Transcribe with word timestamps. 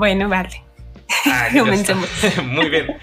Bueno, 0.00 0.30
vale. 0.30 0.64
Ah, 1.26 1.48
Comencemos. 1.58 2.08
Muy 2.46 2.70
bien. 2.70 2.96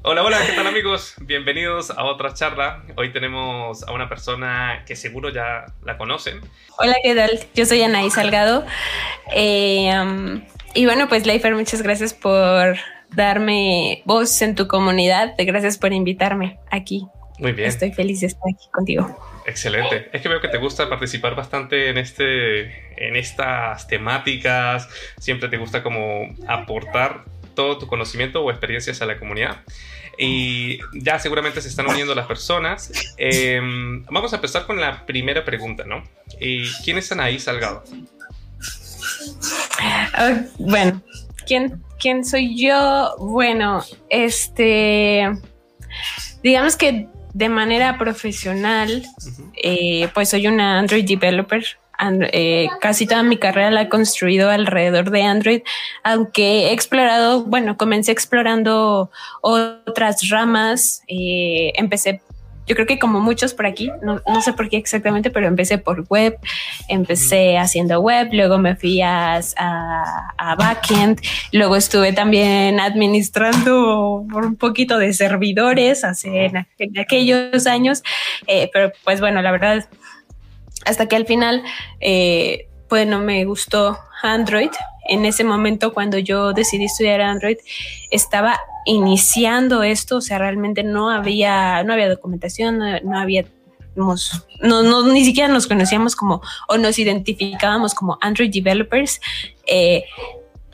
Hola, 0.00 0.24
hola, 0.24 0.38
¿qué 0.46 0.52
tal 0.54 0.66
amigos? 0.66 1.14
Bienvenidos 1.20 1.90
a 1.90 2.04
otra 2.04 2.32
charla. 2.32 2.84
Hoy 2.96 3.12
tenemos 3.12 3.86
a 3.86 3.92
una 3.92 4.08
persona 4.08 4.82
que 4.86 4.96
seguro 4.96 5.28
ya 5.28 5.66
la 5.84 5.98
conocen. 5.98 6.40
Hola, 6.78 6.96
¿qué 7.02 7.14
tal? 7.14 7.38
Yo 7.54 7.66
soy 7.66 7.82
Anaí 7.82 8.08
Salgado. 8.08 8.64
Eh, 9.34 9.92
y 10.72 10.86
bueno, 10.86 11.06
pues 11.06 11.26
Leifer, 11.26 11.54
muchas 11.54 11.82
gracias 11.82 12.14
por 12.14 12.78
darme 13.10 14.00
voz 14.06 14.40
en 14.40 14.54
tu 14.54 14.68
comunidad. 14.68 15.34
Gracias 15.36 15.76
por 15.76 15.92
invitarme 15.92 16.58
aquí. 16.70 17.06
Muy 17.40 17.52
bien. 17.52 17.68
Estoy 17.68 17.92
feliz 17.92 18.22
de 18.22 18.28
estar 18.28 18.44
aquí 18.50 18.70
contigo. 18.72 19.37
Excelente. 19.48 20.10
Es 20.12 20.20
que 20.20 20.28
veo 20.28 20.42
que 20.42 20.48
te 20.48 20.58
gusta 20.58 20.90
participar 20.90 21.34
bastante 21.34 21.88
en 21.88 21.96
este, 21.96 23.06
en 23.08 23.16
estas 23.16 23.88
temáticas. 23.88 24.88
Siempre 25.18 25.48
te 25.48 25.56
gusta 25.56 25.82
como 25.82 26.28
aportar 26.46 27.24
todo 27.54 27.78
tu 27.78 27.86
conocimiento 27.86 28.44
o 28.44 28.50
experiencias 28.50 29.00
a 29.00 29.06
la 29.06 29.18
comunidad. 29.18 29.62
Y 30.18 30.80
ya 30.92 31.18
seguramente 31.18 31.62
se 31.62 31.68
están 31.68 31.86
uniendo 31.86 32.14
las 32.14 32.26
personas. 32.26 32.92
Em, 33.16 34.04
vamos 34.04 34.34
a 34.34 34.36
empezar 34.36 34.66
con 34.66 34.78
la 34.78 35.06
primera 35.06 35.42
pregunta, 35.46 35.84
¿no? 35.86 36.04
¿Y 36.38 36.70
¿Quién 36.84 36.98
es 36.98 37.10
Anaí 37.10 37.38
Salgado? 37.38 37.84
Ah, 39.80 40.42
bueno, 40.58 41.02
¿quién, 41.46 41.82
¿quién 41.98 42.22
soy 42.22 42.60
yo? 42.60 43.14
Bueno, 43.18 43.82
este, 44.10 45.26
digamos 46.42 46.76
que 46.76 47.08
de 47.34 47.48
manera 47.48 47.98
profesional, 47.98 49.04
eh, 49.62 50.08
pues 50.14 50.30
soy 50.30 50.46
una 50.46 50.78
Android 50.78 51.04
developer. 51.04 51.64
Eh, 52.32 52.68
casi 52.80 53.06
toda 53.06 53.24
mi 53.24 53.38
carrera 53.38 53.72
la 53.72 53.82
he 53.82 53.88
construido 53.88 54.50
alrededor 54.50 55.10
de 55.10 55.22
Android, 55.22 55.62
aunque 56.04 56.68
he 56.68 56.72
explorado, 56.72 57.44
bueno, 57.44 57.76
comencé 57.76 58.12
explorando 58.12 59.10
otras 59.40 60.28
ramas, 60.28 61.02
eh, 61.08 61.72
empecé 61.74 62.20
yo 62.68 62.74
creo 62.74 62.86
que 62.86 62.98
como 62.98 63.20
muchos 63.20 63.54
por 63.54 63.66
aquí, 63.66 63.90
no, 64.02 64.20
sé 64.42 64.52
por 64.52 64.68
qué 64.68 64.76
exactamente, 64.76 65.30
pero 65.30 65.46
empecé 65.46 65.78
por 65.78 66.06
web, 66.08 66.38
empecé 66.86 67.58
haciendo 67.58 68.00
web, 68.00 68.28
luego 68.32 68.58
me 68.58 68.76
fui 68.76 69.00
a, 69.00 69.40
a, 69.56 70.54
backend, 70.56 71.20
luego 71.52 71.76
estuve 71.76 72.12
también 72.12 72.78
administrando 72.78 74.26
por 74.30 74.44
un 74.44 74.56
poquito 74.56 74.98
de 74.98 75.12
servidores 75.14 76.04
hace 76.04 76.46
en, 76.46 76.98
aquellos 76.98 77.66
años, 77.66 78.02
eh, 78.46 78.70
pero 78.72 78.92
pues 79.04 79.20
bueno, 79.20 79.42
la 79.42 79.50
verdad 79.50 79.88
hasta 80.84 81.06
que 81.06 81.16
al 81.16 81.26
final, 81.26 81.62
eh, 82.00 82.68
pues 82.88 83.06
no 83.06 83.18
me 83.18 83.44
gustó 83.44 83.98
Android. 84.22 84.70
En 85.08 85.24
ese 85.24 85.44
momento, 85.44 85.92
cuando 85.92 86.18
yo 86.18 86.52
decidí 86.52 86.84
estudiar 86.84 87.20
Android, 87.20 87.56
estaba 88.10 88.58
iniciando 88.84 89.82
esto, 89.82 90.16
o 90.16 90.20
sea, 90.20 90.38
realmente 90.38 90.82
no 90.82 91.10
había, 91.10 91.82
no 91.84 91.92
había 91.92 92.08
documentación, 92.08 92.78
no, 92.78 93.18
había 93.18 93.44
no, 93.96 95.02
ni 95.12 95.24
siquiera 95.24 95.52
nos 95.52 95.66
conocíamos 95.66 96.14
como 96.14 96.40
o 96.68 96.78
nos 96.78 96.98
identificábamos 96.98 97.94
como 97.94 98.18
Android 98.20 98.50
developers. 98.52 99.20
Eh, 99.66 100.04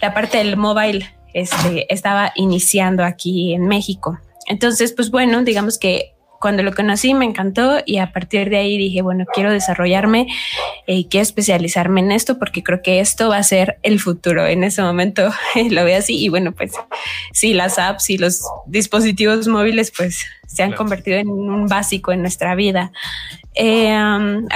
la 0.01 0.13
parte 0.13 0.39
del 0.39 0.57
mobile 0.57 1.15
este, 1.33 1.93
estaba 1.93 2.33
iniciando 2.37 3.03
aquí 3.03 3.55
en 3.55 3.67
México. 3.67 4.19
Entonces, 4.47 4.93
pues 4.93 5.11
bueno, 5.11 5.43
digamos 5.43 5.79
que 5.79 6.14
cuando 6.45 6.63
lo 6.63 6.75
conocí 6.75 7.15
me 7.15 7.25
encantó 7.25 7.79
y 7.87 7.97
a 7.97 8.13
partir 8.13 8.51
de 8.51 8.59
ahí 8.59 8.77
dije, 8.77 9.01
bueno, 9.01 9.25
quiero 9.33 9.51
desarrollarme 9.51 10.27
y 10.87 11.07
quiero 11.07 11.23
especializarme 11.23 12.03
en 12.03 12.13
esto 12.13 12.39
porque 12.39 12.63
creo 12.63 12.83
que 12.83 13.01
esto 13.01 13.31
va 13.31 13.39
a 13.39 13.43
ser 13.43 13.79
el 13.83 13.99
futuro. 13.99 14.47
En 14.47 14.63
ese 14.63 14.83
momento 14.83 15.33
lo 15.71 15.85
veo 15.87 15.99
así 15.99 16.23
y 16.23 16.29
bueno, 16.29 16.53
pues 16.53 16.73
sí, 17.33 17.55
las 17.55 17.79
apps 17.79 18.11
y 18.11 18.19
los 18.19 18.43
dispositivos 18.67 19.49
móviles 19.49 19.91
pues 19.97 20.27
se 20.47 20.63
han 20.63 20.73
convertido 20.73 21.17
en 21.17 21.31
un 21.31 21.67
básico 21.67 22.13
en 22.13 22.21
nuestra 22.21 22.55
vida. 22.55 22.93
Eh, 23.55 23.97
um, 23.97 24.47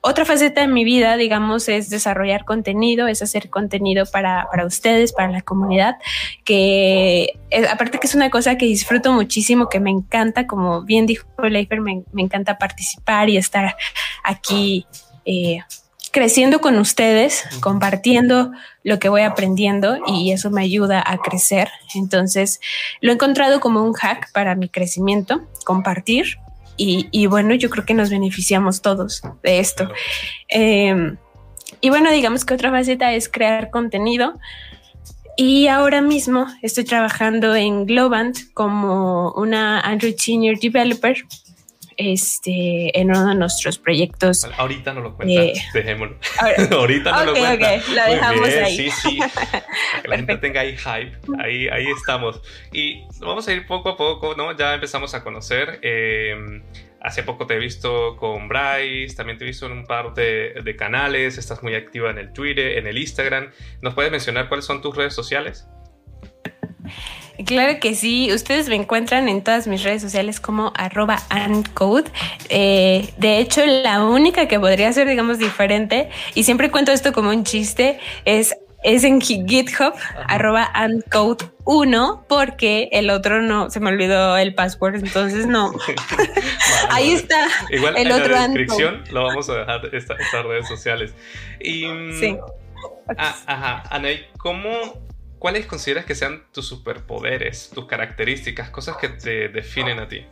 otra 0.00 0.24
faceta 0.24 0.60
de 0.60 0.68
mi 0.68 0.84
vida, 0.84 1.16
digamos, 1.16 1.68
es 1.68 1.90
desarrollar 1.90 2.44
contenido, 2.44 3.08
es 3.08 3.22
hacer 3.22 3.50
contenido 3.50 4.06
para, 4.06 4.46
ustedes, 4.64 5.12
para 5.12 5.30
la 5.30 5.42
comunidad, 5.42 5.96
que 6.44 7.38
aparte 7.70 7.98
que 7.98 8.06
es 8.06 8.14
una 8.14 8.30
cosa 8.30 8.56
que 8.56 8.66
disfruto 8.66 9.12
muchísimo, 9.12 9.68
que 9.68 9.80
me 9.80 9.90
encanta, 9.90 10.46
como 10.46 10.82
bien 10.82 11.06
dijo 11.06 11.26
Leifer, 11.42 11.80
me, 11.80 12.04
encanta 12.16 12.58
participar 12.58 13.28
y 13.28 13.36
estar 13.36 13.76
aquí 14.22 14.86
eh, 15.24 15.60
creciendo 16.12 16.60
con 16.60 16.78
ustedes, 16.78 17.44
compartiendo 17.60 18.52
lo 18.84 18.98
que 18.98 19.08
voy 19.08 19.22
aprendiendo 19.22 19.98
y 20.06 20.32
eso 20.32 20.50
me 20.50 20.62
ayuda 20.62 21.02
a 21.04 21.18
crecer. 21.18 21.68
Entonces, 21.94 22.60
lo 23.00 23.10
he 23.10 23.14
encontrado 23.14 23.60
como 23.60 23.82
un 23.82 23.92
hack 23.94 24.32
para 24.32 24.54
mi 24.54 24.68
crecimiento, 24.68 25.42
compartir 25.64 26.38
y, 26.78 27.26
bueno, 27.26 27.54
yo 27.54 27.70
creo 27.70 27.84
que 27.84 27.94
nos 27.94 28.10
beneficiamos 28.10 28.80
todos 28.80 29.22
de 29.42 29.58
esto. 29.58 29.90
Em, 30.48 31.16
y 31.80 31.90
bueno, 31.90 32.10
digamos 32.10 32.44
que 32.44 32.54
otra 32.54 32.70
faceta 32.70 33.12
es 33.12 33.28
crear 33.28 33.70
contenido. 33.70 34.34
Y 35.36 35.68
ahora 35.68 36.00
mismo 36.00 36.46
estoy 36.62 36.84
trabajando 36.84 37.54
en 37.54 37.86
Globant 37.86 38.36
como 38.54 39.32
una 39.32 39.80
Android 39.80 40.16
Senior 40.16 40.58
Developer 40.58 41.16
este, 41.98 42.98
en 42.98 43.10
uno 43.10 43.28
de 43.28 43.34
nuestros 43.34 43.78
proyectos. 43.78 44.44
ahorita 44.56 44.94
no 44.94 45.00
lo 45.00 45.16
cuentas, 45.16 45.44
eh, 45.44 45.62
dejémoslo. 45.74 46.16
ahorita 46.70 47.10
no 47.10 47.24
lo 47.24 47.32
cuentas. 47.32 47.88
lo 47.88 48.04
dejamos 48.04 48.48
ahí. 48.48 48.76
Sí, 48.76 48.90
sí. 48.90 49.18
que 50.02 50.08
la 50.08 50.16
gente 50.16 50.36
tenga 50.38 50.60
ahí 50.60 50.76
hype. 50.76 51.18
Ahí, 51.40 51.68
ahí 51.68 51.86
estamos. 51.96 52.40
Y 52.72 53.02
vamos 53.20 53.48
a 53.48 53.52
ir 53.52 53.66
poco 53.66 53.90
a 53.90 53.96
poco, 53.96 54.34
¿no? 54.36 54.56
Ya 54.56 54.74
empezamos 54.74 55.14
a 55.14 55.22
conocer. 55.22 55.78
Em, 55.82 56.62
hace 57.00 57.22
poco 57.22 57.46
te 57.46 57.54
he 57.54 57.58
visto 57.58 58.16
con 58.16 58.48
Bryce, 58.48 59.14
también 59.16 59.38
te 59.38 59.44
he 59.44 59.46
visto 59.46 59.66
en 59.66 59.72
un 59.72 59.86
par 59.86 60.14
de, 60.14 60.74
canales, 60.78 61.38
estás 61.38 61.62
muy 61.62 61.74
activa 61.74 62.10
en 62.10 62.18
el 62.18 62.32
Twitter, 62.32 62.78
en 62.78 62.86
el 62.86 62.98
Instagram. 62.98 63.50
¿Nos 63.80 63.94
puedes 63.94 64.10
mencionar 64.10 64.48
cuáles 64.48 64.64
son 64.64 64.82
tus 64.82 64.96
redes 64.96 65.14
sociales? 65.14 65.66
Claro 67.46 67.78
que 67.78 67.94
sí, 67.94 68.32
ustedes 68.32 68.68
me 68.68 68.74
encuentran 68.74 69.28
en 69.28 69.44
todas 69.44 69.68
mis 69.68 69.84
redes 69.84 70.02
sociales 70.02 70.40
como 70.40 70.72
arroba. 70.76 71.18
Eh, 72.48 73.08
de 73.16 73.38
hecho, 73.38 73.64
la 73.64 74.04
única 74.04 74.48
que 74.48 74.58
podría 74.58 74.92
ser, 74.92 75.06
digamos, 75.06 75.38
diferente, 75.38 76.08
y 76.34 76.42
siempre 76.42 76.70
cuento 76.70 76.90
esto 76.90 77.12
como 77.12 77.30
un 77.30 77.44
chiste, 77.44 78.00
es, 78.24 78.56
es 78.82 79.04
en 79.04 79.20
GitHub, 79.20 79.94
arroba 80.28 80.70
uncode 80.74 81.46
1, 81.64 82.24
porque 82.28 82.88
el 82.92 83.10
otro 83.10 83.42
no, 83.42 83.70
se 83.70 83.80
me 83.80 83.90
olvidó 83.90 84.36
el 84.36 84.54
password, 84.54 84.96
entonces 84.96 85.46
no. 85.46 85.72
Ahí 86.90 87.12
está. 87.12 87.48
Igual 87.70 87.96
el 87.96 88.10
en 88.10 88.32
la 88.32 88.48
descripción 88.48 89.04
lo 89.10 89.24
vamos 89.24 89.48
a 89.50 89.58
dejar 89.58 89.94
estas 89.94 90.44
redes 90.44 90.68
sociales. 90.68 91.14
Y, 91.60 91.82
sí. 92.18 92.36
Ah, 93.16 93.36
ajá, 93.46 93.82
Ana, 93.90 94.08
¿cómo 94.36 94.70
¿cuáles 95.38 95.66
consideras 95.66 96.04
que 96.04 96.14
sean 96.14 96.44
tus 96.52 96.66
superpoderes, 96.66 97.70
tus 97.70 97.86
características, 97.86 98.70
cosas 98.70 98.96
que 98.96 99.08
te 99.08 99.48
definen 99.48 99.98
a 99.98 100.08
ti? 100.08 100.26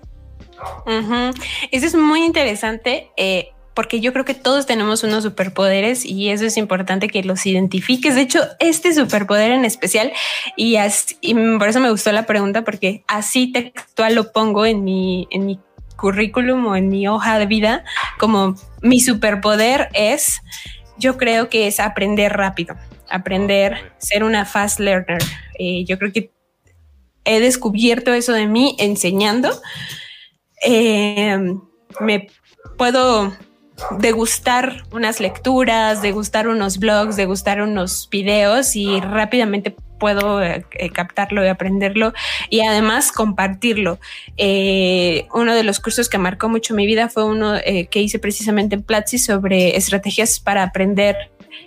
Eso 1.70 1.86
es 1.86 1.94
muy 1.94 2.24
interesante. 2.24 3.10
Eh, 3.16 3.48
porque 3.76 4.00
yo 4.00 4.12
creo 4.12 4.24
que 4.24 4.34
todos 4.34 4.66
tenemos 4.66 5.04
unos 5.04 5.22
superpoderes 5.22 6.04
y 6.04 6.30
eso 6.30 6.46
es 6.46 6.56
importante 6.56 7.08
que 7.08 7.22
los 7.22 7.44
identifiques. 7.46 8.14
De 8.14 8.22
hecho, 8.22 8.40
este 8.58 8.94
superpoder 8.94 9.52
en 9.52 9.64
especial, 9.64 10.12
y, 10.56 10.76
por 11.58 11.68
eso 11.68 11.78
me 11.78 11.90
gustó 11.90 12.10
la 12.10 12.26
pregunta, 12.26 12.64
porque 12.64 13.04
así 13.06 13.52
textual 13.52 14.14
lo 14.14 14.32
pongo 14.32 14.64
en 14.64 14.82
mi, 14.82 15.28
en 15.30 15.44
mi 15.44 15.60
currículum 15.96 16.66
o 16.66 16.74
en 16.74 16.88
mi 16.88 17.06
hoja 17.06 17.38
de 17.38 17.46
vida, 17.46 17.84
como 18.18 18.56
mi 18.80 18.98
superpoder 18.98 19.90
es, 19.92 20.40
yo 20.98 21.18
creo 21.18 21.50
que 21.50 21.66
es 21.66 21.78
aprender 21.78 22.32
rápido 22.32 22.76
aprender, 23.08 23.92
ser 23.98 24.24
una 24.24 24.44
fast 24.44 24.80
learner. 24.80 25.22
Eh, 25.58 25.84
yo 25.84 25.98
creo 25.98 26.12
que 26.12 26.32
he 27.24 27.40
descubierto 27.40 28.12
eso 28.12 28.32
de 28.32 28.46
mí 28.46 28.76
enseñando. 28.78 29.50
Eh, 30.64 31.38
me 32.00 32.28
puedo 32.76 33.36
degustar 33.98 34.84
unas 34.92 35.20
lecturas, 35.20 36.02
degustar 36.02 36.48
unos 36.48 36.78
blogs, 36.78 37.16
degustar 37.16 37.60
unos 37.60 38.08
videos 38.10 38.74
y 38.76 39.00
rápidamente 39.00 39.74
puedo 39.98 40.42
eh, 40.42 40.64
captarlo 40.92 41.44
y 41.44 41.48
aprenderlo 41.48 42.12
y 42.50 42.60
además 42.60 43.12
compartirlo. 43.12 43.98
uno 44.36 45.54
de 45.54 45.62
los 45.62 45.80
cursos 45.80 46.08
que 46.08 46.18
marcó 46.18 46.48
mucho 46.48 46.74
mi 46.74 46.86
vida 46.86 47.08
fue 47.08 47.24
uno 47.24 47.54
que 47.90 48.02
hice 48.02 48.18
precisamente 48.18 48.74
en 48.74 48.82
Platzi 48.82 49.18
sobre 49.18 49.76
estrategias 49.76 50.40
para 50.40 50.62
aprender 50.62 51.16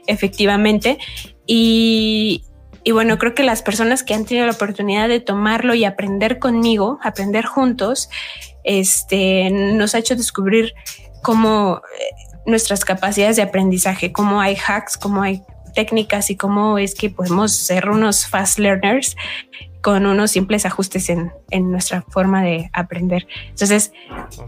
efectivamente. 0.07 0.97
Y, 1.45 2.43
bueno, 2.91 3.17
creo 3.17 3.33
que 3.33 3.43
las 3.43 3.61
personas 3.61 4.03
que 4.03 4.13
han 4.13 4.25
tenido 4.25 4.45
la 4.45 4.53
oportunidad 4.53 5.07
de 5.07 5.19
tomarlo 5.19 5.73
y 5.73 5.85
aprender 5.85 6.39
conmigo, 6.39 6.99
aprender 7.03 7.45
juntos, 7.45 8.09
este, 8.63 9.49
nos 9.51 9.95
ha 9.95 9.99
hecho 9.99 10.15
descubrir 10.15 10.73
cómo 11.21 11.81
eh, 11.99 12.39
nuestras 12.45 12.85
capacidades 12.85 13.35
de 13.35 13.43
aprendizaje, 13.43 14.11
cómo 14.11 14.41
hay 14.41 14.55
hacks, 14.55 14.97
cómo 14.97 15.21
hay 15.21 15.41
técnicas 15.75 16.29
y 16.29 16.35
cómo 16.35 16.77
es 16.77 16.95
que 16.95 17.09
podemos 17.09 17.55
ser 17.55 17.89
unos 17.89 18.27
fast 18.27 18.59
learners 18.59 19.15
con 19.81 20.05
unos 20.05 20.31
simples 20.31 20.65
ajustes 20.65 21.09
en, 21.09 21.31
nuestra 21.71 22.01
forma 22.01 22.43
de 22.43 22.69
aprender. 22.73 23.27
Entonces, 23.49 23.93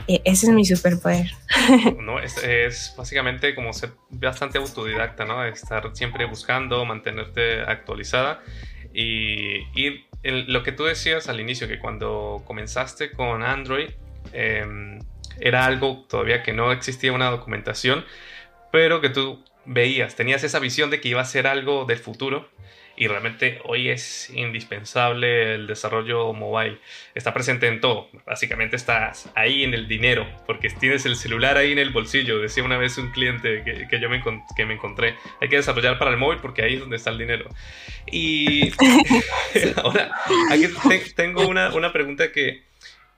e, 0.07 0.21
ese 0.25 0.47
es 0.47 0.51
mi 0.51 0.65
superpoder. 0.65 1.31
No, 2.01 2.19
es, 2.19 2.93
básicamente 2.97 3.55
como 3.55 3.71
ser 3.71 3.91
bastante 4.09 4.57
autodidacta, 4.57 5.25
¿no? 5.25 5.43
Estar 5.45 5.89
siempre 5.93 6.25
buscando, 6.25 6.83
mantenerte 6.83 7.61
actualizada 7.61 8.41
y, 8.93 9.61
y 9.73 10.05
lo 10.23 10.63
que 10.63 10.71
tú 10.71 10.83
decías 10.83 11.29
al 11.29 11.39
inicio, 11.39 11.67
que 11.67 11.79
cuando 11.79 12.43
comenzaste 12.45 13.11
con 13.11 13.43
Android, 13.43 13.89
em, 14.33 14.99
era 15.39 15.65
algo 15.65 16.05
todavía 16.09 16.43
que 16.43 16.53
no 16.53 16.71
existía 16.71 17.13
una 17.13 17.29
documentación, 17.29 18.05
pero 18.71 19.01
que 19.01 19.09
tú 19.09 19.43
veías, 19.65 20.15
tenías 20.15 20.43
esa 20.43 20.59
visión 20.59 20.89
de 20.89 21.01
que 21.01 21.09
iba 21.09 21.21
a 21.21 21.25
ser 21.25 21.47
algo 21.47 21.85
del 21.85 21.99
futuro 21.99 22.49
y 23.01 23.07
realmente 23.07 23.59
hoy 23.63 23.89
es 23.89 24.29
indispensable 24.29 25.55
el 25.55 25.65
desarrollo 25.65 26.33
mobile. 26.33 26.77
Está 27.15 27.33
presente 27.33 27.67
en 27.67 27.81
todo, 27.81 28.09
básicamente 28.27 28.75
estás 28.75 29.31
ahí 29.33 29.63
en 29.63 29.73
el 29.73 29.87
dinero, 29.87 30.27
porque 30.45 30.69
tienes 30.69 31.05
el 31.07 31.15
celular 31.15 31.57
ahí 31.57 31.71
en 31.71 31.79
el 31.79 31.89
bolsillo, 31.89 32.39
decía 32.39 32.63
una 32.63 32.77
vez 32.77 32.97
un 32.99 33.09
cliente 33.11 33.63
que, 33.63 33.99
yo 33.99 34.09
me, 34.09 34.21
que 34.55 34.65
me 34.65 34.75
encontré, 34.75 35.15
hay 35.39 35.49
que 35.49 35.55
desarrollar 35.55 35.97
para 35.97 36.11
el 36.11 36.17
móvil 36.17 36.39
porque 36.41 36.61
ahí 36.61 36.75
es 36.75 36.79
donde 36.79 36.97
está 36.97 37.09
el 37.09 37.17
dinero. 37.17 37.49
Y 38.05 38.71
ahora, 39.77 40.11
aquí 40.51 40.67
tengo 41.15 41.47
una, 41.47 41.73
una, 41.73 41.91
pregunta 41.91 42.31
que 42.31 42.63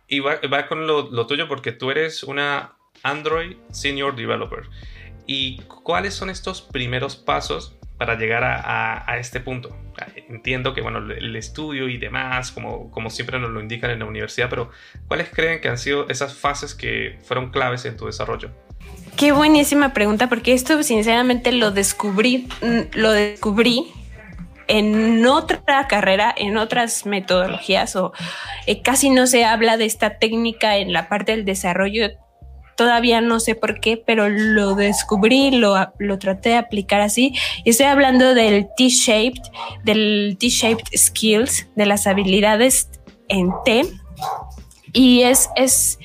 va, 0.10 0.40
va 0.52 0.68
con 0.68 0.88
lo, 0.88 1.12
lo 1.12 1.28
tuyo 1.28 1.48
porque 1.48 1.72
tú 1.72 1.92
eres 1.92 2.24
una 2.24 2.76
Android 3.04 3.58
Senior 3.72 4.16
Developer. 4.16 4.64
¿Y 5.26 5.58
cuáles 5.62 6.14
son 6.14 6.30
estos 6.30 6.62
primeros 6.62 7.16
pasos 7.16 7.76
para 7.98 8.16
llegar 8.18 8.44
a, 8.44 9.18
este 9.18 9.40
punto? 9.40 9.76
Entiendo 10.28 10.74
que 10.74 10.82
bueno, 10.82 11.00
el 11.00 11.36
estudio 11.36 11.88
y 11.88 11.98
demás, 11.98 12.52
como, 12.52 12.92
como 12.92 13.10
siempre 13.10 13.40
nos 13.40 13.52
lo 13.52 13.62
indican 13.62 13.92
en 13.92 14.00
la 14.00 14.06
universidad, 14.06 14.50
pero 14.50 14.72
¿cuáles 15.08 15.30
creen 15.30 15.62
que 15.62 15.70
han 15.70 15.78
sido 15.78 16.10
esas 16.10 16.34
fases 16.36 16.76
que 16.76 17.20
fueron 17.24 17.52
claves 17.52 17.86
en 17.86 17.96
tu 17.96 18.08
desarrollo? 18.08 18.50
Qué 19.16 19.32
buenísima 19.32 19.94
pregunta, 19.94 20.28
porque 20.28 20.54
esto 20.54 20.82
sinceramente 20.84 21.52
lo 21.52 21.72
descubrí, 21.72 22.50
mm, 22.62 22.98
lo 22.98 23.12
descubrí 23.12 23.94
en 24.78 25.26
otra 25.26 25.88
carrera, 25.88 26.34
en 26.36 26.58
otras 26.58 27.06
metodologías, 27.06 27.96
o 27.96 28.12
eh, 28.66 28.82
casi 28.82 29.10
no 29.10 29.28
se 29.28 29.46
habla 29.46 29.78
de 29.78 29.86
esta 29.86 30.18
técnica 30.18 30.78
en 30.78 30.94
la 30.94 31.10
parte 31.10 31.34
del 31.34 31.46
desarrollo 31.46 32.10
todavía 32.76 33.22
no 33.22 33.40
sé 33.40 33.56
por 33.56 33.80
qué, 33.80 33.98
pero 33.98 34.30
lo 34.30 34.76
descubrí, 34.76 35.52
lo, 35.52 35.76
lo 36.00 36.20
traté 36.20 36.50
de 36.50 36.56
aplicar 36.56 37.02
así. 37.02 37.34
Y 37.64 37.70
estoy 37.70 37.86
hablando 37.88 38.34
del 38.34 38.68
T-shaped, 38.76 39.42
del 39.84 40.38
T-shaped 40.40 40.98
skills, 40.98 41.68
de 41.76 41.86
las 41.86 42.08
habilidades 42.08 42.90
en 43.28 43.52
T. 43.66 43.86
Y 44.94 45.24
es, 45.24 45.50
es, 45.56 46.00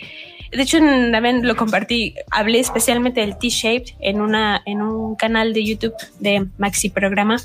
de 0.53 0.63
hecho, 0.63 0.79
también 0.79 1.47
lo 1.47 1.57
compartí, 1.57 2.15
hablé 2.31 2.61
especialmente 2.61 3.21
del 3.21 3.39
T-shaped 3.39 3.95
en 4.01 4.21
una, 4.21 4.63
en 4.67 4.83
un 4.83 5.17
canal 5.17 5.53
de 5.53 5.65
YouTube 5.65 5.95
de 6.21 6.47
Maxi 6.59 6.91
Programa. 6.91 7.39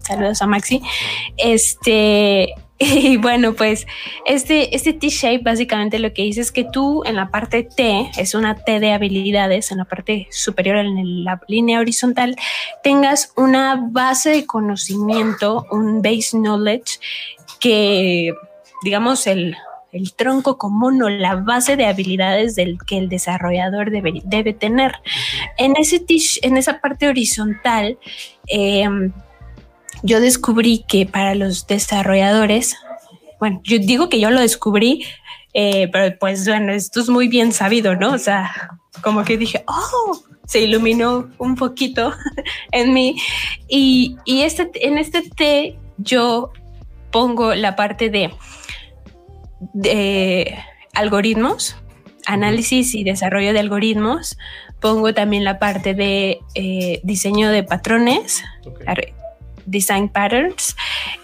Saludos 0.00 0.42
a 0.42 0.46
Maxi. 0.46 0.82
Este, 1.36 2.54
Y 2.82 3.16
bueno, 3.16 3.54
pues 3.54 3.86
este, 4.26 4.74
este 4.74 4.92
T-shape 4.92 5.42
básicamente 5.42 5.98
lo 5.98 6.12
que 6.12 6.22
dice 6.22 6.40
es 6.40 6.52
que 6.52 6.64
tú 6.64 7.02
en 7.04 7.16
la 7.16 7.30
parte 7.30 7.62
T, 7.62 8.10
es 8.16 8.34
una 8.34 8.56
T 8.56 8.80
de 8.80 8.92
habilidades, 8.92 9.70
en 9.70 9.78
la 9.78 9.84
parte 9.84 10.26
superior, 10.30 10.76
en 10.76 11.24
la 11.24 11.40
línea 11.48 11.80
horizontal, 11.80 12.36
tengas 12.82 13.32
una 13.36 13.88
base 13.90 14.30
de 14.30 14.46
conocimiento, 14.46 15.66
un 15.70 16.02
base 16.02 16.36
knowledge 16.36 16.98
que, 17.60 18.34
digamos, 18.82 19.26
el, 19.26 19.56
tronco 20.16 20.58
común 20.58 21.02
o 21.02 21.08
la 21.08 21.36
base 21.36 21.76
de 21.76 21.86
habilidades 21.86 22.54
del 22.54 22.78
que 22.86 22.98
el 22.98 23.08
desarrollador 23.08 23.90
debe, 23.90 24.22
debe 24.24 24.52
tener. 24.52 24.92
En, 25.58 25.76
ese 25.76 26.04
en 26.42 26.56
esa 26.56 26.80
parte 26.80 27.08
horizontal, 27.08 27.98
eh, 28.48 28.88
yo 30.02 30.20
descubrí 30.20 30.84
que 30.88 31.06
para 31.06 31.34
los 31.34 31.66
desarrolladores, 31.66 32.76
bueno, 33.38 33.60
yo 33.64 33.78
digo 33.78 34.08
que 34.08 34.20
yo 34.20 34.30
lo 34.30 34.40
descubrí, 34.40 35.04
eh, 35.54 35.88
pero 35.92 36.16
pues 36.18 36.46
bueno, 36.46 36.72
esto 36.72 37.00
es 37.00 37.08
muy 37.08 37.28
bien 37.28 37.52
sabido, 37.52 37.94
¿no? 37.94 38.12
O 38.12 38.18
sea, 38.18 38.78
como 39.02 39.24
que 39.24 39.36
dije, 39.36 39.64
oh, 39.66 40.22
se 40.46 40.60
iluminó 40.60 41.28
un 41.38 41.54
poquito 41.54 42.12
en 42.72 42.92
mí. 42.92 43.16
Y, 43.68 44.16
y 44.24 44.42
este, 44.42 44.70
en 44.86 44.98
este 44.98 45.22
T 45.22 45.78
yo 45.98 46.52
pongo 47.10 47.54
la 47.54 47.76
parte 47.76 48.10
de, 48.10 48.32
de 49.72 50.58
algoritmos, 50.94 51.76
análisis 52.26 52.94
y 52.94 53.04
desarrollo 53.04 53.52
de 53.52 53.60
algoritmos. 53.60 54.38
Pongo 54.80 55.14
también 55.14 55.44
la 55.44 55.58
parte 55.58 55.94
de 55.94 56.40
eh, 56.54 57.00
diseño 57.04 57.50
de 57.50 57.62
patrones, 57.62 58.42
Design 59.64 60.08
Patterns 60.08 60.76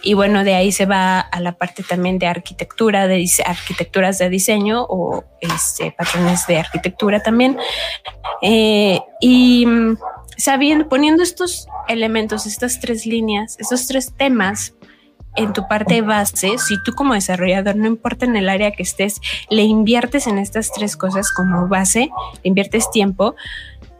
y 0.02 0.14
bueno, 0.14 0.44
de 0.44 0.54
ahí 0.54 0.70
se 0.70 0.86
va 0.86 1.20
a 1.20 1.40
la 1.40 1.52
parte 1.52 1.82
también 1.82 2.18
de 2.18 2.26
arquitectura, 2.26 3.08
de 3.08 3.28
arquitecturas 3.44 4.18
de 4.18 4.28
diseño 4.30 4.86
o 4.88 5.24
este, 5.40 5.92
patrones 5.92 6.46
de 6.46 6.58
arquitectura 6.58 7.20
también. 7.20 7.58
Eh, 8.42 9.00
y 9.20 9.66
mm, 9.66 9.98
sabiendo, 10.36 10.88
poniendo 10.88 11.22
estos 11.22 11.66
elementos, 11.88 12.46
estas 12.46 12.78
tres 12.80 13.06
líneas, 13.06 13.56
estos 13.58 13.86
tres 13.88 14.12
temas 14.16 14.74
en 15.38 15.52
tu 15.52 15.68
parte 15.68 16.02
base, 16.02 16.58
si 16.58 16.82
tú 16.82 16.92
como 16.94 17.14
desarrollador, 17.14 17.76
no 17.76 17.86
importa 17.86 18.26
en 18.26 18.36
el 18.36 18.48
área 18.48 18.72
que 18.72 18.82
estés, 18.82 19.20
le 19.48 19.62
inviertes 19.62 20.26
en 20.26 20.36
estas 20.36 20.72
tres 20.72 20.96
cosas 20.96 21.32
como 21.32 21.68
base, 21.68 22.10
le 22.42 22.48
inviertes 22.48 22.90
tiempo, 22.90 23.36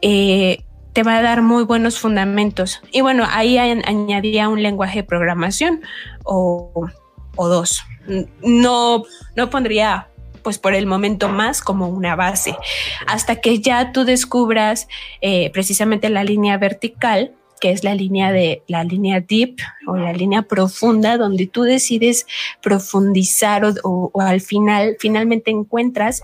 eh, 0.01 0.63
te 0.91 1.03
va 1.03 1.17
a 1.17 1.21
dar 1.21 1.41
muy 1.41 1.63
buenos 1.63 1.97
fundamentos. 1.97 2.81
Y 2.91 2.99
bueno, 3.01 3.25
ahí 3.29 3.57
añadía 3.57 4.49
un 4.49 4.61
lenguaje 4.61 4.99
de 4.99 5.03
programación 5.03 5.81
o, 6.25 6.89
dos. 7.37 7.83
No, 8.43 9.03
no 9.35 9.49
pondría 9.49 10.09
pues 10.43 10.57
por 10.57 10.73
el 10.73 10.87
momento 10.87 11.29
más 11.29 11.61
como 11.61 11.87
una 11.87 12.15
base, 12.15 12.55
hasta 13.07 13.37
que 13.37 13.59
ya 13.59 13.91
tú 13.91 14.03
descubras 14.03 14.87
eh, 15.21 15.51
precisamente 15.51 16.09
la 16.09 16.23
línea 16.23 16.57
vertical 16.57 17.33
que 17.59 17.71
es 17.71 17.83
la 17.83 17.95
línea 17.95 18.31
de 18.31 18.63
la 18.67 18.83
línea 18.83 19.19
deep 19.19 19.57
o 19.87 19.95
la 19.97 20.13
línea 20.13 20.43
profunda, 20.43 21.17
donde 21.17 21.47
tú 21.47 21.63
decides 21.63 22.25
profundizar 22.61 23.63
o, 23.83 24.11
al 24.19 24.41
final 24.41 24.95
finalmente 24.99 25.51
encuentras 25.51 26.21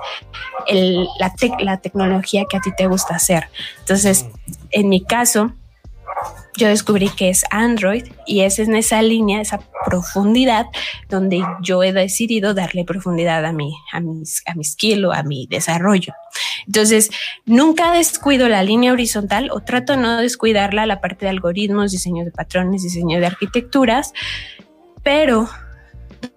la, 1.19 1.33
la 1.59 1.77
tecnología 1.77 2.45
que 2.49 2.57
a 2.57 2.61
ti 2.61 2.71
te 2.75 2.87
gusta 2.87 3.15
hacer. 3.15 3.49
Entonces, 3.79 4.25
en 4.71 4.89
mi 4.89 5.03
caso, 5.03 5.53
yo 6.57 6.67
descubrí 6.67 7.09
que 7.09 7.29
es 7.29 7.43
Android 7.49 8.05
y 8.25 8.41
es 8.41 8.59
en 8.59 8.75
esa 8.75 9.01
línea, 9.01 9.41
esa 9.41 9.59
profundidad 9.85 10.67
donde 11.09 11.43
yo 11.61 11.83
he 11.83 11.91
decidido 11.91 12.53
darle 12.53 12.85
profundidad 12.85 13.45
a 13.45 13.51
mi, 13.51 13.75
a 13.91 13.99
mis, 13.99 14.41
a 14.45 14.55
mi 14.55 14.63
skill 14.63 15.05
o 15.05 15.13
a 15.13 15.23
mi 15.23 15.47
desarrollo. 15.47 16.13
Entonces, 16.65 17.09
nunca 17.45 17.91
descuido 17.91 18.47
la 18.49 18.63
línea 18.63 18.93
horizontal 18.93 19.49
o 19.51 19.61
trato 19.61 19.97
no 19.97 20.17
descuidarla, 20.17 20.85
la 20.85 21.01
parte 21.01 21.25
de 21.25 21.29
algoritmos, 21.29 21.91
diseño 21.91 22.25
de 22.25 22.31
patrones, 22.31 22.83
diseño 22.83 23.19
de 23.19 23.27
arquitecturas, 23.27 24.13
pero 25.03 25.49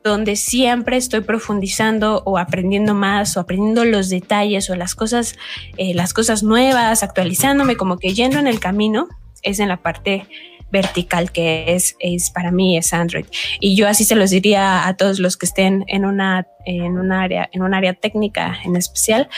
donde 0.05 0.37
siempre 0.37 0.97
estoy 0.97 1.21
profundizando 1.21 2.23
o 2.25 2.39
aprendiendo 2.39 2.95
más 2.95 3.37
o 3.37 3.41
aprendiendo 3.41 3.85
los 3.85 4.09
detalles 4.09 4.69
o 4.71 4.77
las 4.77 4.95
cosas, 4.95 5.37
eh, 5.77 5.95
las 5.95 6.13
cosas 6.13 6.43
nuevas, 6.43 7.03
actualizándome, 7.03 7.77
como 7.77 7.99
que 7.99 8.15
yendo 8.15 8.39
en 8.39 8.47
el 8.47 8.61
camino, 8.61 9.09
es 9.43 9.61
en 9.61 9.69
la 9.69 9.79
parte 9.79 10.27
vertical 10.71 11.33
que 11.33 11.75
es, 11.75 11.97
es 11.99 12.31
para 12.31 12.51
mí 12.51 12.77
es 12.77 12.93
Android. 12.93 13.27
Y 13.61 13.77
yo 13.77 13.89
así 13.89 14.05
se 14.05 14.15
los 14.15 14.31
diría 14.31 14.87
a 14.87 14.97
todos 14.97 15.19
los 15.19 15.37
que 15.37 15.47
estén 15.47 15.85
en 15.89 16.05
una, 16.05 16.47
en 16.67 16.99
un 16.99 17.13
área, 17.13 17.49
en 17.53 17.63
un 17.63 17.75
área 17.75 17.95
técnica 17.95 18.59
en 18.65 18.77
especial, 18.77 19.29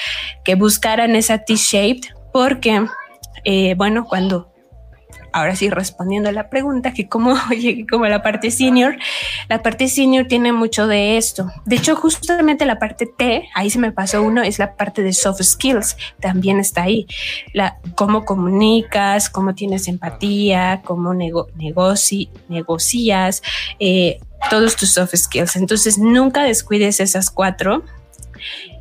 que 0.44 0.54
buscaran 0.54 1.14
esa 1.16 1.38
T-shaped 1.38 2.08
porque, 2.32 2.84
eh, 3.44 3.74
bueno, 3.74 4.06
cuando 4.06 4.52
ahora 5.32 5.56
sí 5.56 5.70
respondiendo 5.70 6.28
a 6.28 6.32
la 6.32 6.50
pregunta, 6.50 6.92
que 6.92 7.08
cómo 7.08 7.34
llegué 7.50 7.86
como 7.90 8.06
la 8.06 8.22
parte 8.22 8.50
senior, 8.50 8.96
la 9.48 9.62
parte 9.62 9.88
senior 9.88 10.26
tiene 10.26 10.52
mucho 10.52 10.86
de 10.86 11.16
esto. 11.16 11.50
De 11.66 11.76
hecho, 11.76 11.96
justamente 11.96 12.66
la 12.66 12.78
parte 12.78 13.06
T, 13.06 13.48
ahí 13.54 13.70
se 13.70 13.78
me 13.78 13.92
pasó 13.92 14.22
uno, 14.22 14.42
es 14.42 14.58
la 14.58 14.76
parte 14.76 15.02
de 15.02 15.12
soft 15.12 15.42
skills, 15.42 15.96
también 16.20 16.60
está 16.60 16.82
ahí. 16.82 17.06
La, 17.52 17.78
cómo 17.94 18.24
comunicas, 18.24 19.30
cómo 19.30 19.54
tienes 19.54 19.88
empatía, 19.88 20.82
cómo 20.84 21.14
negocias, 21.14 22.22
eh, 23.78 24.20
todos 24.48 24.76
tus 24.76 24.92
soft 24.92 25.14
skills. 25.14 25.56
Entonces, 25.56 25.98
nunca 25.98 26.44
descuides 26.44 27.00
esas 27.00 27.30
cuatro. 27.30 27.84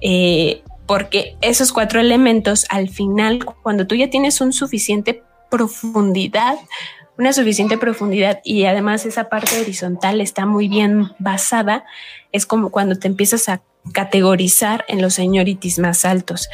Eh, 0.02 0.64
porque 0.90 1.38
esos 1.42 1.72
cuatro 1.72 2.00
elementos 2.00 2.66
al 2.70 2.90
final, 2.90 3.46
cuando 3.62 3.86
tú 3.86 3.94
ya 3.94 4.10
tienes 4.10 4.42
un 4.42 4.54
suficiente 4.54 5.22
profundidad 5.50 6.58
una 7.20 7.34
suficiente 7.34 7.78
profundidad 7.78 8.40
y 8.46 8.64
además 8.64 9.06
esa 9.06 9.28
parte 9.28 9.60
horizontal 9.60 10.22
está 10.22 10.46
muy 10.46 10.70
bien 10.70 11.12
basada, 11.20 11.84
es 12.32 12.46
como 12.46 12.72
cuando 12.72 12.98
te 12.98 13.08
empiezas 13.08 13.50
a 13.50 13.62
categorizar 13.92 14.86
en 14.88 15.02
los 15.02 15.16
seniorities 15.16 15.80
más 15.80 16.06
altos. 16.06 16.48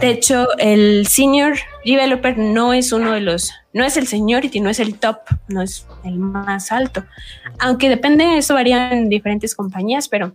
De 0.00 0.08
hecho, 0.08 0.46
el 0.58 1.06
senior 1.06 1.58
developer 1.84 2.38
no 2.38 2.72
es 2.72 2.92
uno 2.92 3.12
de 3.12 3.20
los, 3.20 3.52
no 3.74 3.84
es 3.84 3.98
el 3.98 4.06
seniority, 4.06 4.60
no 4.60 4.70
es 4.70 4.80
el 4.80 4.94
top, 4.98 5.18
no 5.48 5.60
es 5.60 5.86
el 6.04 6.18
más 6.18 6.72
alto. 6.72 7.04
Aunque 7.58 7.90
depende, 7.90 8.38
eso 8.38 8.54
varía 8.54 8.92
en 8.92 9.10
diferentes 9.10 9.54
compañías, 9.54 10.08
pero 10.08 10.34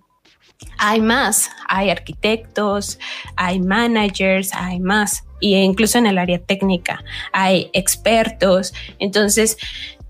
hay 0.78 1.02
más, 1.02 1.50
hay 1.68 1.90
arquitectos, 1.90 3.00
hay 3.36 3.60
managers, 3.60 4.54
hay 4.54 4.80
más, 4.80 5.24
y 5.44 5.58
incluso 5.58 5.98
en 5.98 6.08
el 6.08 6.18
área 6.18 6.40
técnica 6.40 7.04
hay 7.34 7.70
expertos. 7.74 8.74
Entonces, 8.98 9.58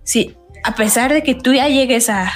si 0.04 0.38
a 0.64 0.76
pesar 0.76 1.12
de 1.12 1.24
que 1.24 1.34
tú 1.34 1.56
ya 1.56 1.68
llegues 1.68 2.08
a, 2.08 2.32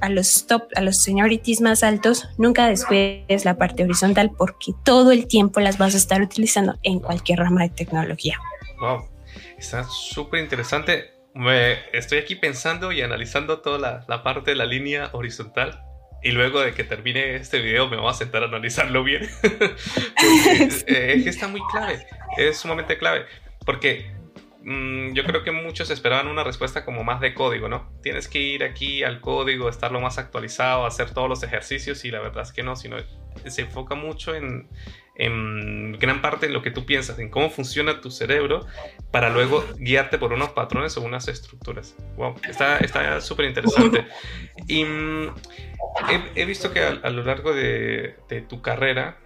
a 0.00 0.08
los 0.08 0.48
top, 0.48 0.64
a 0.74 0.80
los 0.80 1.00
seniorities 1.04 1.60
más 1.60 1.84
altos, 1.84 2.28
nunca 2.38 2.66
descuides 2.66 3.44
la 3.44 3.56
parte 3.56 3.84
horizontal 3.84 4.32
porque 4.36 4.72
todo 4.84 5.12
el 5.12 5.28
tiempo 5.28 5.60
las 5.60 5.78
vas 5.78 5.94
a 5.94 5.98
estar 5.98 6.20
utilizando 6.20 6.76
en 6.82 6.98
cualquier 6.98 7.38
rama 7.38 7.62
de 7.62 7.68
tecnología. 7.68 8.40
Wow, 8.80 9.08
está 9.56 9.84
súper 9.84 10.42
interesante. 10.42 11.12
Me 11.34 11.74
estoy 11.92 12.18
aquí 12.18 12.34
pensando 12.34 12.90
y 12.90 13.02
analizando 13.02 13.60
toda 13.60 13.78
la, 13.78 14.04
la 14.08 14.24
parte 14.24 14.50
de 14.50 14.56
la 14.56 14.66
línea 14.66 15.10
horizontal 15.12 15.80
y 16.22 16.30
luego 16.30 16.60
de 16.60 16.72
que 16.72 16.84
termine 16.84 17.36
este 17.36 17.60
video 17.60 17.88
me 17.88 17.96
voy 17.96 18.10
a 18.10 18.14
sentar 18.14 18.42
a 18.42 18.46
analizarlo 18.46 19.04
bien. 19.04 19.28
Eh, 20.86 21.14
es 21.16 21.24
que 21.24 21.30
está 21.30 21.48
muy 21.48 21.60
clave, 21.70 22.06
es 22.36 22.58
sumamente 22.58 22.96
clave, 22.96 23.26
porque 23.64 24.10
mm, 24.64 25.12
yo 25.12 25.24
creo 25.24 25.42
que 25.42 25.50
muchos 25.50 25.90
esperaban 25.90 26.28
una 26.28 26.44
respuesta 26.44 26.84
como 26.84 27.04
más 27.04 27.20
de 27.20 27.34
código, 27.34 27.68
¿no? 27.68 27.90
Tienes 28.02 28.28
que 28.28 28.40
ir 28.40 28.64
aquí 28.64 29.02
al 29.02 29.20
código, 29.20 29.68
estar 29.68 29.92
lo 29.92 30.00
más 30.00 30.18
actualizado, 30.18 30.86
hacer 30.86 31.10
todos 31.12 31.28
los 31.28 31.42
ejercicios 31.42 32.04
y 32.04 32.10
la 32.10 32.20
verdad 32.20 32.42
es 32.42 32.52
que 32.52 32.62
no, 32.62 32.76
sino 32.76 32.96
se 33.46 33.62
enfoca 33.62 33.94
mucho 33.94 34.34
en, 34.34 34.68
en 35.14 35.92
gran 35.98 36.22
parte 36.22 36.46
en 36.46 36.52
lo 36.52 36.62
que 36.62 36.70
tú 36.70 36.86
piensas, 36.86 37.18
en 37.18 37.28
cómo 37.28 37.50
funciona 37.50 38.00
tu 38.00 38.10
cerebro, 38.10 38.66
para 39.10 39.30
luego 39.30 39.64
guiarte 39.76 40.18
por 40.18 40.32
unos 40.32 40.50
patrones 40.50 40.96
o 40.96 41.02
unas 41.02 41.28
estructuras. 41.28 41.96
Wow, 42.16 42.36
está 42.48 43.20
súper 43.20 43.46
interesante. 43.46 44.06
Y 44.66 44.84
mm, 44.84 45.34
he, 46.34 46.44
visto 46.44 46.72
que 46.72 46.80
a, 46.80 47.10
lo 47.10 47.22
largo 47.24 47.52
de, 47.52 48.16
tu 48.48 48.62
carrera, 48.62 49.18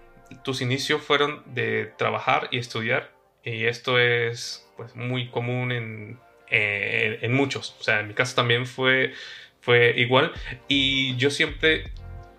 tus 0.42 0.60
inicios 0.60 1.02
fueron 1.02 1.42
de 1.46 1.92
trabajar 1.96 2.48
y 2.50 2.58
estudiar, 2.58 3.12
y 3.44 3.66
esto 3.66 3.98
es 4.00 4.65
pues, 4.76 4.94
muy 4.96 5.28
común 5.30 5.72
en, 5.72 6.18
eh, 6.50 7.18
en 7.22 7.32
muchos. 7.32 7.76
O 7.80 7.82
sea, 7.82 8.00
en 8.00 8.08
mi 8.08 8.14
caso 8.14 8.34
también 8.34 8.66
fue, 8.66 9.12
fue 9.60 9.94
igual, 9.96 10.32
y 10.68 11.16
yo 11.16 11.30
siempre 11.30 11.92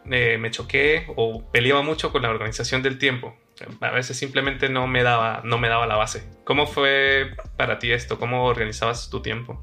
eh, 0.09 0.37
me 0.37 0.51
choqué 0.51 1.05
o 1.15 1.43
peleaba 1.51 1.81
mucho 1.81 2.11
con 2.11 2.21
la 2.21 2.29
organización 2.29 2.81
del 2.83 2.97
tiempo. 2.97 3.35
A 3.81 3.91
veces 3.91 4.17
simplemente 4.17 4.69
no 4.69 4.87
me 4.87 5.03
daba, 5.03 5.41
no 5.43 5.57
me 5.57 5.67
daba 5.67 5.87
la 5.87 5.95
base. 5.95 6.23
¿Cómo 6.43 6.67
fue 6.67 7.31
para 7.57 7.79
ti 7.79 7.91
esto? 7.91 8.19
¿Cómo 8.19 8.45
organizabas 8.45 9.09
tu 9.09 9.21
tiempo? 9.21 9.61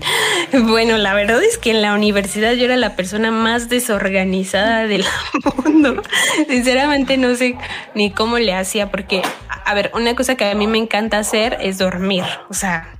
Bueno, 0.52 0.96
la 0.98 1.14
verdad 1.14 1.42
es 1.42 1.58
que 1.58 1.70
en 1.70 1.82
la 1.82 1.94
universidad 1.94 2.52
yo 2.52 2.64
era 2.64 2.76
la 2.76 2.96
persona 2.96 3.30
más 3.30 3.68
desorganizada 3.68 4.86
del 4.86 5.04
mundo. 5.56 6.02
Sinceramente 6.48 7.16
no 7.16 7.34
sé 7.34 7.56
ni 7.94 8.10
cómo 8.10 8.38
le 8.38 8.54
hacía 8.54 8.90
porque, 8.90 9.22
a 9.64 9.74
ver, 9.74 9.90
una 9.94 10.14
cosa 10.14 10.36
que 10.36 10.44
a 10.44 10.54
mí 10.54 10.66
me 10.66 10.78
encanta 10.78 11.18
hacer 11.18 11.58
es 11.60 11.78
dormir. 11.78 12.24
O 12.48 12.54
sea, 12.54 12.96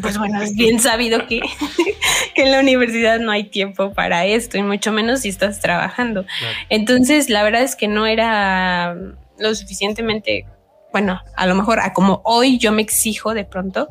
pues 0.00 0.18
bueno, 0.18 0.40
es 0.42 0.54
bien 0.54 0.80
sabido 0.80 1.26
que, 1.26 1.40
que 2.34 2.42
en 2.42 2.52
la 2.52 2.60
universidad 2.60 3.18
no 3.18 3.30
hay 3.30 3.44
tiempo 3.44 3.92
para 3.92 4.24
esto 4.24 4.58
y 4.58 4.62
mucho 4.62 4.92
menos 4.92 5.20
si 5.20 5.28
estás 5.28 5.60
trabajando. 5.60 6.24
Entonces, 6.68 7.28
la 7.28 7.42
verdad 7.42 7.62
es 7.62 7.76
que 7.76 7.88
no 7.88 8.06
era 8.06 8.96
lo 9.38 9.54
suficientemente 9.54 10.46
bueno, 10.94 11.20
a 11.34 11.46
lo 11.48 11.56
mejor 11.56 11.80
a 11.80 11.92
como 11.92 12.22
hoy 12.24 12.56
yo 12.56 12.70
me 12.70 12.80
exijo 12.80 13.34
de 13.34 13.44
pronto, 13.44 13.88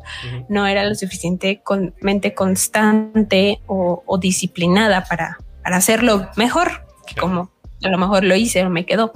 no 0.48 0.66
era 0.66 0.84
lo 0.84 0.94
suficientemente 0.94 2.32
constante 2.32 3.60
o, 3.66 4.18
disciplinada 4.18 5.04
para, 5.04 5.36
para, 5.62 5.76
hacerlo 5.76 6.30
mejor, 6.36 6.86
que 7.06 7.14
como 7.14 7.50
a 7.82 7.88
lo 7.90 7.98
mejor 7.98 8.24
lo 8.24 8.34
hice 8.34 8.64
o 8.64 8.70
me 8.70 8.86
quedó. 8.86 9.12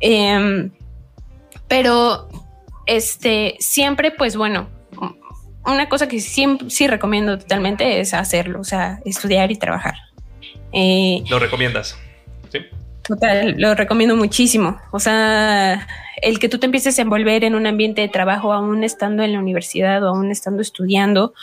Em, 0.00 0.70
pero 1.68 2.26
este, 2.86 3.56
siempre, 3.58 4.12
pues 4.12 4.34
bueno, 4.34 4.70
una 5.66 5.90
cosa 5.90 6.08
que 6.08 6.20
siempre, 6.20 6.70
sí 6.70 6.86
recomiendo 6.86 7.38
totalmente 7.38 8.00
es 8.00 8.14
hacerlo, 8.14 8.60
o 8.60 8.64
sea, 8.64 9.00
estudiar 9.04 9.52
y 9.52 9.56
trabajar. 9.56 9.96
Eh, 10.72 11.22
¿Lo 11.28 11.38
recomiendas? 11.38 11.98
Sí. 12.50 12.60
Total, 13.02 13.56
lo 13.58 13.74
recomiendo 13.74 14.16
muchísimo. 14.16 14.78
O 14.90 15.00
sea, 15.00 15.86
el 16.22 16.38
que 16.38 16.48
tú 16.48 16.58
te 16.58 16.66
empieces 16.66 16.98
a 16.98 17.02
envolver 17.02 17.44
en 17.44 17.54
un 17.54 17.66
ambiente 17.66 18.00
de 18.00 18.08
trabajo, 18.08 18.52
aún 18.52 18.84
estando 18.84 19.22
en 19.22 19.32
la 19.32 19.38
universidad 19.38 20.02
o 20.04 20.08
aún 20.08 20.30
estando 20.30 20.62
estudiando, 20.62 21.34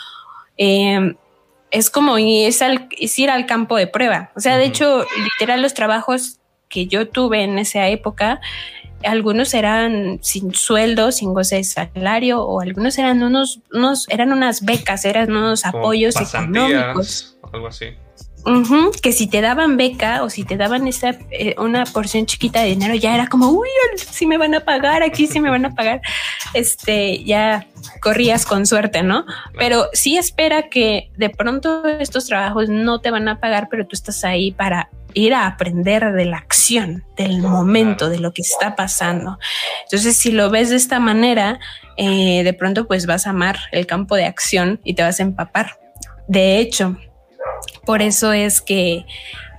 em, 0.58 1.16
es 1.72 1.90
como 1.90 2.18
es, 2.18 2.62
ir 3.20 3.30
al 3.30 3.46
campo 3.46 3.76
de 3.76 3.88
prueba. 3.88 4.32
O 4.36 4.40
sea, 4.40 4.58
de 4.58 4.66
hecho, 4.66 5.06
literal, 5.24 5.62
los 5.62 5.74
trabajos 5.74 6.40
que 6.70 6.88
yo 6.88 7.08
tuve 7.08 7.44
en 7.44 7.60
esa 7.60 7.88
época, 7.88 8.40
algunos 9.04 9.54
eran 9.54 10.20
sin 10.22 10.54
sueldo, 10.54 11.12
sin 11.12 11.34
goce 11.34 11.58
de 11.58 11.64
salario, 11.64 12.42
o 12.42 12.62
algunos 12.62 12.98
eran 12.98 13.22
unos, 13.22 13.62
unos 13.72 14.08
eran 14.10 14.32
unas 14.32 14.64
becas, 14.64 15.06
eran 15.06 15.32
unos 15.32 15.66
apoyos 15.66 16.16
económicos. 16.20 17.38
Algo 17.52 17.68
así 17.68 17.88
que 19.02 19.12
si 19.12 19.28
te 19.28 19.42
daban 19.42 19.78
beca 19.78 20.24
o 20.24 20.30
si 20.30 20.44
te 20.44 20.58
daban 20.58 20.88
esa, 20.88 21.18
eh, 21.32 21.56
una 21.58 21.86
porción 21.86 22.26
chiquita 22.26 22.62
de 22.62 22.70
dinero, 22.70 22.96
ya 22.96 23.14
era 23.14 23.28
como, 23.28 23.50
uy, 23.50 23.68
si 23.98 24.26
me 24.26 24.38
van 24.38 24.56
a 24.56 24.62
pagar, 24.62 25.04
aquí 25.04 25.28
si 25.28 25.40
me 25.40 25.50
van 25.50 25.66
a 25.66 25.76
pagar, 25.76 26.02
este, 26.54 27.24
ya 27.24 27.68
corrías 28.02 28.46
con 28.46 28.66
suerte, 28.66 29.04
¿no? 29.04 29.26
Pero 29.58 29.88
sí 29.94 30.18
espera 30.18 30.70
que 30.70 31.12
de 31.18 31.30
pronto 31.30 31.86
estos 31.86 32.28
trabajos 32.28 32.70
no 32.70 33.02
te 33.02 33.12
van 33.12 33.28
a 33.28 33.40
pagar, 33.40 33.68
pero 33.70 33.86
tú 33.86 33.96
estás 33.96 34.24
ahí 34.24 34.52
para 34.52 34.90
ir 35.14 35.34
a 35.34 35.48
aprender 35.48 36.14
de 36.14 36.26
la 36.26 36.38
acción, 36.38 37.04
del 37.18 37.42
momento, 37.42 38.10
de 38.10 38.20
lo 38.20 38.34
que 38.34 38.44
está 38.44 38.76
pasando. 38.76 39.40
Entonces, 39.84 40.16
si 40.16 40.32
lo 40.32 40.50
ves 40.50 40.70
de 40.70 40.76
esta 40.76 41.00
manera, 41.00 41.60
eh, 41.98 42.44
de 42.44 42.54
pronto 42.54 42.88
pues 42.88 43.06
vas 43.08 43.28
a 43.28 43.32
amar 43.32 43.58
el 43.72 43.88
campo 43.88 44.16
de 44.16 44.26
acción 44.26 44.80
y 44.84 44.94
te 44.94 45.04
vas 45.04 45.20
a 45.20 45.24
empapar. 45.24 45.80
De 46.28 46.60
hecho, 46.60 46.98
por 47.86 48.02
eso 48.02 48.34
es 48.34 48.62
que 48.62 49.06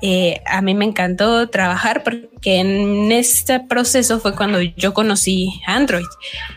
eh, 0.01 0.41
a 0.47 0.63
mí 0.63 0.75
me 0.75 0.85
encantó 0.85 1.49
trabajar 1.49 2.05
porque 2.05 2.61
en 2.61 3.11
este 3.11 3.59
proceso 3.59 4.21
fue 4.21 4.35
cuando 4.35 4.61
yo 4.61 4.95
conocí 4.95 5.61
Android. 5.67 6.07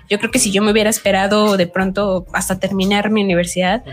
Yo 0.10 0.20
creo 0.20 0.30
que 0.30 0.40
si 0.40 0.52
yo 0.52 0.62
me 0.62 0.72
hubiera 0.72 0.90
esperado 0.90 1.58
de 1.58 1.66
pronto 1.66 2.26
hasta 2.34 2.60
terminar 2.60 3.10
mi 3.10 3.24
universidad, 3.24 3.84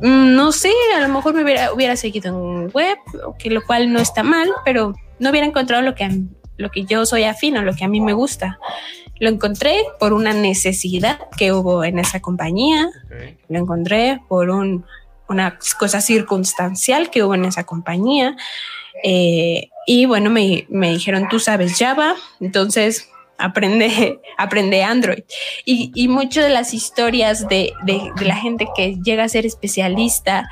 mm, 0.00 0.34
no 0.34 0.52
sé, 0.52 0.70
a 0.96 1.00
lo 1.00 1.08
mejor 1.08 1.34
me 1.34 1.42
hubiera, 1.42 1.72
hubiera 1.72 1.96
seguido 1.96 2.28
en 2.28 2.70
web, 2.72 2.98
que 3.38 3.50
lo 3.50 3.64
cual 3.64 3.90
no 3.92 4.00
está 4.00 4.22
mal, 4.22 4.48
pero 4.64 4.94
no 5.18 5.30
hubiera 5.30 5.46
encontrado 5.46 5.82
lo 5.82 5.94
que, 5.94 6.06
lo 6.58 6.70
que 6.70 6.84
yo 6.84 7.06
soy 7.06 7.24
afín 7.24 7.56
o 7.56 7.62
lo 7.62 7.74
que 7.74 7.84
a 7.84 7.88
mí 7.88 8.00
me 8.00 8.12
gusta. 8.12 8.58
Lo 9.18 9.30
encontré 9.30 9.82
por 9.98 10.12
una 10.12 10.32
necesidad 10.32 11.18
que 11.36 11.52
hubo 11.52 11.82
en 11.84 11.98
esa 11.98 12.20
compañía. 12.20 12.88
Lo 13.48 13.58
encontré 13.58 14.20
por 14.28 14.50
un 14.50 14.84
una 15.28 15.58
cosa 15.78 16.00
circunstancial 16.00 17.10
que 17.10 17.22
hubo 17.22 17.34
en 17.34 17.44
esa 17.44 17.64
compañía. 17.64 18.36
Eh, 19.02 19.70
y 19.86 20.06
bueno, 20.06 20.30
me, 20.30 20.66
dijeron, 20.68 21.28
tú 21.28 21.38
sabes 21.38 21.78
Java, 21.78 22.14
entonces 22.40 23.08
aprende, 23.38 24.20
aprende 24.38 24.82
Android. 24.82 25.22
Y, 25.64 25.92
y 25.94 26.08
muchas 26.08 26.44
de 26.44 26.50
las 26.50 26.74
historias 26.74 27.48
de, 27.48 27.72
la 28.20 28.36
gente 28.36 28.68
que 28.76 28.96
llega 29.02 29.24
a 29.24 29.28
ser 29.28 29.46
especialista, 29.46 30.48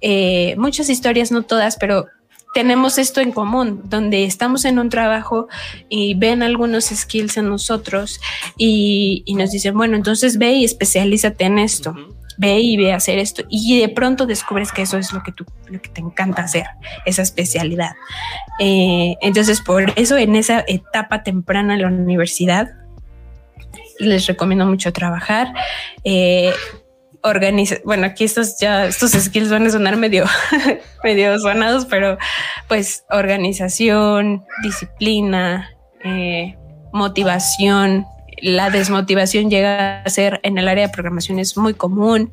eh, 0.00 0.54
muchas 0.56 0.88
historias, 0.88 1.30
no 1.30 1.42
todas, 1.42 1.76
pero 1.76 2.06
tenemos 2.54 2.98
esto 2.98 3.20
en 3.20 3.32
común, 3.32 3.82
donde 3.84 4.24
estamos 4.24 4.64
en 4.64 4.78
un 4.78 4.88
trabajo 4.88 5.48
y 5.88 6.14
ven 6.14 6.42
algunos 6.42 6.86
skills 6.86 7.36
en 7.36 7.48
nosotros 7.48 8.20
y, 8.56 9.22
nos 9.36 9.50
dicen, 9.50 9.76
bueno, 9.76 9.96
entonces 9.96 10.38
ve 10.38 10.52
y 10.52 10.64
especialízate 10.64 11.44
en 11.44 11.58
esto 11.58 11.94
ve 12.38 12.60
y 12.60 12.76
ve 12.76 12.92
a 12.92 12.96
hacer 12.96 13.18
esto 13.18 13.42
y 13.50 13.80
de 13.80 13.88
pronto 13.88 14.24
descubres 14.24 14.72
que 14.72 14.82
eso 14.82 14.96
es 14.96 15.12
lo 15.12 15.22
que, 15.22 15.32
tú, 15.32 15.44
lo 15.66 15.82
que 15.82 15.90
te 15.90 16.00
encanta 16.00 16.42
hacer, 16.42 16.64
esa 17.04 17.22
especialidad. 17.22 17.92
Eh, 18.60 19.16
entonces, 19.20 19.60
por 19.60 19.92
eso 19.96 20.16
en 20.16 20.36
esa 20.36 20.64
etapa 20.66 21.22
temprana 21.22 21.74
de 21.74 21.82
la 21.82 21.88
universidad, 21.88 22.70
les 23.98 24.26
recomiendo 24.26 24.64
mucho 24.64 24.92
trabajar. 24.92 25.52
Eh, 26.04 26.52
bueno, 27.84 28.06
aquí 28.06 28.24
estos 28.24 28.58
ya, 28.58 28.86
estos 28.86 29.10
skills 29.10 29.50
van 29.50 29.66
a 29.66 29.70
sonar 29.70 29.96
medio, 29.96 30.24
medio 31.04 31.38
sonados, 31.40 31.84
pero 31.84 32.16
pues 32.68 33.04
organización, 33.10 34.44
disciplina, 34.62 35.70
eh, 36.04 36.56
motivación, 36.92 38.06
la 38.42 38.70
desmotivación 38.70 39.50
llega 39.50 40.02
a 40.02 40.10
ser 40.10 40.40
en 40.42 40.58
el 40.58 40.68
área 40.68 40.86
de 40.86 40.92
programación 40.92 41.38
es 41.38 41.56
muy 41.56 41.74
común, 41.74 42.32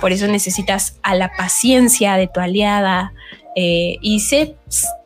por 0.00 0.12
eso 0.12 0.26
necesitas 0.26 0.98
a 1.02 1.14
la 1.14 1.30
paciencia 1.36 2.14
de 2.16 2.28
tu 2.28 2.40
aliada 2.40 3.12
eh, 3.56 3.96
y 4.00 4.20
se 4.20 4.56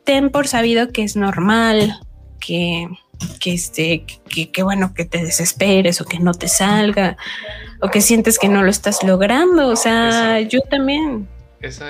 ten 0.05 0.31
por 0.31 0.49
sabido 0.49 0.93
que 0.93 1.03
es 1.03 1.17
normal, 1.17 2.01
que, 2.41 2.89
que, 3.41 3.55
este, 3.55 4.05
que, 4.53 4.63
bueno, 4.63 4.95
que 4.95 5.05
te 5.05 5.25
desesperes 5.25 6.01
o 6.01 6.05
que 6.05 6.19
no 6.19 6.33
te 6.33 6.49
salga 6.49 7.17
o 7.81 7.89
que 7.89 8.01
sientes 8.01 8.39
que 8.39 8.49
no 8.49 8.63
lo 8.63 8.71
estás 8.71 9.03
logrando, 9.03 9.69
o 9.69 9.77
sea, 9.77 10.41
yo 10.41 10.61
también. 10.63 11.29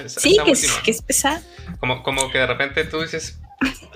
sí, 0.07 0.37
que, 0.45 0.53
es, 0.53 0.73
que 0.85 0.91
es 0.91 1.03
pesado. 1.03 1.41
Como, 1.81 2.03
como 2.03 2.31
que 2.31 2.39
de 2.39 2.47
repente 2.47 2.85
tú 2.85 3.03
dices, 3.03 3.42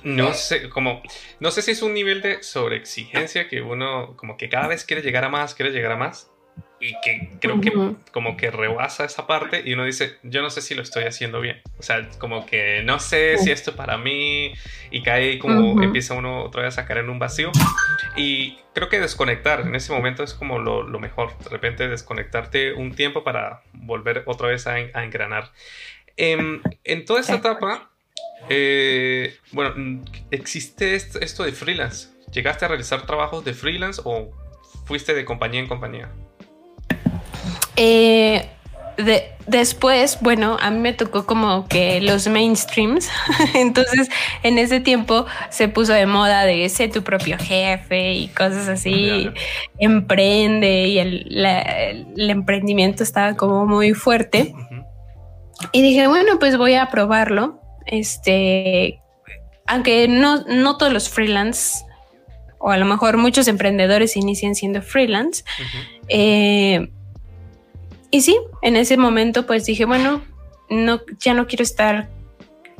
no 0.02 0.34
sé, 0.34 0.68
como, 0.68 1.02
no 1.40 1.50
sé 1.50 1.62
si 1.62 1.72
es 1.72 1.82
un 1.82 1.94
nivel 1.94 2.22
de 2.22 2.42
sobreexigencia 2.42 3.48
que 3.48 3.62
uno, 3.62 4.16
como 4.16 4.36
que 4.36 4.48
cada 4.48 4.68
vez 4.68 4.84
quiere 4.84 5.02
llegar 5.02 5.24
a 5.24 5.28
más, 5.28 5.54
quiere 5.54 5.72
llegar 5.72 5.92
a 5.92 5.96
más, 5.96 6.30
y 6.78 6.92
que 7.00 7.30
creo 7.40 7.60
que 7.60 7.72
como 8.12 8.36
que 8.36 8.50
rebasa 8.50 9.04
esa 9.04 9.26
parte 9.26 9.62
y 9.64 9.72
uno 9.72 9.84
dice, 9.84 10.18
yo 10.22 10.42
no 10.42 10.50
sé 10.50 10.60
si 10.60 10.74
lo 10.74 10.82
estoy 10.82 11.04
haciendo 11.04 11.40
bien. 11.40 11.62
O 11.78 11.82
sea, 11.82 12.06
como 12.18 12.44
que 12.44 12.82
no 12.84 13.00
sé 13.00 13.38
si 13.38 13.50
esto 13.50 13.70
es 13.70 13.76
para 13.76 13.96
mí 13.96 14.52
y 14.90 15.02
cae 15.02 15.38
como 15.38 15.82
empieza 15.82 16.14
uno 16.14 16.44
otra 16.44 16.62
vez 16.62 16.76
a 16.76 16.84
caer 16.84 17.00
en 17.00 17.10
un 17.10 17.18
vacío. 17.18 17.50
Y 18.14 18.58
creo 18.74 18.90
que 18.90 19.00
desconectar 19.00 19.60
en 19.60 19.74
ese 19.74 19.92
momento 19.92 20.22
es 20.22 20.34
como 20.34 20.58
lo, 20.58 20.84
mejor. 20.98 21.36
De 21.38 21.48
repente 21.48 21.88
desconectarte 21.88 22.74
un 22.74 22.94
tiempo 22.94 23.24
para 23.24 23.62
volver 23.72 24.24
otra 24.26 24.48
vez 24.48 24.66
a, 24.66 24.78
engranar. 24.78 25.52
Em, 26.18 26.60
en 26.84 27.04
toda 27.06 27.20
esta 27.20 27.36
etapa, 27.36 27.90
eh, 28.48 29.36
bueno, 29.52 30.02
¿existe 30.30 30.94
esto 30.94 31.44
de 31.44 31.52
freelance? 31.52 32.08
¿Llegaste 32.32 32.64
a 32.64 32.68
realizar 32.68 33.06
trabajos 33.06 33.44
de 33.44 33.54
freelance 33.54 34.00
o 34.04 34.30
fuiste 34.84 35.14
de 35.14 35.24
compañía 35.24 35.60
en 35.60 35.68
compañía? 35.68 36.10
Eh, 37.76 38.48
después, 39.46 40.18
bueno, 40.20 40.56
a 40.60 40.70
mí 40.70 40.78
me 40.78 40.92
tocó 40.92 41.26
como 41.26 41.68
que 41.68 42.00
los 42.00 42.26
mainstreams. 42.28 43.10
Entonces, 43.54 44.08
en 44.42 44.58
ese 44.58 44.80
tiempo 44.80 45.26
se 45.50 45.68
puso 45.68 45.92
de 45.92 46.06
moda 46.06 46.44
de 46.44 46.68
ser 46.68 46.90
tu 46.90 47.02
propio 47.02 47.36
jefe 47.38 48.14
y 48.14 48.28
cosas 48.28 48.68
así. 48.68 49.30
Emprende 49.78 50.86
y 50.88 50.98
el, 50.98 52.30
emprendimiento 52.30 53.02
estaba 53.02 53.34
como 53.36 53.66
muy 53.66 53.92
fuerte. 53.92 54.54
Y 55.72 55.82
dije, 55.82 56.06
bueno, 56.06 56.38
pues 56.38 56.56
voy 56.56 56.74
a 56.74 56.90
probarlo. 56.90 57.60
Este, 57.86 59.00
aunque 59.66 60.08
no, 60.08 60.44
no 60.44 60.76
todos 60.76 60.92
los 60.92 61.08
freelance, 61.08 61.84
o 62.58 62.70
a 62.70 62.76
lo 62.76 62.86
mejor 62.86 63.16
muchos 63.16 63.48
emprendedores 63.48 64.16
inician 64.16 64.54
siendo 64.54 64.82
freelance. 64.82 65.44
eh, 66.08 66.90
y 68.10 68.20
sí, 68.22 68.38
en 68.62 68.76
ese 68.76 68.96
momento 68.96 69.46
pues 69.46 69.66
dije, 69.66 69.84
bueno, 69.84 70.24
no, 70.70 71.00
ya 71.18 71.34
no 71.34 71.46
quiero 71.46 71.62
estar. 71.62 72.08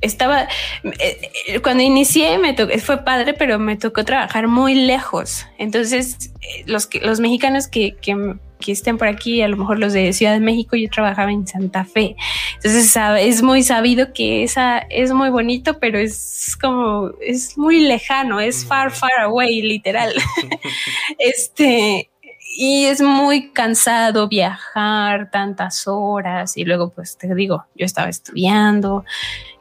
Estaba, 0.01 0.43
eh, 0.85 1.31
eh, 1.49 1.61
cuando 1.61 1.83
inicié 1.83 2.39
me 2.39 2.55
fue 2.79 3.05
padre, 3.05 3.33
pero 3.35 3.59
me 3.59 3.77
tocó 3.77 4.05
trabajar 4.05 4.47
muy 4.47 4.75
lejos. 4.75 5.47
Entonces, 5.59 6.33
eh, 6.43 6.65
los, 6.67 6.89
los 7.01 7.21
mexicanos 7.21 7.67
que, 7.67 7.97
que, 8.01 8.37
estén 8.67 8.99
por 8.99 9.07
aquí, 9.07 9.43
a 9.43 9.49
lo 9.49 9.57
mejor 9.57 9.79
los 9.79 9.93
de 9.93 10.13
Ciudad 10.13 10.33
de 10.33 10.41
México, 10.41 10.77
yo 10.77 10.91
trabajaba 10.91 11.31
en 11.31 11.47
Santa 11.47 11.85
Fe. 11.85 12.17
Entonces, 12.57 12.97
es 13.21 13.43
muy 13.43 13.63
sabido 13.63 14.13
que 14.13 14.43
esa 14.43 14.79
es 14.79 15.13
muy 15.13 15.31
bonito, 15.31 15.79
pero 15.79 15.99
es 15.99 16.57
como, 16.61 17.13
es 17.21 17.57
muy 17.57 17.81
lejano, 17.81 18.41
es 18.41 18.65
far, 18.67 18.91
far 18.91 19.21
away, 19.21 19.63
literal. 19.63 20.13
este, 21.19 22.11
y 22.57 22.87
es 22.87 23.03
muy 23.03 23.51
cansado 23.51 24.29
viajar 24.29 25.31
tantas 25.31 25.87
horas 25.87 26.57
y 26.57 26.65
luego 26.65 26.91
pues 26.91 27.19
te 27.19 27.35
digo, 27.35 27.67
yo 27.75 27.85
estaba 27.85 28.09
estudiando 28.09 29.05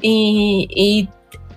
y, 0.02 1.10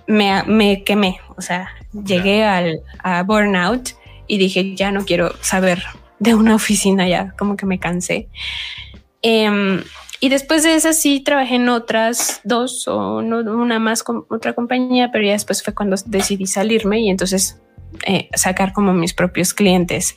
me, 0.07 0.83
quemé, 0.83 1.19
o 1.37 1.41
sea, 1.41 1.69
llegué 1.93 2.43
al, 2.43 2.81
a 3.03 3.23
burnout 3.23 3.91
y 4.27 4.37
dije, 4.37 4.75
ya 4.75 4.91
no 4.91 5.05
quiero 5.05 5.33
saber 5.41 5.81
de 6.19 6.35
una 6.35 6.55
oficina, 6.55 7.07
ya 7.07 7.33
como 7.37 7.55
que 7.55 7.65
me 7.65 7.79
cansé. 7.79 8.27
Em, 9.21 9.81
y 10.19 10.27
después 10.27 10.63
de 10.63 10.75
esa 10.75 10.91
sí 10.91 11.21
trabajé 11.21 11.55
en 11.55 11.69
otras 11.69 12.41
dos 12.43 12.87
o 12.87 13.19
una 13.19 13.79
más 13.79 14.03
con 14.03 14.25
otra 14.29 14.53
compañía, 14.53 15.09
pero 15.13 15.25
ya 15.25 15.33
después 15.33 15.63
fue 15.63 15.73
cuando 15.73 15.95
decidí 16.05 16.47
salirme 16.47 16.99
y 16.99 17.09
entonces 17.09 17.61
eh, 18.05 18.29
sacar 18.33 18.73
como 18.73 18.93
mis 18.93 19.13
propios 19.13 19.53
clientes. 19.53 20.15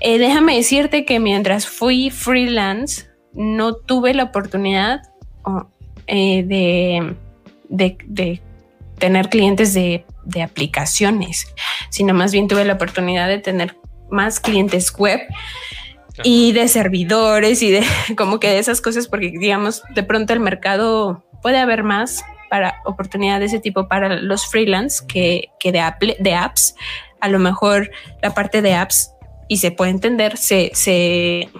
Eh, 0.00 0.18
déjame 0.18 0.56
decirte 0.56 1.04
que 1.04 1.20
mientras 1.20 1.66
fui 1.66 2.10
freelance, 2.10 3.06
no 3.34 3.74
tuve 3.74 4.14
la 4.14 4.24
oportunidad 4.24 5.02
eh, 6.06 6.42
de, 7.68 8.40
tener 8.98 9.28
clientes 9.28 9.74
de, 9.74 10.04
aplicaciones, 10.42 11.52
sino 11.90 12.14
más 12.14 12.32
bien 12.32 12.48
tuve 12.48 12.64
la 12.64 12.74
oportunidad 12.74 13.28
de 13.28 13.38
tener 13.38 13.76
más 14.10 14.40
clientes 14.40 14.92
web 14.92 15.20
y 16.22 16.52
de 16.52 16.68
servidores 16.68 17.62
y 17.62 17.70
de 17.70 17.84
como 18.16 18.38
que 18.38 18.48
de 18.48 18.58
esas 18.58 18.80
cosas, 18.80 19.08
porque 19.08 19.30
digamos, 19.30 19.82
de 19.94 20.02
pronto 20.02 20.32
el 20.32 20.40
mercado 20.40 21.24
puede 21.42 21.58
haber 21.58 21.82
más 21.82 22.24
para 22.50 22.82
oportunidad 22.84 23.40
de 23.40 23.46
ese 23.46 23.60
tipo 23.60 23.88
para 23.88 24.16
los 24.16 24.46
freelance 24.46 25.04
que, 25.06 25.48
de, 25.64 26.16
de 26.18 26.34
apps. 26.34 26.74
A 27.20 27.28
lo 27.28 27.38
mejor 27.38 27.90
la 28.20 28.34
parte 28.34 28.60
de 28.60 28.74
apps 28.74 29.12
y 29.52 29.58
se 29.58 29.70
puede 29.70 29.90
entender, 29.90 30.38
se, 30.38 30.70
se, 30.72 31.50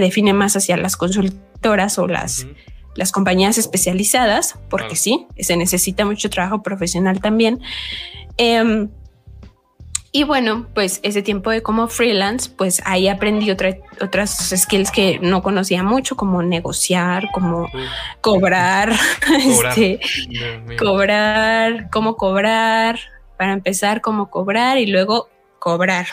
define 0.00 0.32
más 0.32 0.56
hacia 0.56 0.76
las 0.76 0.96
consultoras 0.96 1.96
o 1.96 2.08
las, 2.08 2.48
las 2.96 3.12
compañías 3.12 3.56
especializadas, 3.56 4.58
porque 4.68 4.96
sí, 4.96 5.28
se 5.38 5.56
necesita 5.56 6.04
mucho 6.04 6.28
trabajo 6.28 6.60
profesional 6.60 7.20
también. 7.20 7.60
Em, 8.36 8.88
y 10.10 10.24
bueno, 10.24 10.66
pues 10.74 10.98
ese 11.04 11.22
tiempo 11.22 11.50
de 11.50 11.62
como 11.62 11.86
freelance, 11.86 12.50
pues 12.50 12.82
ahí 12.84 13.06
aprendí 13.06 13.48
otras 13.52 14.52
skills 14.56 14.90
que 14.90 15.20
no 15.20 15.40
conocía 15.40 15.84
mucho, 15.84 16.16
como 16.16 16.42
negociar, 16.42 17.28
como 17.32 17.68
cobrar, 18.20 18.90
cobrar, 19.24 19.78
este, 19.78 20.00
cobrar, 20.76 21.90
cómo 21.90 22.16
cobrar, 22.16 22.98
para 23.36 23.52
empezar, 23.52 24.00
cómo 24.00 24.30
cobrar 24.30 24.78
y 24.78 24.86
luego 24.86 25.28
cobrar, 25.60 26.06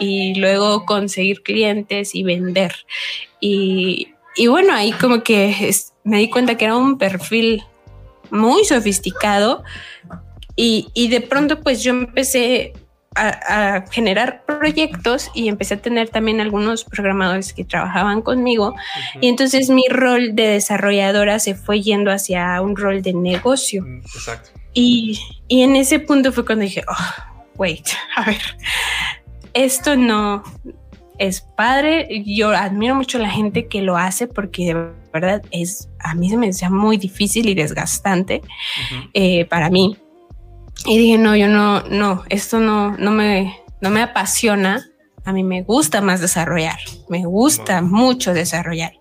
y 0.00 0.34
luego 0.34 0.86
conseguir 0.86 1.42
clientes 1.42 2.14
y 2.14 2.24
vender. 2.24 2.74
Y, 3.38 4.08
bueno, 4.48 4.74
ahí 4.74 4.90
como 4.92 5.22
que 5.22 5.70
me 6.02 6.18
di 6.18 6.30
cuenta 6.30 6.56
que 6.56 6.64
era 6.64 6.76
un 6.76 6.98
perfil 6.98 7.62
muy 8.30 8.64
sofisticado 8.64 9.62
y, 10.56 11.08
de 11.08 11.20
pronto 11.20 11.60
pues 11.60 11.82
yo 11.82 11.92
empecé 11.92 12.72
a, 13.14 13.84
generar 13.90 14.44
proyectos 14.46 15.30
y 15.34 15.48
empecé 15.48 15.74
a 15.74 15.82
tener 15.82 16.08
también 16.08 16.40
algunos 16.40 16.84
programadores 16.84 17.52
que 17.52 17.64
trabajaban 17.64 18.22
conmigo 18.22 18.74
y 19.20 19.28
entonces 19.28 19.68
mi 19.68 19.84
rol 19.88 20.34
de 20.34 20.46
desarrolladora 20.46 21.38
se 21.38 21.54
fue 21.54 21.82
yendo 21.82 22.10
hacia 22.10 22.60
un 22.62 22.76
rol 22.76 23.02
de 23.02 23.12
negocio. 23.12 23.82
Mm, 23.82 23.98
exacto. 23.98 24.50
Y, 24.72 25.18
y 25.48 25.62
en 25.62 25.76
ese 25.76 25.98
punto 25.98 26.30
fue 26.30 26.46
cuando 26.46 26.64
dije, 26.64 26.84
oh, 26.88 27.22
wait, 27.56 27.86
a 28.16 28.24
ver, 28.24 28.40
esto 29.54 29.96
no 29.96 30.42
es 31.18 31.42
padre. 31.42 32.22
Yo 32.24 32.50
admiro 32.50 32.94
mucho 32.94 33.18
a 33.18 33.22
la 33.22 33.30
gente 33.30 33.68
que 33.68 33.82
lo 33.82 33.96
hace 33.96 34.26
porque 34.26 34.66
de 34.66 34.92
verdad 35.12 35.42
es, 35.50 35.88
a 35.98 36.14
mí 36.14 36.30
se 36.30 36.36
me 36.36 36.46
decía 36.46 36.70
muy 36.70 36.96
difícil 36.96 37.48
y 37.48 37.54
desgastante 37.54 38.42
eh, 39.12 39.44
para 39.44 39.70
mí. 39.70 39.96
Y 40.86 40.98
dije, 40.98 41.18
no, 41.18 41.36
yo 41.36 41.46
no, 41.46 41.82
no, 41.82 42.22
esto 42.30 42.58
no, 42.58 42.96
no 42.96 43.10
me, 43.10 43.58
no 43.80 43.90
me 43.90 44.02
apasiona. 44.02 44.86
A 45.24 45.32
mí 45.32 45.44
me 45.44 45.62
gusta 45.62 46.00
más 46.00 46.22
desarrollar, 46.22 46.78
me 47.10 47.26
gusta 47.26 47.82
mucho 47.82 48.32
desarrollar. 48.32 48.92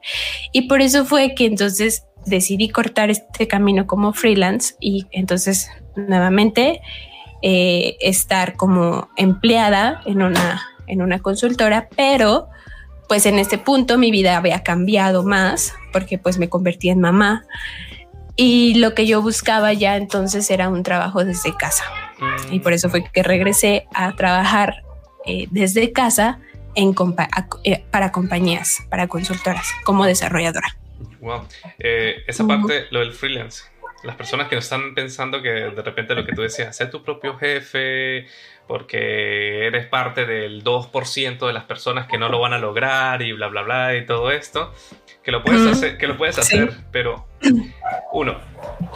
Y 0.52 0.64
por 0.64 0.82
eso 0.82 1.06
fue 1.06 1.34
que 1.34 1.46
entonces 1.46 2.04
decidí 2.26 2.68
cortar 2.68 3.10
este 3.10 3.48
camino 3.48 3.88
como 3.88 4.12
freelance 4.12 4.76
y 4.82 5.08
entonces 5.12 5.70
nuevamente 5.96 6.82
eh, 7.42 7.98
estar 8.02 8.56
como 8.56 9.10
empleada 9.16 10.02
en 10.06 10.22
una, 10.22 10.62
en 10.88 11.02
una 11.02 11.20
consultora, 11.20 11.88
pero 11.96 12.48
pues 13.08 13.26
en 13.26 13.40
este 13.40 13.58
punto 13.58 13.98
mi 13.98 14.12
vida 14.12 14.38
había 14.38 14.62
cambiado 14.62 15.24
más 15.24 15.74
porque 15.94 16.18
pues 16.18 16.38
me 16.38 16.50
convertí 16.50 16.90
en 16.90 17.00
mamá 17.00 17.46
y 18.36 18.76
lo 18.76 18.94
que 18.94 19.08
yo 19.08 19.22
buscaba 19.22 19.74
ya 19.74 19.98
entonces 19.98 20.50
era 20.52 20.70
un 20.70 20.84
trabajo 20.84 21.26
desde 21.26 21.56
casa. 21.56 21.84
Y 22.52 22.60
por 22.60 22.74
eso 22.74 22.90
fue 22.90 23.04
que 23.04 23.24
regresé 23.24 23.88
a 23.94 24.16
trabajar 24.16 24.84
eh, 25.26 25.48
desde 25.52 25.92
casa 25.94 26.40
en 26.76 26.94
eh, 27.64 27.84
para 27.90 28.12
compañías, 28.12 28.80
para 28.90 29.08
consultoras, 29.08 29.68
como 29.84 30.06
desarrolladora. 30.06 30.76
Wow. 31.22 31.48
esa 31.78 32.48
parte, 32.48 32.86
lo 32.92 33.00
del 33.00 33.14
freelance, 33.14 33.64
las 34.04 34.16
personas 34.16 34.48
que 34.48 34.56
no 34.56 34.60
están 34.60 34.94
pensando 34.96 35.42
que 35.42 35.50
de 35.50 35.82
repente 35.82 36.16
lo 36.16 36.26
que 36.26 36.34
tú 36.34 36.42
decías, 36.42 36.76
ser 36.76 36.90
tu 36.90 37.04
propio 37.04 37.38
jefe, 37.38 38.28
porque 38.68 39.68
eres 39.68 39.88
parte 39.88 40.26
del 40.26 40.64
2% 40.64 41.48
de 41.48 41.54
las 41.54 41.64
personas 41.66 42.08
que 42.08 42.18
no 42.18 42.30
lo 42.30 42.40
van 42.40 42.54
a 42.54 42.60
lograr 42.60 43.22
y 43.22 43.34
bla, 43.34 43.48
bla, 43.48 43.64
bla 43.64 43.96
y 43.96 44.06
todo 44.06 44.32
esto, 44.32 44.74
que 45.24 45.32
lo 45.32 45.44
puedes 45.44 45.66
hacer, 45.66 45.98
que 45.98 46.08
lo 46.08 46.18
puedes 46.18 46.38
hacer 46.38 46.72
pero 46.92 47.28
uno, 48.12 48.40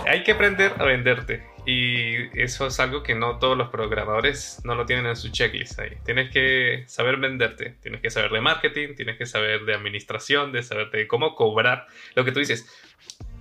hay 0.06 0.24
que 0.24 0.32
aprender 0.34 0.74
a 0.78 0.84
venderte. 0.84 1.54
Y 1.66 2.38
eso 2.38 2.68
es 2.68 2.78
algo 2.82 3.04
que 3.04 3.16
no 3.16 3.40
todos 3.40 3.58
los 3.58 3.70
programadores 3.70 4.60
no 4.66 4.76
lo 4.76 4.86
tienen 4.86 5.06
en 5.06 5.16
su 5.16 5.30
checklist 5.30 5.80
ahí. 5.80 5.92
Tienes 6.04 6.30
que 6.30 6.84
saber 6.88 7.16
venderte, 7.16 7.78
tienes 7.82 8.02
que 8.02 8.10
saber 8.10 8.32
de 8.32 8.42
marketing, 8.42 8.96
tienes 8.96 9.18
que 9.18 9.26
saber 9.26 9.64
de 9.64 9.74
administración, 9.74 10.52
de 10.52 10.62
saber 10.62 10.92
de 10.92 11.08
cómo 11.08 11.36
cobrar. 11.36 11.88
Lo 12.16 12.26
que 12.26 12.34
tú 12.34 12.40
dices, 12.40 12.68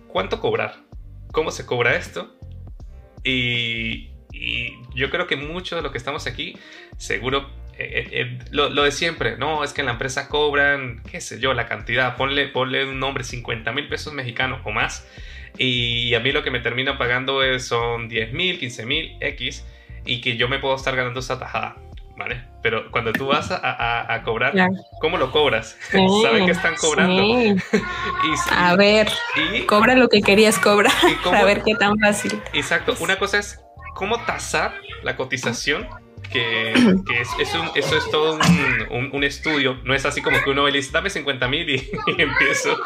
¿cuánto 0.07 0.39
cobrar? 0.39 0.77
¿Cómo 1.33 1.51
se 1.51 1.67
cobra 1.67 1.97
esto? 1.97 2.37
Y, 3.25 4.11
yo 4.95 5.11
creo 5.11 5.27
que 5.27 5.37
muchos 5.37 5.77
de 5.77 5.83
los 5.83 5.93
que 5.93 5.99
estamos 5.99 6.27
aquí, 6.27 6.57
seguro, 6.97 7.49
eh, 7.79 7.85
eh, 7.95 8.09
eh, 8.13 8.39
lo, 8.51 8.69
de 8.71 8.91
siempre, 8.91 9.37
no, 9.37 9.63
es 9.63 9.73
que 9.73 9.83
en 9.83 9.87
la 9.87 9.93
empresa 9.93 10.29
cobran, 10.29 11.03
qué 11.11 11.21
sé 11.21 11.39
yo, 11.39 11.55
la 11.55 11.67
cantidad, 11.67 12.17
ponle, 12.17 12.49
ponle 12.49 12.85
un 12.85 12.99
nombre, 12.99 13.25
50 13.25 13.73
mil 13.73 13.89
pesos 13.89 14.13
mexicanos 14.13 14.61
o 14.65 14.71
más 14.71 15.07
y 15.59 16.15
a 16.15 16.21
mí 16.21 16.33
lo 16.33 16.43
que 16.43 16.51
me 16.51 16.61
termina 16.61 16.97
pagando 16.97 17.43
es, 17.43 17.67
son 17.67 18.09
10 18.09 18.33
mil, 18.33 18.59
15 18.59 18.87
mil 18.87 19.17
X 19.21 19.65
y 20.05 20.21
que 20.21 20.37
yo 20.37 20.49
me 20.49 20.59
puedo 20.59 20.75
estar 20.75 20.97
ganando 20.97 21.21
esa 21.21 21.39
tajada. 21.39 21.77
¿Vale? 22.17 22.45
Pero 22.63 22.91
cuando 22.91 23.13
tú 23.13 23.27
vas 23.27 23.51
a, 23.51 24.15
a, 24.15 24.23
cobrar, 24.23 24.55
¿cómo 25.01 25.17
lo 25.17 25.31
cobras? 25.31 25.77
¿Saben 25.91 26.45
que 26.45 26.53
están 26.53 26.75
cobrando? 26.77 27.23
y, 27.23 27.57
a 28.51 28.77
ver, 28.77 29.09
cobra 29.67 29.95
lo 29.95 30.09
que 30.09 30.21
querías 30.21 30.59
cobrar, 30.59 30.93
a 31.33 31.45
ver 31.45 31.63
qué 31.63 31.75
tan 31.75 31.99
fácil. 31.99 32.41
Exacto, 32.53 32.95
una 33.01 33.19
cosa 33.19 33.39
es 33.39 33.61
cómo 33.95 34.25
tasar 34.25 34.75
la 35.03 35.17
cotización 35.17 35.89
que, 36.33 36.73
es, 37.41 37.55
un, 37.55 37.71
eso 37.75 37.97
es 37.97 38.11
todo 38.11 38.39
un, 38.91 39.25
estudio, 39.25 39.79
no 39.85 39.95
es 39.95 40.05
así 40.05 40.21
como 40.21 40.43
que 40.43 40.51
uno 40.51 40.67
le 40.67 40.79
dice, 40.79 40.91
dame 40.93 41.11
50 41.11 41.49
mil 41.49 41.69
y, 41.71 41.91
empiezo. 42.07 42.77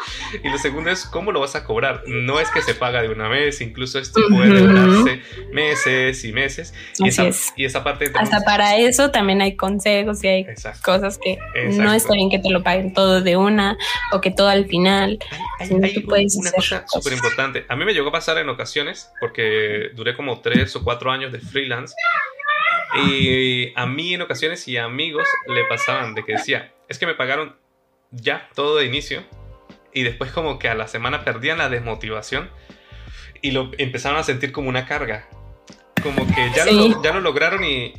Y 0.43 0.49
lo 0.49 0.57
segundo 0.57 0.91
es 0.91 1.05
cómo 1.05 1.31
lo 1.31 1.39
vas 1.39 1.55
a 1.55 1.63
cobrar. 1.63 2.03
No 2.07 2.39
es 2.39 2.49
que 2.51 2.61
se 2.61 2.75
paga 2.75 3.01
de 3.01 3.09
una 3.09 3.27
vez, 3.27 3.61
incluso 3.61 3.99
esto 3.99 4.21
puede 4.29 4.53
demorarse 4.53 5.21
meses 5.51 6.23
y 6.23 6.31
meses. 6.31 6.73
Y 6.99 7.07
esa, 7.07 7.29
y 7.55 7.65
esa, 7.65 7.83
parte... 7.83 8.11
Hasta 8.13 8.41
para 8.41 8.77
eso 8.77 9.09
también 9.11 9.41
hay 9.41 9.55
consejos 9.55 10.23
y 10.23 10.27
hay 10.27 10.45
cosas 10.83 11.17
que 11.17 11.37
no 11.71 11.93
está 11.93 12.13
bien 12.13 12.29
que 12.29 12.39
te 12.39 12.49
lo 12.49 12.61
paguen 12.63 12.93
todo 12.93 13.21
de 13.21 13.37
una 13.37 13.77
o 14.11 14.21
que 14.21 14.31
todo 14.31 14.49
al 14.49 14.65
final. 14.67 15.19
Hay, 15.59 15.71
una 15.71 16.51
cosa 16.51 16.85
súper 16.87 17.13
importante. 17.13 17.65
A 17.67 17.75
mí 17.75 17.85
me 17.85 17.93
llegó 17.93 18.09
a 18.09 18.11
pasar 18.11 18.37
en 18.37 18.49
ocasiones, 18.49 19.11
porque 19.19 19.89
duré 19.93 20.15
como 20.15 20.39
tres 20.41 20.75
o 20.75 20.83
cuatro 20.83 21.11
años 21.11 21.31
de 21.31 21.39
freelance 21.39 21.95
y 22.97 23.73
a 23.75 23.85
mí 23.85 24.13
en 24.13 24.21
ocasiones 24.21 24.67
y 24.67 24.77
a 24.77 24.85
amigos 24.85 25.27
le 25.47 25.63
pasaban 25.65 26.15
de 26.15 26.23
que 26.23 26.33
decía, 26.33 26.73
es 26.89 26.99
que 26.99 27.05
me 27.05 27.15
pagaron 27.15 27.55
ya 28.11 28.49
todo 28.55 28.77
de 28.77 28.85
inicio 28.85 29.23
y 29.93 30.03
después 30.03 30.31
como 30.31 30.59
que 30.59 30.69
a 30.69 30.75
la 30.75 30.87
semana 30.87 31.23
perdían 31.23 31.57
la 31.57 31.69
desmotivación 31.69 32.49
y 33.41 33.51
lo 33.51 33.71
empezaron 33.77 34.19
a 34.19 34.23
sentir 34.23 34.51
como 34.51 34.69
una 34.69 34.85
carga. 34.85 35.27
Como 36.03 36.27
que 36.27 36.51
ya, 36.55 36.63
lo, 36.65 37.01
ya 37.01 37.11
lo 37.11 37.21
lograron 37.21 37.63
y, 37.63 37.93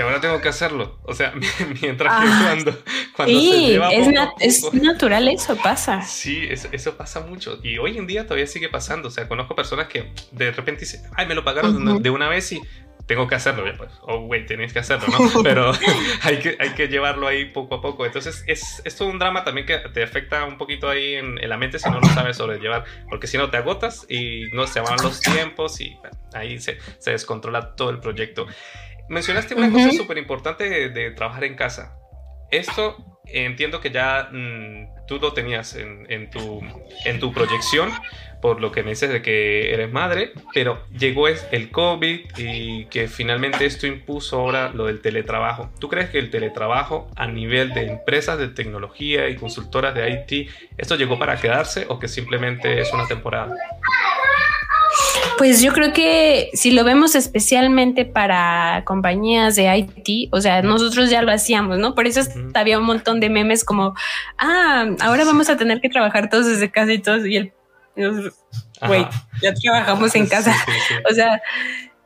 ahora 0.00 0.20
tengo 0.20 0.40
que 0.40 0.48
hacerlo. 0.48 0.98
O 1.02 1.14
sea, 1.14 1.34
mientras 1.82 2.22
que 2.22 2.28
ah, 2.28 2.42
cuando, 2.46 2.82
cuando 3.14 3.40
se 3.40 3.60
lleva 3.60 3.92
es, 3.92 4.64
es 4.64 4.74
natural 4.74 5.28
eso 5.28 5.54
pasa. 5.56 6.00
Sí, 6.00 6.46
eso, 6.48 6.68
eso, 6.72 6.96
pasa 6.96 7.20
mucho. 7.20 7.60
Y 7.62 7.76
hoy 7.76 7.98
en 7.98 8.06
día 8.06 8.24
todavía 8.24 8.46
sigue 8.46 8.70
pasando. 8.70 9.08
O 9.08 9.10
sea, 9.10 9.28
conozco 9.28 9.54
personas 9.54 9.88
que 9.88 10.10
de 10.32 10.50
repente 10.50 10.80
dicen, 10.80 11.02
ay, 11.14 11.26
me 11.26 11.34
lo 11.34 11.44
pagaron 11.44 12.02
de 12.02 12.10
una 12.10 12.28
vez 12.28 12.50
y 12.52 12.60
tengo 13.06 13.28
que 13.28 13.36
hacerlo, 13.36 13.64
pues, 13.78 13.90
oh, 14.02 14.20
güey, 14.20 14.46
tenéis 14.46 14.72
que 14.72 14.80
hacerlo, 14.80 15.06
¿no? 15.08 15.18
Pero 15.42 15.72
hay 16.22 16.38
que, 16.38 16.56
hay 16.58 16.70
que 16.70 16.88
llevarlo 16.88 17.28
ahí 17.28 17.46
poco 17.46 17.76
a 17.76 17.80
poco. 17.80 18.04
Entonces, 18.04 18.44
es, 18.46 18.82
es 18.84 18.96
todo 18.96 19.08
un 19.08 19.18
drama 19.18 19.44
también 19.44 19.66
que 19.66 19.78
te 19.78 20.02
afecta 20.02 20.44
un 20.44 20.58
poquito 20.58 20.88
ahí 20.88 21.14
en, 21.14 21.36
la 21.48 21.56
mente 21.56 21.78
si 21.78 21.88
no 21.88 22.00
lo 22.00 22.08
sabes 22.08 22.36
sobrellevar, 22.36 22.84
porque 23.08 23.28
si 23.28 23.38
no 23.38 23.48
te 23.48 23.58
agotas 23.58 24.06
y 24.08 24.48
no 24.52 24.66
se 24.66 24.80
van 24.80 24.96
los 25.02 25.20
tiempos 25.20 25.80
y 25.80 25.96
ahí 26.32 26.58
se, 26.58 26.78
se, 26.98 27.12
descontrola 27.12 27.76
todo 27.76 27.90
el 27.90 28.00
proyecto. 28.00 28.46
Mencionaste 29.08 29.54
una 29.54 29.70
cosa 29.70 29.92
súper 29.92 30.18
importante 30.18 30.88
de, 30.88 31.10
trabajar 31.12 31.44
en 31.44 31.54
casa. 31.54 31.96
Esto 32.50 33.20
entiendo 33.26 33.80
que 33.80 33.90
ya 33.90 34.28
mm, 34.32 35.06
tú 35.06 35.18
lo 35.20 35.32
tenías 35.32 35.76
en, 35.76 36.06
en, 36.10 36.28
tu, 36.30 36.60
en 37.04 37.20
tu 37.20 37.32
proyección, 37.32 37.92
por 38.40 38.60
lo 38.60 38.72
que 38.72 38.82
me 38.82 38.90
dices 38.90 39.10
de 39.10 39.22
que 39.22 39.72
eres 39.72 39.92
madre, 39.92 40.32
pero 40.52 40.82
llegó 40.96 41.28
el 41.28 41.70
COVID 41.70 42.20
y 42.36 42.84
que 42.86 43.08
finalmente 43.08 43.66
esto 43.66 43.86
impuso 43.86 44.38
ahora 44.38 44.70
lo 44.70 44.86
del 44.86 45.00
teletrabajo. 45.00 45.70
¿Tú 45.78 45.88
crees 45.88 46.10
que 46.10 46.18
el 46.18 46.30
teletrabajo 46.30 47.08
a 47.16 47.26
nivel 47.26 47.72
de 47.72 47.86
empresas 47.86 48.38
de 48.38 48.48
tecnología 48.48 49.28
y 49.28 49.36
consultoras 49.36 49.94
de 49.94 50.10
IT, 50.10 50.50
esto 50.78 50.96
llegó 50.96 51.18
para 51.18 51.36
quedarse 51.36 51.86
o 51.88 51.98
que 51.98 52.08
simplemente 52.08 52.80
es 52.80 52.92
una 52.92 53.06
temporada? 53.06 53.54
Pues 55.38 55.60
yo 55.60 55.72
creo 55.72 55.92
que 55.92 56.50
si 56.54 56.70
lo 56.70 56.82
vemos 56.82 57.14
especialmente 57.14 58.06
para 58.06 58.82
compañías 58.86 59.54
de 59.54 59.76
IT, 59.76 60.32
o 60.32 60.40
sea, 60.40 60.62
nosotros 60.62 61.10
ya 61.10 61.20
lo 61.20 61.30
hacíamos, 61.30 61.78
¿no? 61.78 61.94
Por 61.94 62.06
eso 62.06 62.22
había 62.54 62.78
un 62.78 62.86
montón 62.86 63.20
de 63.20 63.28
memes 63.28 63.62
como, 63.62 63.94
ah, 64.38 64.86
ahora 65.00 65.24
vamos 65.26 65.50
a 65.50 65.58
tener 65.58 65.80
que 65.80 65.90
trabajar 65.90 66.30
todos 66.30 66.46
desde 66.46 66.70
casa 66.70 66.92
y 66.92 66.98
todos, 66.98 67.26
y 67.26 67.36
el 67.36 67.52
güey, 67.96 69.06
ya 69.42 69.54
trabajamos 69.54 70.14
en 70.14 70.26
casa. 70.26 70.54
O 71.10 71.14
sea, 71.14 71.40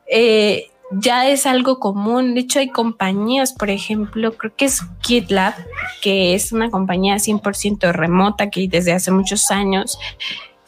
eh, 0.07 0.71
ya 0.91 1.29
es 1.29 1.47
algo 1.47 1.79
común. 1.79 2.35
De 2.35 2.41
hecho, 2.41 2.59
hay 2.59 2.69
compañías, 2.69 3.53
por 3.53 3.71
ejemplo, 3.71 4.37
creo 4.37 4.55
que 4.57 4.67
es 4.67 4.83
GitLab, 5.03 5.55
que 6.03 6.35
es 6.35 6.53
una 6.53 6.71
compañía 6.71 7.17
100% 7.17 7.93
remota 7.93 8.51
que 8.51 8.69
desde 8.69 8.93
hace 8.93 9.11
muchos 9.11 9.51
años, 9.51 9.99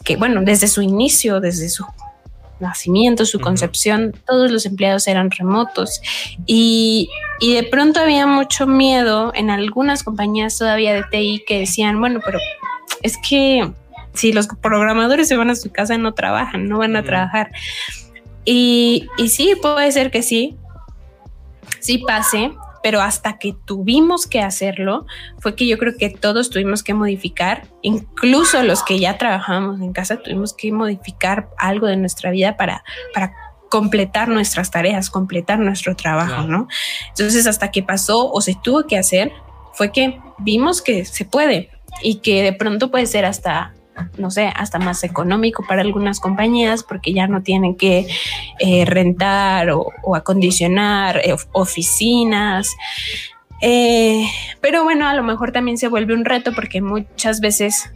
que 0.05 0.17
bueno, 0.17 0.43
desde 0.43 0.69
su 0.69 0.83
inicio, 0.83 1.41
desde 1.41 1.69
su 1.69 1.85
nacimiento, 2.61 3.27
su 3.27 3.41
concepción, 3.41 4.15
todos 4.25 4.51
los 4.51 4.67
empleados 4.67 5.09
eran 5.09 5.33
remotos 5.33 6.01
y, 6.47 7.11
y, 7.41 7.55
de 7.55 7.65
pronto 7.65 7.99
había 7.99 8.25
mucho 8.27 8.69
miedo 8.69 9.33
en 9.35 9.51
algunas 9.51 10.05
compañías 10.05 10.57
todavía 10.57 10.95
de 10.95 11.03
TI 11.11 11.43
que 11.45 11.59
decían, 11.59 11.99
bueno, 11.99 12.21
pero 12.25 12.39
es 13.03 13.19
que 13.29 13.73
si 14.15 14.33
los 14.33 14.49
programadores 14.49 15.29
se 15.29 15.37
van 15.37 15.51
a 15.51 15.55
su 15.55 15.71
casa 15.71 15.97
no 15.99 16.15
trabajan, 16.15 16.69
no 16.69 16.79
van 16.79 16.97
a 16.97 17.03
trabajar. 17.03 17.51
Y, 18.45 19.07
y 19.19 19.29
sí, 19.29 19.55
puede 19.61 19.91
ser 19.93 20.11
que 20.11 20.23
sí, 20.23 20.57
sí 21.81 21.99
pase, 21.99 22.53
pero 22.83 23.01
hasta 23.01 23.39
que 23.39 23.55
tuvimos 23.65 24.27
que 24.27 24.41
hacerlo, 24.41 25.07
fue 25.39 25.55
que 25.55 25.67
yo 25.67 25.79
creo 25.79 25.97
que 25.97 26.11
todos 26.11 26.51
tuvimos 26.51 26.83
que 26.83 26.95
modificar, 26.95 27.69
incluso 27.83 28.63
los 28.63 28.83
que 28.83 28.99
ya 28.99 29.19
trabajábamos 29.19 29.81
en 29.81 29.93
casa, 29.93 30.17
tuvimos 30.17 30.53
que 30.53 30.73
modificar 30.73 31.49
algo 31.59 31.87
de 31.87 31.97
nuestra 31.97 32.33
vida 32.33 32.57
para, 32.57 32.83
para 33.15 33.33
completar 33.71 34.29
nuestras 34.29 34.71
tareas, 34.71 35.11
completar 35.11 35.59
nuestro 35.61 35.95
trabajo, 35.95 36.43
¿no? 36.43 36.69
Entonces, 37.09 37.47
hasta 37.47 37.71
que 37.71 37.83
pasó 37.83 38.31
o 38.31 38.41
se 38.41 38.57
tuvo 38.63 38.87
que 38.87 38.99
hacer, 38.99 39.33
fue 39.73 39.93
que 39.93 40.21
vimos 40.39 40.83
que 40.83 41.05
se 41.05 41.25
puede 41.25 41.71
y 42.03 42.17
que 42.17 42.43
de 42.43 42.53
pronto 42.53 42.91
puede 42.91 43.07
ser 43.07 43.25
hasta 43.25 43.73
no 44.19 44.31
sé, 44.31 44.53
hasta 44.55 44.79
más 44.79 45.05
económico 45.05 45.65
para 45.67 45.83
algunas 45.83 46.21
compañías 46.21 46.83
porque 46.83 47.13
ya 47.13 47.27
no 47.27 47.43
tienen 47.43 47.77
que 47.77 48.07
eh, 48.59 48.85
rentar 48.85 49.71
o, 49.71 49.93
acondicionar 50.15 51.19
eh, 51.19 51.35
oficinas. 51.53 52.71
Eh, 53.61 54.27
pero 54.61 54.83
bueno, 54.85 55.07
a 55.07 55.15
lo 55.15 55.23
mejor 55.23 55.53
también 55.53 55.79
se 55.79 55.89
vuelve 55.89 56.15
un 56.15 56.25
reto 56.25 56.53
porque 56.53 56.81
muchas 56.81 57.41
veces 57.41 57.91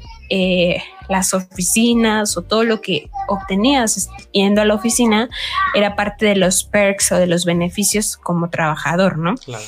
las 1.09 1.35
oficinas 1.35 2.37
o 2.37 2.43
todo 2.43 2.65
lo 2.65 2.81
que 2.81 3.11
obtenías 3.29 4.09
yendo 4.33 4.61
a 4.61 4.65
la 4.65 4.75
oficina 4.75 5.29
era 5.73 5.95
parte 5.95 6.27
de 6.27 6.35
los 6.35 6.65
perks 6.65 7.13
o 7.13 7.17
de 7.17 7.29
los 7.29 7.45
beneficios 7.45 8.17
como 8.17 8.51
trabajador, 8.51 9.17
¿no? 9.17 9.37
Claro. 9.37 9.65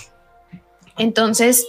Entonces, 0.96 1.64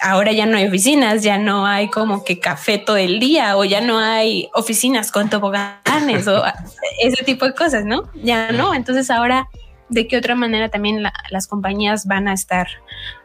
ahora 0.00 0.32
ya 0.32 0.46
no 0.46 0.56
hay 0.56 0.66
oficinas, 0.66 1.22
ya 1.22 1.38
no 1.38 1.66
hay 1.66 1.88
como 1.88 2.24
que 2.24 2.38
café 2.38 2.78
todo 2.78 2.96
el 2.96 3.18
día 3.18 3.56
o 3.56 3.64
ya 3.64 3.80
no 3.80 3.98
hay 3.98 4.48
oficinas 4.54 5.10
con 5.10 5.28
toboganes 5.28 6.26
o 6.28 6.42
ese 7.02 7.24
tipo 7.24 7.44
de 7.44 7.54
cosas, 7.54 7.84
¿no? 7.84 8.10
Ya 8.22 8.52
no, 8.52 8.74
entonces 8.74 9.10
ahora 9.10 9.48
de 9.88 10.06
qué 10.06 10.18
otra 10.18 10.34
manera 10.34 10.68
también 10.68 11.02
las 11.30 11.46
compañías 11.46 12.06
van 12.06 12.28
a 12.28 12.34
estar 12.34 12.68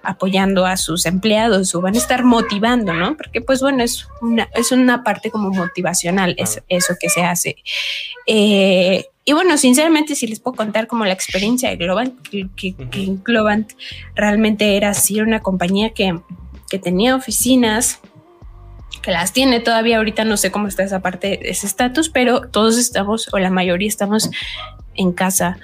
apoyando 0.01 0.65
a 0.65 0.77
sus 0.77 1.05
empleados 1.05 1.75
o 1.75 1.81
van 1.81 1.95
a 1.95 1.97
estar 1.97 2.23
motivando, 2.23 2.93
¿no? 2.93 3.17
Porque 3.17 3.41
pues 3.41 3.61
bueno, 3.61 3.83
es 3.83 4.07
una, 4.21 4.49
es 4.53 4.71
una 4.71 5.03
parte 5.03 5.29
como 5.29 5.49
motivacional 5.49 6.35
es, 6.37 6.63
eso 6.69 6.95
que 6.99 7.09
se 7.09 7.23
hace. 7.23 7.57
Eh, 8.27 9.07
y 9.25 9.33
bueno, 9.33 9.57
sinceramente, 9.57 10.15
si 10.15 10.27
les 10.27 10.39
puedo 10.39 10.55
contar 10.55 10.87
como 10.87 11.05
la 11.05 11.13
experiencia 11.13 11.69
de 11.69 11.77
Globant, 11.77 12.21
que, 12.27 12.49
que 12.55 12.75
Globant 13.23 13.71
realmente 14.15 14.75
era 14.75 14.89
así, 14.89 15.21
una 15.21 15.41
compañía 15.41 15.91
que 15.91 16.13
que 16.73 16.79
tenía 16.79 17.15
oficinas 17.15 17.99
que 19.03 19.11
las 19.11 19.31
tiene 19.31 19.59
todavía 19.59 19.97
ahorita 19.97 20.25
no 20.25 20.37
sé 20.37 20.49
cómo 20.49 20.67
está 20.67 20.81
esa 20.81 21.01
parte 21.01 21.51
ese 21.51 21.67
estatus 21.67 22.09
pero 22.09 22.49
todos 22.49 22.79
estamos 22.79 23.31
o 23.31 23.37
la 23.37 23.51
mayoría 23.51 23.87
estamos 23.87 24.31
en 24.95 25.11
casa. 25.11 25.59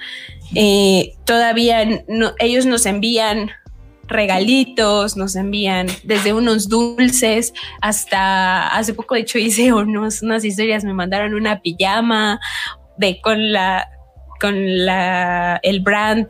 Eh, 0.54 1.16
todavía 1.24 1.84
no, 2.06 2.30
ellos 2.38 2.64
nos 2.64 2.86
envían 2.86 3.50
regalitos, 4.06 5.16
nos 5.16 5.34
envían 5.34 5.88
desde 6.04 6.32
unos 6.32 6.68
dulces 6.68 7.52
hasta 7.80 8.68
hace 8.68 8.94
poco 8.94 9.16
de 9.16 9.22
hecho 9.22 9.38
hice 9.38 9.72
unos, 9.72 10.22
unas 10.22 10.44
historias, 10.44 10.84
me 10.84 10.94
mandaron 10.94 11.34
una 11.34 11.60
pijama 11.60 12.38
de 12.98 13.20
con 13.20 13.52
la 13.52 13.88
con 14.40 14.54
la 14.86 15.58
el 15.64 15.80
brand 15.80 16.28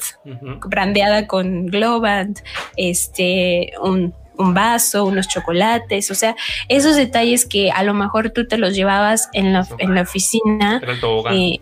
brandeada 0.66 1.26
con 1.26 1.66
Globant, 1.66 2.40
este 2.76 3.72
un 3.82 4.14
un 4.40 4.54
vaso, 4.54 5.04
unos 5.04 5.28
chocolates, 5.28 6.10
o 6.10 6.14
sea, 6.14 6.34
esos 6.68 6.96
detalles 6.96 7.44
que 7.44 7.70
a 7.70 7.82
lo 7.82 7.94
mejor 7.94 8.30
tú 8.30 8.46
te 8.46 8.58
los 8.58 8.74
llevabas 8.74 9.28
en 9.32 9.52
la, 9.52 9.66
en 9.78 9.94
la 9.94 10.02
oficina. 10.02 10.80
el 10.86 11.00
tobogán. 11.00 11.34
Eh, 11.34 11.60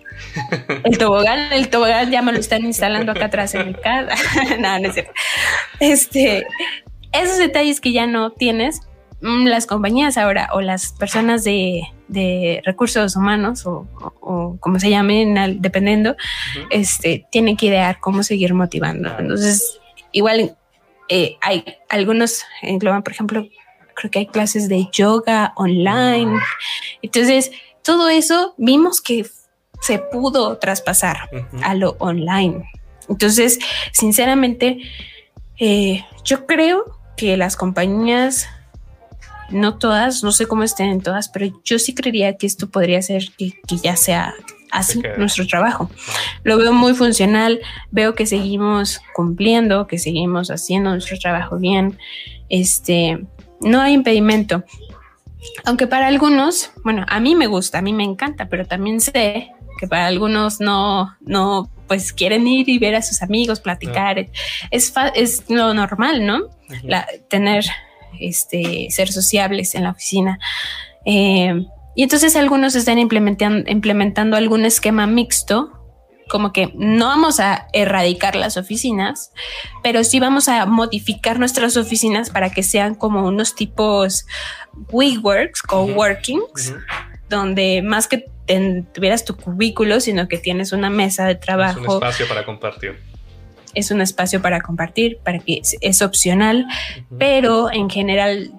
el 0.84 0.98
tobogán, 0.98 1.52
el 1.52 1.68
tobogán 1.68 2.10
ya 2.10 2.22
me 2.22 2.32
lo 2.32 2.38
están 2.38 2.64
instalando 2.64 3.12
acá 3.12 3.26
atrás 3.26 3.54
en 3.54 3.68
mi 3.68 3.74
casa. 3.74 4.14
no, 4.58 4.78
no 4.78 4.88
es 4.88 4.94
cierto. 4.94 5.12
Este, 5.80 6.46
esos 7.12 7.38
detalles 7.38 7.80
que 7.80 7.92
ya 7.92 8.06
no 8.06 8.30
tienes, 8.30 8.80
mm, 9.20 9.46
las 9.46 9.66
compañías 9.66 10.16
ahora 10.16 10.50
o 10.52 10.60
las 10.60 10.92
personas 10.92 11.44
de, 11.44 11.82
de 12.08 12.62
recursos 12.64 13.16
humanos 13.16 13.64
o, 13.66 13.86
como 14.60 14.78
se 14.78 14.90
llamen, 14.90 15.60
dependiendo, 15.60 16.16
este, 16.70 17.26
tienen 17.30 17.56
que 17.56 17.66
idear 17.66 17.98
cómo 18.00 18.22
seguir 18.22 18.54
motivando. 18.54 19.10
Entonces, 19.18 19.80
igual 20.12 20.56
eh, 21.08 21.36
hay 21.40 21.64
algunos 21.88 22.44
engloban, 22.62 23.02
por 23.02 23.12
ejemplo, 23.12 23.46
creo 23.94 24.10
que 24.10 24.18
hay 24.20 24.26
clases 24.26 24.68
de 24.68 24.88
yoga 24.92 25.52
online. 25.56 26.38
Entonces, 27.02 27.50
todo 27.82 28.08
eso 28.08 28.54
vimos 28.58 29.00
que 29.00 29.26
se 29.80 29.98
pudo 29.98 30.58
traspasar 30.58 31.30
a 31.62 31.74
lo 31.74 31.96
online. 31.98 32.70
Entonces, 33.08 33.58
sinceramente, 33.92 34.78
eh, 35.58 36.04
yo 36.24 36.46
creo 36.46 36.84
que 37.16 37.36
las 37.36 37.56
compañías, 37.56 38.48
no 39.50 39.78
todas, 39.78 40.22
no 40.22 40.32
sé 40.32 40.46
cómo 40.46 40.62
estén 40.62 40.88
en 40.88 41.00
todas, 41.00 41.28
pero 41.28 41.46
yo 41.64 41.78
sí 41.78 41.94
creería 41.94 42.36
que 42.36 42.46
esto 42.46 42.68
podría 42.68 43.00
ser 43.02 43.24
que 43.36 43.54
ya 43.82 43.96
sea 43.96 44.34
así 44.70 45.00
nuestro 45.16 45.46
trabajo. 45.46 45.90
Lo 46.44 46.58
veo 46.58 46.72
muy 46.72 46.94
funcional, 46.94 47.60
veo 47.90 48.14
que 48.14 48.26
seguimos 48.26 49.00
cumpliendo, 49.14 49.86
que 49.86 49.98
seguimos 49.98 50.50
haciendo 50.50 50.90
nuestro 50.90 51.18
trabajo 51.18 51.58
bien. 51.58 51.98
Este, 52.48 53.24
no 53.60 53.80
hay 53.80 53.94
impedimento. 53.94 54.64
Aunque 55.64 55.86
para 55.86 56.08
algunos, 56.08 56.72
bueno, 56.84 57.04
a 57.08 57.20
mí 57.20 57.34
me 57.34 57.46
gusta, 57.46 57.78
a 57.78 57.82
mí 57.82 57.92
me 57.92 58.04
encanta, 58.04 58.48
pero 58.48 58.66
también 58.66 59.00
sé 59.00 59.50
que 59.78 59.86
para 59.86 60.06
algunos 60.06 60.60
no, 60.60 61.16
no, 61.20 61.70
pues 61.86 62.12
quieren 62.12 62.46
ir 62.46 62.68
y 62.68 62.78
ver 62.78 62.96
a 62.96 63.02
sus 63.02 63.22
amigos, 63.22 63.60
platicar. 63.60 64.28
Es, 64.70 64.92
es 65.14 65.44
lo 65.48 65.72
normal, 65.74 66.26
¿no? 66.26 66.50
tener, 67.28 67.64
este, 68.20 68.88
ser 68.90 69.12
sociables 69.12 69.74
en 69.74 69.84
la 69.84 69.90
oficina. 69.90 70.38
Eh, 71.04 71.64
y 71.94 72.02
entonces 72.02 72.36
algunos 72.36 72.74
están 72.74 72.98
implementando, 72.98 73.68
implementando 73.70 74.36
algún 74.36 74.64
esquema 74.64 75.06
mixto, 75.06 75.72
como 76.28 76.52
que 76.52 76.72
no 76.74 77.06
vamos 77.06 77.40
a 77.40 77.66
erradicar 77.72 78.36
las 78.36 78.56
oficinas, 78.56 79.32
pero 79.82 80.04
sí 80.04 80.20
vamos 80.20 80.48
a 80.48 80.66
modificar 80.66 81.38
nuestras 81.38 81.76
oficinas 81.76 82.30
para 82.30 82.50
que 82.50 82.62
sean 82.62 82.94
como 82.94 83.26
unos 83.26 83.54
tipos 83.54 84.26
WeWorks, 84.92 85.62
coworkings, 85.62 86.74
donde 87.28 87.82
más 87.82 88.06
que 88.06 88.26
tuvieras 88.92 89.24
tu 89.24 89.36
cubículo, 89.36 90.00
sino 90.00 90.28
que 90.28 90.38
tienes 90.38 90.72
una 90.72 90.90
mesa 90.90 91.26
de 91.26 91.34
trabajo. 91.34 91.80
Es 91.80 91.88
un 91.88 91.94
espacio 91.94 92.28
para 92.28 92.44
compartir. 92.44 92.98
Es 93.78 93.90
un 93.90 94.00
espacio 94.00 94.42
para 94.42 94.60
compartir, 94.60 95.18
para 95.24 95.38
que 95.38 95.60
es, 95.62 96.02
opcional, 96.02 96.66
pero 97.18 97.70
en 97.72 97.88
general 97.88 98.52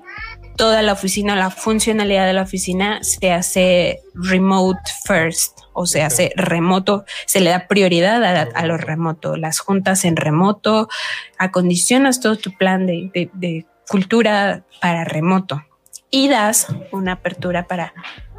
toda 0.55 0.81
la 0.81 0.93
oficina, 0.93 1.35
la 1.35 1.49
funcionalidad 1.49 2.25
de 2.25 2.33
la 2.33 2.43
oficina 2.43 3.03
se 3.03 3.31
hace 3.31 4.01
remote 4.13 4.79
first, 5.05 5.59
o 5.73 5.85
se 5.85 6.01
hace 6.01 6.33
remoto, 6.35 7.05
se 7.25 7.39
le 7.39 7.51
da 7.51 7.67
prioridad 7.67 8.51
a, 8.53 8.65
lo 8.65 8.75
remoto, 8.75 9.37
las 9.37 9.59
juntas 9.59 10.03
en 10.03 10.17
remoto, 10.17 10.89
acondicionas 11.37 12.19
todo 12.19 12.35
tu 12.37 12.51
plan 12.51 12.85
de, 12.85 13.65
cultura 13.87 14.65
para 14.81 15.05
remoto. 15.05 15.63
Y 16.11 16.27
das 16.27 16.67
una 16.91 17.13
apertura 17.13 17.65
para, 17.67 17.93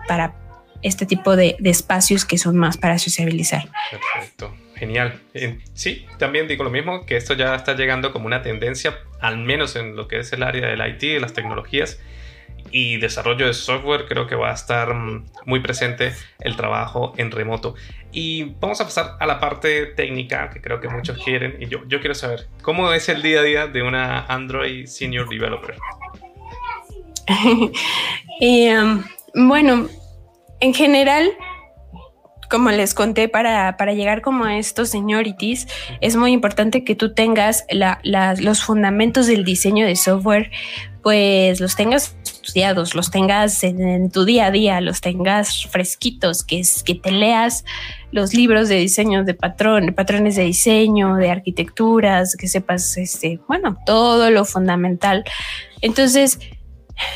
para 0.07 0.35
este 0.83 1.07
tipo 1.07 1.35
de, 1.35 1.57
de 1.59 1.71
espacios 1.71 2.27
que 2.27 2.37
son 2.37 2.57
más 2.57 2.77
para 2.77 2.99
sociabilizar. 2.99 3.71
Perfecto. 3.91 4.55
Genial. 4.81 5.21
Sí, 5.75 6.07
también 6.17 6.49
digo 6.49 6.65
lo 6.65 6.71
mismo, 6.71 7.05
que 7.05 7.19
esto 7.19 7.35
ya 7.35 7.55
está 7.55 7.77
llegando 7.77 8.15
como 8.15 8.25
una 8.25 8.41
tendencia, 8.41 8.99
al 9.21 9.37
menos 9.37 9.77
en 9.77 9.95
lo 9.95 10.09
que 10.09 10.21
es 10.21 10.33
el 10.33 10.43
área 10.43 10.69
del 10.69 10.81
IT, 10.81 11.01
de 11.01 11.21
las 11.21 11.35
tecnologías 11.35 12.01
y 12.71 12.97
desarrollo 12.97 13.47
de 13.47 13.53
software, 13.53 14.07
creo 14.07 14.27
que 14.27 14.37
va 14.37 14.51
a 14.51 14.55
estar 14.55 14.95
mm, 14.95 15.27
muy 15.45 15.61
presente 15.61 16.15
el 16.39 16.57
trabajo 16.57 17.13
en 17.19 17.31
remoto. 17.31 17.75
Y 18.11 18.55
vamos 18.59 18.81
a 18.81 18.85
pasar 18.85 19.17
a 19.21 19.27
la 19.27 19.39
parte 19.39 19.85
técnica, 19.85 20.49
que 20.49 20.63
creo 20.63 20.81
que 20.81 20.89
muchos 20.89 21.23
quieren, 21.23 21.59
y 21.61 21.67
yo, 21.67 21.87
yo 21.87 22.01
quiero 22.01 22.15
saber, 22.15 22.47
¿cómo 22.63 22.91
es 22.95 23.11
el 23.11 23.21
día 23.21 23.41
a 23.41 23.43
día 23.43 23.67
de 23.67 23.83
una 23.83 24.25
Android 24.29 24.87
Senior 24.87 25.29
Developer? 25.29 25.77
Um, 28.41 29.05
bueno, 29.47 29.89
en 30.61 30.73
general, 30.73 31.33
como 32.51 32.71
les 32.71 32.95
conté, 32.95 33.29
para, 33.29 33.73
llegar 33.95 34.21
como 34.23 34.45
a 34.45 34.59
estos 34.59 34.91
seniorities, 34.91 35.69
es 36.01 36.17
muy 36.17 36.33
importante 36.33 36.85
que 36.85 36.97
tú 36.97 37.15
tengas 37.15 37.65
los 38.43 38.63
fundamentos 38.63 39.29
del 39.29 39.45
diseño 39.45 39.87
de 39.87 39.95
software, 39.95 40.51
pues 41.03 41.61
los 41.61 41.77
tengas 41.77 42.17
estudiados, 42.25 42.95
los 42.95 43.11
tengas 43.11 43.63
en, 43.63 44.11
tu 44.11 44.25
día 44.25 44.47
a 44.47 44.51
día, 44.51 44.81
los 44.81 45.01
tengas 45.01 45.67
fresquitos, 45.67 46.43
que, 46.43 46.61
es, 46.61 46.83
que 46.83 46.97
te 46.97 47.13
leas 47.13 47.65
los 48.11 48.35
libros 48.35 48.69
de 48.69 48.77
diseño 48.77 49.23
de 49.23 49.35
patrón, 49.35 49.95
patrones 49.95 50.35
de 50.35 50.43
diseño, 50.43 51.15
de 51.15 51.31
arquitecturas, 51.31 52.37
que 52.37 52.49
sepas, 52.49 52.97
este, 52.97 53.39
bueno, 53.47 53.79
todo 53.87 54.31
lo 54.31 54.45
fundamental. 54.45 55.25
Entonces, 55.83 56.41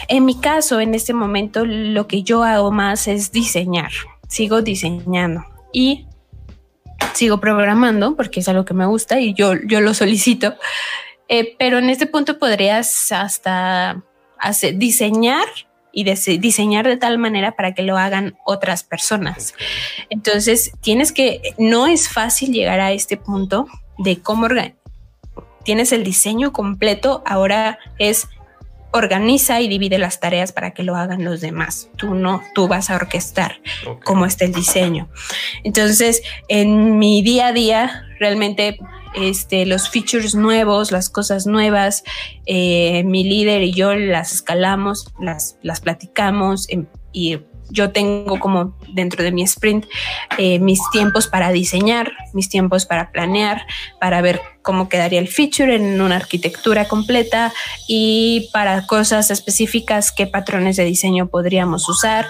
en 0.07 0.25
mi 0.25 0.39
caso, 0.39 0.81
en 0.81 0.95
este 0.95 1.13
momento, 1.13 1.67
lo 1.67 2.07
que 2.07 2.23
yo 2.23 2.45
hago 2.45 2.71
más 2.71 3.09
es 3.09 3.33
diseñar 3.33 3.91
sigo 4.35 4.63
diseñando 4.63 5.45
y 5.73 6.07
sigo 7.13 7.39
programando 7.39 8.17
porque 8.17 8.41
es 8.41 8.49
algo 8.49 8.65
que 8.65 8.75
me 8.75 8.85
gusta 8.85 9.21
y 9.21 9.33
yo, 9.33 9.53
yo 9.65 9.81
lo 9.81 9.95
solicito. 9.95 10.57
Eh, 11.29 11.55
pero 11.57 11.79
en 11.79 11.89
este 11.89 12.07
punto 12.07 12.39
podrías 12.41 13.13
hasta 13.13 14.03
hacer, 14.39 14.77
diseñar 14.77 15.47
y 15.93 16.03
diseñar 16.39 16.89
de 16.89 16.97
tal 16.97 17.19
manera 17.19 17.53
para 17.53 17.75
que 17.75 17.85
lo 17.85 17.97
hagan 17.97 18.37
otras 18.45 18.83
personas. 18.83 19.55
Entonces, 20.11 20.73
tienes 20.81 21.13
que, 21.13 21.41
no 21.57 21.87
es 21.87 22.09
fácil 22.09 22.53
llegar 22.53 22.81
a 22.81 22.91
este 22.91 23.17
punto 23.17 23.69
de 23.99 24.21
cómo 24.21 24.49
tienes 25.63 25.93
el 25.93 26.03
diseño 26.03 26.53
completo, 26.53 27.23
ahora 27.25 27.79
es 28.01 28.27
organiza 28.95 29.61
y 29.61 29.67
divide 29.67 29.99
las 29.99 30.21
tareas 30.21 30.53
para 30.53 30.73
que 30.73 30.85
lo 30.85 30.95
hagan 30.95 31.25
los 31.25 31.41
demás. 31.41 31.91
Tú 31.97 32.15
no, 32.15 32.43
tú 32.55 32.69
vas 32.69 32.91
a 32.91 32.95
orquestar 32.95 33.61
cómo 34.05 34.25
está 34.25 34.45
el 34.45 34.53
diseño. 34.53 35.09
Entonces, 35.65 36.23
en 36.47 36.99
mi 36.99 37.21
día 37.21 37.49
a 37.49 37.53
día, 37.53 38.05
realmente 38.21 38.79
este, 39.17 39.67
los 39.67 39.91
features 39.91 40.37
nuevos, 40.37 40.93
las 40.93 41.11
cosas 41.11 41.45
nuevas, 41.45 42.05
eh, 42.47 43.03
mi 43.03 43.25
líder 43.25 43.63
y 43.63 43.73
yo 43.73 43.95
las 43.97 44.33
escalamos, 44.33 45.13
las, 45.21 45.59
las 45.63 45.81
platicamos 45.81 46.69
em, 46.69 46.87
y 47.13 47.41
yo 47.71 47.91
tengo 47.91 48.39
como 48.39 48.79
dentro 48.93 49.25
de 49.25 49.33
mi 49.33 49.43
sprint 49.43 49.87
eh, 50.39 50.61
mis 50.61 50.81
tiempos 50.93 51.27
para 51.27 51.51
diseñar, 51.51 52.13
mis 52.33 52.49
tiempos 52.49 52.87
para 52.87 53.11
planear, 53.11 53.67
para 53.99 54.21
ver 54.21 54.41
cómo 54.65 54.89
quedaría 54.89 55.21
el 55.21 55.29
feature 55.29 55.77
en 55.77 56.01
una 56.01 56.17
arquitectura 56.17 56.89
completa 56.89 57.53
y 57.87 58.49
para 58.53 58.87
cosas 58.87 59.31
específicas 59.31 60.11
qué 60.11 60.27
patrones 60.27 60.77
de 60.77 60.85
diseño 60.85 61.29
podríamos 61.29 61.89
usar, 61.89 62.27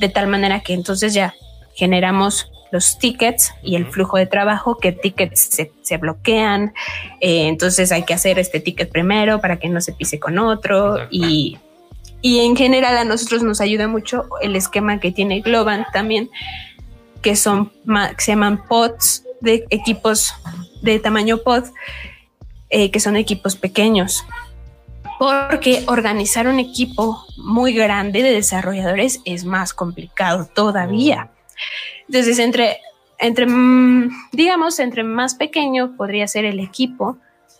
de 0.00 0.10
tal 0.10 0.26
manera 0.26 0.60
que 0.60 0.74
entonces 0.74 1.14
ya 1.14 1.34
generamos 1.74 2.50
los 2.72 2.98
tickets 2.98 3.54
y 3.62 3.76
el 3.76 3.86
flujo 3.86 4.18
de 4.18 4.26
trabajo, 4.26 4.76
qué 4.78 4.90
tickets 4.90 5.70
se, 5.82 5.96
bloquean, 5.96 6.74
eh, 7.20 7.46
entonces 7.46 7.92
hay 7.92 8.02
que 8.02 8.12
hacer 8.12 8.38
este 8.40 8.58
ticket 8.60 8.90
primero 8.90 9.40
para 9.40 9.58
que 9.58 9.68
no 9.68 9.80
se 9.80 9.92
pise 9.92 10.18
con 10.18 10.38
otro 10.38 11.06
y 11.10 11.56
y 12.22 12.40
en 12.40 12.56
general 12.56 12.96
a 12.96 13.04
nosotros 13.04 13.44
nos 13.44 13.60
ayuda 13.60 13.86
mucho 13.86 14.24
el 14.42 14.56
esquema 14.56 14.98
que 14.98 15.12
tiene 15.12 15.42
Globan 15.42 15.86
también, 15.92 16.28
que 17.22 17.36
son 17.36 17.70
que 17.86 18.24
se 18.24 18.32
llaman 18.32 18.64
pods 18.66 19.25
de 19.40 19.64
equipos 19.70 20.34
de 20.82 20.98
tamaño 20.98 21.38
pod, 21.38 21.64
eh, 22.70 22.90
que 22.90 23.00
son 23.00 23.16
equipos 23.16 23.56
pequeños. 23.56 24.24
porque 25.18 25.82
organizar 25.86 26.46
un 26.46 26.58
equipo 26.58 27.24
muy 27.38 27.72
grande 27.72 28.22
de 28.22 28.32
desarrolladores 28.32 29.22
es 29.24 29.46
más 29.46 29.72
complicado 29.72 30.46
todavía. 30.54 31.30
Entonces, 32.06 32.38
entre, 32.38 32.80
entre, 33.18 33.46
mm, 33.46 34.10
digamos, 34.32 34.78
entre 34.78 35.04
más 35.04 35.34
pequeño 35.34 35.96
podría 35.96 36.28
ser 36.28 36.44
el 36.44 36.60
equipo, 36.60 37.16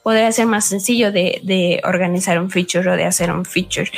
podría 0.06 0.30
ser 0.30 0.46
más 0.46 0.66
sencillo 0.66 1.10
de, 1.10 1.80
organizar 1.82 2.40
un 2.40 2.48
feature 2.48 2.88
o 2.88 2.96
de 2.96 3.02
hacer 3.02 3.32
un 3.32 3.44
feature. 3.44 3.90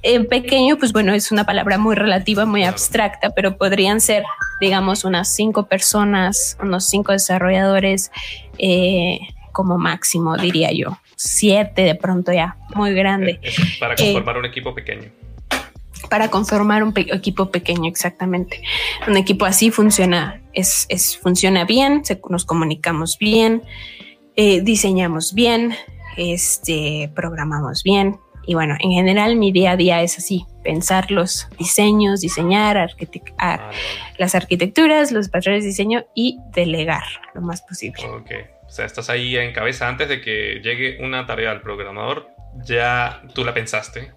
En 0.00 0.28
pequeño, 0.28 0.78
pues 0.78 0.92
bueno, 0.92 1.12
es 1.12 1.32
una 1.32 1.44
palabra 1.44 1.76
muy 1.76 1.96
relativa, 1.96 2.46
muy 2.46 2.62
abstracta, 2.62 3.30
pero 3.30 3.56
podrían 3.56 4.00
ser, 4.00 4.22
digamos, 4.60 5.04
unas 5.04 5.34
cinco 5.34 5.66
personas, 5.66 6.56
unos 6.62 6.88
cinco 6.88 7.10
desarrolladores 7.10 8.12
eh, 8.58 9.18
como 9.50 9.76
máximo, 9.76 10.36
diría 10.36 10.70
yo. 10.70 11.00
Siete 11.16 11.82
de 11.82 11.96
pronto 11.96 12.32
ya, 12.32 12.56
muy 12.76 12.94
grande. 12.94 13.40
Eh, 13.42 13.52
para 13.80 13.96
conformar 13.96 14.38
un 14.38 14.44
equipo 14.44 14.72
pequeño 14.72 15.10
para 16.08 16.28
conformar 16.28 16.84
un 16.84 16.92
equipo 16.96 17.50
pequeño, 17.50 17.88
exactamente. 17.90 18.62
Un 19.08 19.16
equipo 19.16 19.44
así 19.44 19.72
funciona, 19.72 20.40
es, 20.52 20.86
es 20.88 21.18
funciona 21.18 21.64
bien, 21.64 22.02
nos 22.30 22.44
comunicamos 22.44 23.18
bien, 23.18 23.62
eh, 24.36 24.60
diseñamos 24.60 25.34
bien, 25.34 25.74
este, 26.16 27.10
programamos 27.14 27.82
bien. 27.82 28.18
Y 28.46 28.54
bueno, 28.54 28.76
en 28.78 28.92
general 28.92 29.34
mi 29.36 29.50
día 29.50 29.72
a 29.72 29.76
día 29.76 30.02
es 30.02 30.18
así, 30.18 30.46
pensar 30.62 31.10
los 31.10 31.48
diseños, 31.58 32.20
diseñar 32.20 32.90
ah, 33.38 33.70
las 34.18 34.34
arquitecturas, 34.36 35.10
los 35.10 35.28
patrones 35.28 35.64
de 35.64 35.70
diseño 35.70 36.04
y 36.14 36.38
delegar 36.52 37.02
lo 37.34 37.40
más 37.40 37.62
posible. 37.62 38.04
Ok, 38.06 38.30
o 38.64 38.70
sea, 38.70 38.84
estás 38.84 39.10
ahí 39.10 39.36
en 39.36 39.52
cabeza 39.52 39.88
antes 39.88 40.08
de 40.08 40.20
que 40.20 40.60
llegue 40.62 41.04
una 41.04 41.26
tarea 41.26 41.50
al 41.50 41.60
programador, 41.60 42.28
ya 42.64 43.22
tú 43.34 43.44
la 43.44 43.52
pensaste 43.52 44.12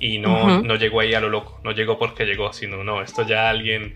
y 0.00 0.18
no, 0.18 0.60
no 0.62 0.74
llegó 0.74 1.00
ahí 1.00 1.14
a 1.14 1.20
lo 1.20 1.28
loco, 1.28 1.60
no 1.62 1.70
llegó 1.70 1.96
porque 1.96 2.24
llegó, 2.24 2.52
sino 2.52 2.82
no, 2.82 3.02
esto 3.02 3.24
ya 3.24 3.50
alguien 3.50 3.94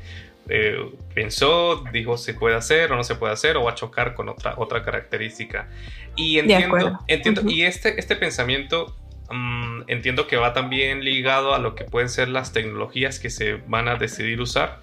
eh, 0.48 0.76
pensó, 1.14 1.84
dijo 1.92 2.16
se 2.16 2.34
puede 2.34 2.56
hacer 2.56 2.92
o 2.92 2.96
no 2.96 3.04
se 3.04 3.14
puede 3.14 3.32
hacer 3.32 3.56
o 3.56 3.64
va 3.64 3.72
a 3.72 3.74
chocar 3.74 4.14
con 4.14 4.28
otra, 4.28 4.54
otra 4.56 4.82
característica. 4.82 5.68
Y 6.16 6.38
entiendo, 6.38 6.98
entiendo 7.06 7.42
y 7.46 7.62
este, 7.62 7.98
este 7.98 8.16
pensamiento 8.16 8.96
mm, 9.30 9.82
entiendo 9.88 10.26
que 10.26 10.36
va 10.36 10.52
también 10.52 11.04
ligado 11.04 11.54
a 11.54 11.58
lo 11.58 11.74
que 11.74 11.84
pueden 11.84 12.08
ser 12.08 12.28
las 12.28 12.52
tecnologías 12.52 13.18
que 13.18 13.30
se 13.30 13.54
van 13.66 13.88
a 13.88 13.96
decidir 13.96 14.40
usar 14.40 14.80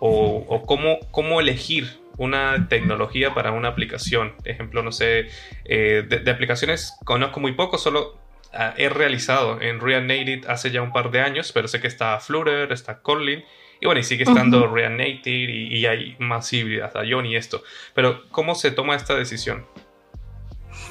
o, 0.00 0.44
o 0.48 0.62
cómo, 0.62 0.98
cómo 1.10 1.40
elegir 1.40 2.02
una 2.18 2.68
tecnología 2.68 3.34
para 3.34 3.52
una 3.52 3.68
aplicación. 3.68 4.34
Ejemplo, 4.44 4.82
no 4.82 4.92
sé, 4.92 5.28
eh, 5.64 6.04
de, 6.08 6.30
aplicaciones 6.30 6.94
conozco 7.04 7.40
muy 7.40 7.52
poco, 7.52 7.78
solo 7.78 8.18
ah, 8.52 8.74
he 8.76 8.88
realizado 8.88 9.60
en 9.60 9.80
React 9.80 10.06
Native 10.06 10.40
hace 10.48 10.70
ya 10.70 10.82
un 10.82 10.92
par 10.92 11.10
de 11.10 11.20
años, 11.20 11.52
pero 11.52 11.68
sé 11.68 11.80
que 11.80 11.88
está 11.88 12.18
Flutter, 12.20 12.72
está 12.72 13.00
Kotlin 13.00 13.44
y 13.82 13.84
bueno, 13.84 14.00
y 14.00 14.04
sigue 14.04 14.22
estando 14.22 14.68
React 14.72 14.96
Native 14.96 15.52
y, 15.52 15.86
hay 15.86 16.14
más 16.20 16.52
híbridas, 16.52 16.92
Ion 17.04 17.26
y 17.26 17.34
esto. 17.34 17.64
Pero, 17.94 18.22
¿cómo 18.30 18.54
se 18.54 18.70
toma 18.70 18.94
esta 18.94 19.16
decisión? 19.16 19.66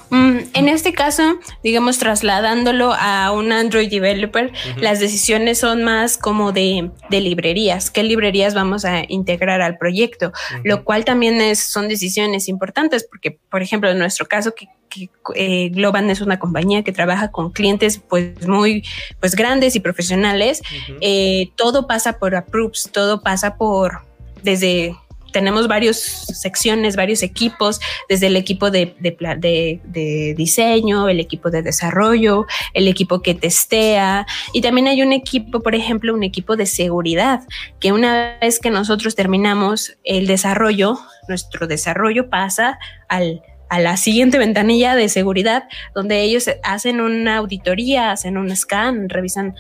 Mm, 0.10 0.38
en 0.54 0.68
este 0.68 0.94
caso, 0.94 1.40
digamos, 1.64 1.98
trasladándolo 1.98 2.94
a 2.94 3.32
un 3.32 3.52
Android 3.52 3.90
developer, 3.90 4.52
las 4.78 5.00
decisiones 5.00 5.60
son 5.60 5.84
más 5.84 6.18
como 6.18 6.52
de, 6.52 6.92
librerías, 7.10 7.90
qué 7.90 8.04
librerías 8.04 8.54
vamos 8.54 8.84
a 8.86 9.04
integrar 9.08 9.62
al 9.62 9.78
proyecto, 9.78 10.32
lo 10.64 10.84
cual 10.84 11.06
también 11.06 11.40
es, 11.40 11.60
son 11.60 11.88
decisiones 11.88 12.48
importantes 12.50 13.08
porque, 13.10 13.40
por 13.50 13.62
ejemplo, 13.62 13.90
en 13.90 14.00
nuestro 14.00 14.26
caso, 14.26 14.54
que 14.54 14.68
que 14.92 15.10
eh, 15.36 15.70
Globan 15.70 16.10
es 16.10 16.22
una 16.22 16.38
compañía 16.38 16.84
que 16.84 16.92
trabaja 16.92 17.32
con 17.32 17.52
clientes 17.52 18.00
pues 18.10 18.46
muy 18.48 18.84
pues 19.20 19.36
grandes 19.36 19.76
y 19.76 19.80
profesionales. 19.80 20.62
Eh, 21.00 21.52
todo 21.56 21.88
pasa 21.88 22.20
por 22.20 22.36
approves, 22.36 22.90
todo 22.92 23.22
pasa 23.22 23.56
por 23.56 24.02
desde 24.44 24.96
tenemos 25.32 25.68
varias 25.68 25.98
secciones, 25.98 26.96
varios 26.96 27.24
equipos, 27.24 27.80
desde 28.10 28.28
el 28.28 28.36
equipo 28.36 28.72
de, 28.72 28.96
de, 29.00 30.34
diseño, 30.38 31.10
el 31.10 31.20
equipo 31.20 31.50
de 31.50 31.62
desarrollo, 31.62 32.46
el 32.74 32.88
equipo 32.88 33.22
que 33.22 33.34
testea 33.34 34.26
y 34.54 34.62
también 34.62 34.88
hay 34.88 35.02
un 35.02 35.14
equipo, 35.14 35.62
por 35.62 35.76
ejemplo, 35.76 36.14
un 36.14 36.24
equipo 36.24 36.56
de 36.56 36.66
seguridad, 36.66 37.42
que 37.80 37.92
una 37.92 38.38
vez 38.42 38.60
que 38.60 38.70
nosotros 38.70 39.16
terminamos 39.16 39.98
el 40.04 40.28
desarrollo, 40.28 41.00
nuestro 41.28 41.68
desarrollo 41.68 42.30
pasa 42.30 42.80
al 43.08 43.42
a 43.72 43.80
la 43.80 43.96
siguiente 43.96 44.38
ventanilla 44.38 44.96
de 44.96 45.08
seguridad, 45.08 45.64
donde 45.96 46.24
ellos 46.24 46.50
hacen 46.62 47.00
una 47.00 47.38
auditoría, 47.38 48.12
hacen 48.12 48.38
un 48.38 48.54
scan, 48.54 49.08
revisan, 49.08 49.56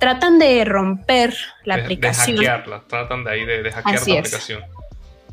tratan 0.00 0.38
de 0.38 0.64
romper 0.64 1.36
la 1.64 1.74
aplicación. 1.74 2.38
De 2.38 2.46
hackearla, 2.46 2.82
tratan 2.88 3.24
de 3.24 3.30
ahí 3.30 3.44
de, 3.44 3.70
hackear 3.70 4.06
la 4.06 4.18
aplicación. 4.18 4.62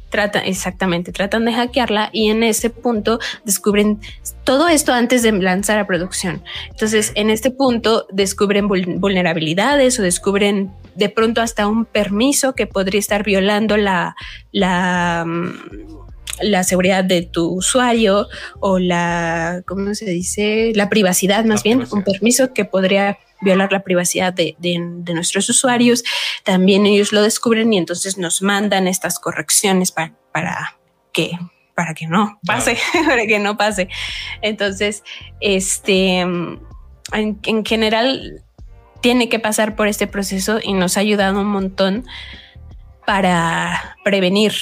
Tratan, 0.09 0.43
exactamente, 0.45 1.11
tratan 1.11 1.45
de 1.45 1.53
hackearla 1.53 2.09
y 2.11 2.29
en 2.29 2.43
ese 2.43 2.69
punto 2.69 3.19
descubren 3.45 3.99
todo 4.43 4.67
esto 4.67 4.91
antes 4.91 5.21
de 5.21 5.31
lanzar 5.31 5.77
a 5.77 5.85
producción. 5.85 6.41
Entonces, 6.69 7.11
en 7.15 7.29
este 7.29 7.51
punto 7.51 8.07
descubren 8.11 8.67
vulnerabilidades 8.67 9.99
o 9.99 10.03
descubren 10.03 10.71
de 10.95 11.09
pronto 11.09 11.41
hasta 11.41 11.67
un 11.67 11.85
permiso 11.85 12.53
que 12.53 12.67
podría 12.67 12.99
estar 12.99 13.23
violando 13.23 13.77
la, 13.77 14.15
mm, 15.25 15.49
la 16.41 16.63
seguridad 16.63 17.03
de 17.03 17.23
tu 17.23 17.49
usuario 17.49 18.27
o 18.59 18.79
la, 18.79 19.61
¿cómo 19.65 19.93
se 19.95 20.05
dice? 20.05 20.71
La 20.75 20.89
privacidad 20.89 21.45
más 21.45 21.63
bien, 21.63 21.85
un 21.91 22.03
permiso 22.03 22.53
que 22.53 22.65
podría 22.65 23.17
violar 23.41 23.71
la 23.71 23.83
privacidad 23.83 24.33
de, 24.33 24.55
nuestros 25.13 25.49
usuarios. 25.49 26.03
También 26.43 26.85
ellos 26.85 27.11
lo 27.11 27.21
descubren 27.21 27.71
y 27.73 27.77
entonces 27.77 28.17
nos 28.17 28.41
mandan 28.41 28.87
estas 28.87 29.19
correcciones 29.19 29.91
para, 29.91 30.13
para 30.31 30.77
que 31.11 31.31
para 31.75 31.93
que 31.93 32.07
no 32.07 32.39
pase, 32.45 32.77
para 33.05 33.25
que 33.25 33.39
no 33.39 33.55
pase. 33.55 33.87
Entonces, 34.41 35.01
este, 35.39 36.19
en, 36.19 36.59
en 37.13 37.65
general, 37.65 38.43
tiene 38.99 39.29
que 39.29 39.39
pasar 39.39 39.77
por 39.77 39.87
este 39.87 40.05
proceso 40.05 40.59
y 40.61 40.73
nos 40.73 40.97
ha 40.97 40.99
ayudado 40.99 41.39
un 41.39 41.47
montón 41.47 42.05
para 43.05 43.97
prevenir 44.03 44.53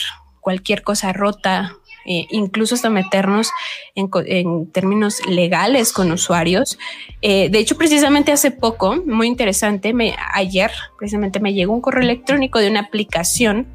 cualquier 0.47 0.81
cosa 0.81 1.11
rota, 1.11 1.75
eh, 2.05 2.25
incluso 2.31 2.75
hasta 2.75 2.89
meternos 2.89 3.51
en, 3.95 4.71
términos 4.71 5.19
legales 5.27 5.91
con 5.91 6.09
usuarios. 6.09 6.79
Eh, 7.21 7.49
de 7.49 7.59
hecho, 7.59 7.77
precisamente 7.77 8.31
hace 8.31 8.51
poco, 8.51 8.95
muy 9.05 9.27
interesante, 9.27 9.93
me, 9.93 10.15
ayer 10.33 10.71
precisamente 10.97 11.41
me 11.41 11.53
llegó 11.53 11.73
un 11.73 11.81
correo 11.81 12.01
electrónico 12.01 12.59
de 12.59 12.69
una 12.69 12.79
aplicación 12.79 13.67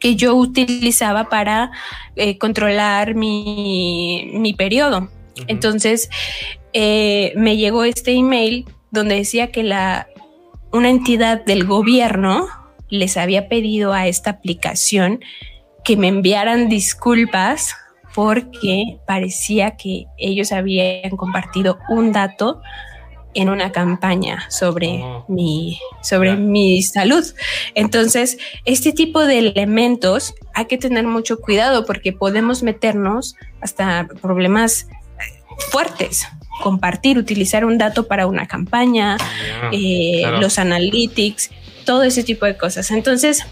que 0.00 0.16
yo 0.16 0.34
utilizaba 0.34 1.28
para 1.28 1.72
eh, 2.16 2.38
controlar 2.38 3.14
mi, 3.14 4.54
periodo. 4.56 5.10
Entonces, 5.46 6.08
me 6.72 7.56
llegó 7.58 7.84
este 7.84 8.12
email 8.12 8.64
donde 8.90 9.16
decía 9.16 9.52
que 9.52 9.62
la, 9.62 10.06
una 10.72 10.88
entidad 10.88 11.44
del 11.44 11.66
gobierno 11.66 12.48
les 12.88 13.18
había 13.18 13.48
pedido 13.48 13.92
a 13.92 14.06
esta 14.06 14.30
aplicación 14.30 15.20
que 15.84 15.96
me 15.96 16.08
enviaran 16.08 16.68
disculpas 16.68 17.74
porque 18.14 18.98
parecía 19.06 19.76
que 19.76 20.06
ellos 20.18 20.52
habían 20.52 21.16
compartido 21.16 21.78
un 21.88 22.12
dato 22.12 22.60
en 23.34 23.48
una 23.48 23.72
campaña 23.72 24.44
sobre 24.50 25.00
oh. 25.02 25.24
mi 25.28 25.78
sobre 26.02 26.36
mi 26.36 26.82
salud. 26.82 27.24
Entonces, 27.74 28.38
este 28.64 28.92
tipo 28.92 29.24
de 29.24 29.38
elementos 29.38 30.34
hay 30.54 30.66
que 30.66 30.78
tener 30.78 31.06
mucho 31.06 31.40
cuidado 31.40 31.86
porque 31.86 32.12
podemos 32.12 32.62
meternos 32.62 33.36
hasta 33.60 34.08
problemas 34.20 34.86
fuertes. 35.70 36.26
Compartir, 36.62 37.18
utilizar 37.18 37.64
un 37.64 37.78
dato 37.78 38.06
para 38.06 38.26
una 38.26 38.46
campaña, 38.46 39.16
eh, 39.72 40.22
los 40.38 40.58
analytics, 40.58 41.50
todo 41.84 42.02
ese 42.02 42.22
tipo 42.22 42.46
de 42.46 42.56
cosas. 42.56 42.90
Entonces, 42.90 43.46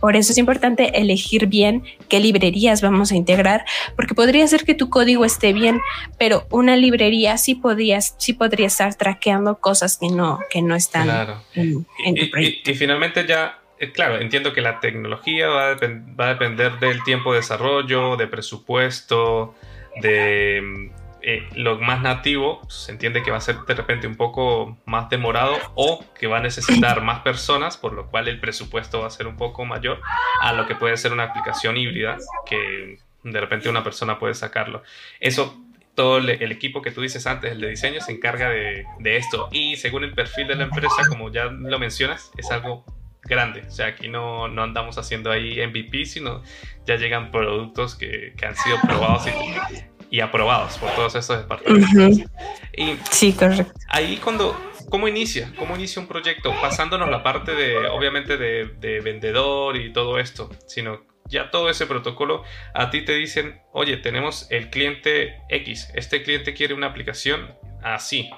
por 0.00 0.16
eso 0.16 0.32
es 0.32 0.38
importante 0.38 1.00
elegir 1.00 1.46
bien 1.46 1.82
qué 2.08 2.20
librerías 2.20 2.82
vamos 2.82 3.12
a 3.12 3.16
integrar, 3.16 3.64
porque 3.96 4.14
podría 4.14 4.46
ser 4.46 4.64
que 4.64 4.74
tu 4.74 4.90
código 4.90 5.24
esté 5.24 5.52
bien, 5.52 5.80
pero 6.18 6.46
una 6.50 6.76
librería 6.76 7.38
sí, 7.38 7.54
podías, 7.54 8.14
sí 8.18 8.32
podría 8.32 8.66
estar 8.66 8.94
traqueando 8.94 9.58
cosas 9.58 9.98
que 9.98 10.08
no, 10.08 10.40
que 10.50 10.62
no 10.62 10.74
están 10.74 11.08
en, 11.54 11.84
tu 12.14 12.30
proyecto. 12.30 12.70
Y, 12.70 12.74
finalmente 12.74 13.26
ya 13.26 13.58
eh, 13.78 13.92
claro, 13.92 14.20
entiendo 14.20 14.52
que 14.52 14.60
la 14.60 14.80
tecnología 14.80 15.48
va 15.48 15.70
a, 15.70 16.28
depender 16.28 16.78
del 16.78 17.02
tiempo 17.04 17.32
de 17.32 17.40
desarrollo, 17.40 18.16
de 18.16 18.26
presupuesto, 18.26 19.54
de 20.00 20.90
eh, 21.28 21.44
lo 21.56 21.76
más 21.80 22.00
nativo 22.02 22.60
se 22.68 22.92
entiende 22.92 23.24
que 23.24 23.32
va 23.32 23.38
a 23.38 23.40
ser 23.40 23.56
de 23.66 23.74
repente 23.74 24.06
un 24.06 24.14
poco 24.14 24.78
más 24.86 25.10
demorado 25.10 25.56
o 25.74 26.04
que 26.16 26.28
va 26.28 26.38
a 26.38 26.40
necesitar 26.40 27.02
más 27.02 27.22
personas, 27.22 27.76
por 27.76 27.94
lo 27.94 28.06
cual 28.06 28.28
el 28.28 28.38
presupuesto 28.38 29.00
va 29.00 29.08
a 29.08 29.10
ser 29.10 29.26
un 29.26 29.36
poco 29.36 29.64
mayor 29.64 30.00
a 30.40 30.52
lo 30.52 30.68
que 30.68 30.76
puede 30.76 30.96
ser 30.96 31.12
una 31.12 31.24
aplicación 31.24 31.76
híbrida 31.76 32.16
que 32.48 33.00
de 33.24 33.40
repente 33.40 33.68
una 33.68 33.82
persona 33.82 34.20
puede 34.20 34.34
sacarlo. 34.34 34.84
Eso 35.18 35.60
todo 35.96 36.18
el, 36.18 36.52
equipo 36.52 36.80
que 36.80 36.92
tú 36.92 37.00
dices 37.00 37.26
antes, 37.26 37.50
el 37.50 37.60
de 37.60 37.70
diseño, 37.70 38.00
se 38.00 38.12
encarga 38.12 38.48
de, 38.48 38.86
de, 39.00 39.16
esto. 39.16 39.48
Y 39.50 39.74
según 39.74 40.04
el 40.04 40.14
perfil 40.14 40.46
de 40.46 40.54
la 40.54 40.64
empresa, 40.64 41.02
como 41.08 41.32
ya 41.32 41.46
lo 41.46 41.78
mencionas, 41.80 42.30
es 42.38 42.52
algo 42.52 42.84
grande. 43.24 43.64
O 43.66 43.70
sea, 43.72 43.86
aquí 43.86 44.06
no, 44.08 44.46
no 44.46 44.62
andamos 44.62 44.96
haciendo 44.96 45.32
ahí 45.32 45.58
MVP, 45.66 46.04
sino 46.04 46.44
ya 46.86 46.94
llegan 46.94 47.32
productos 47.32 47.96
que, 47.96 48.34
que 48.36 48.46
han 48.46 48.54
sido 48.54 48.76
probados 48.82 49.26
y, 49.26 49.95
y, 50.10 50.20
aprobados 50.20 50.78
por 50.78 50.90
todos 50.94 51.14
esos 51.14 51.38
departamentos. 51.38 52.28
y 52.76 52.96
sí, 53.10 53.32
correcto. 53.32 53.72
Ahí 53.88 54.18
cuando, 54.18 54.56
¿cómo 54.88 55.08
inicia? 55.08 55.52
¿Cómo 55.58 55.76
inicia 55.76 56.00
un 56.00 56.08
proyecto? 56.08 56.52
Pasándonos 56.60 57.08
la 57.10 57.22
parte 57.22 57.54
de, 57.54 57.76
obviamente, 57.88 58.36
de, 58.36 58.66
de 58.78 59.00
vendedor 59.00 59.76
y 59.76 59.92
todo 59.92 60.18
esto, 60.18 60.50
sino 60.66 61.00
ya 61.28 61.50
todo 61.50 61.70
ese 61.70 61.86
protocolo, 61.86 62.44
a 62.74 62.90
ti 62.90 63.04
te 63.04 63.14
dicen, 63.14 63.60
oye, 63.72 63.96
tenemos 63.96 64.46
el 64.50 64.70
cliente 64.70 65.40
X, 65.48 65.90
este 65.94 66.22
cliente 66.22 66.54
quiere 66.54 66.74
una 66.74 66.88
aplicación 66.88 67.54
así. 67.82 68.30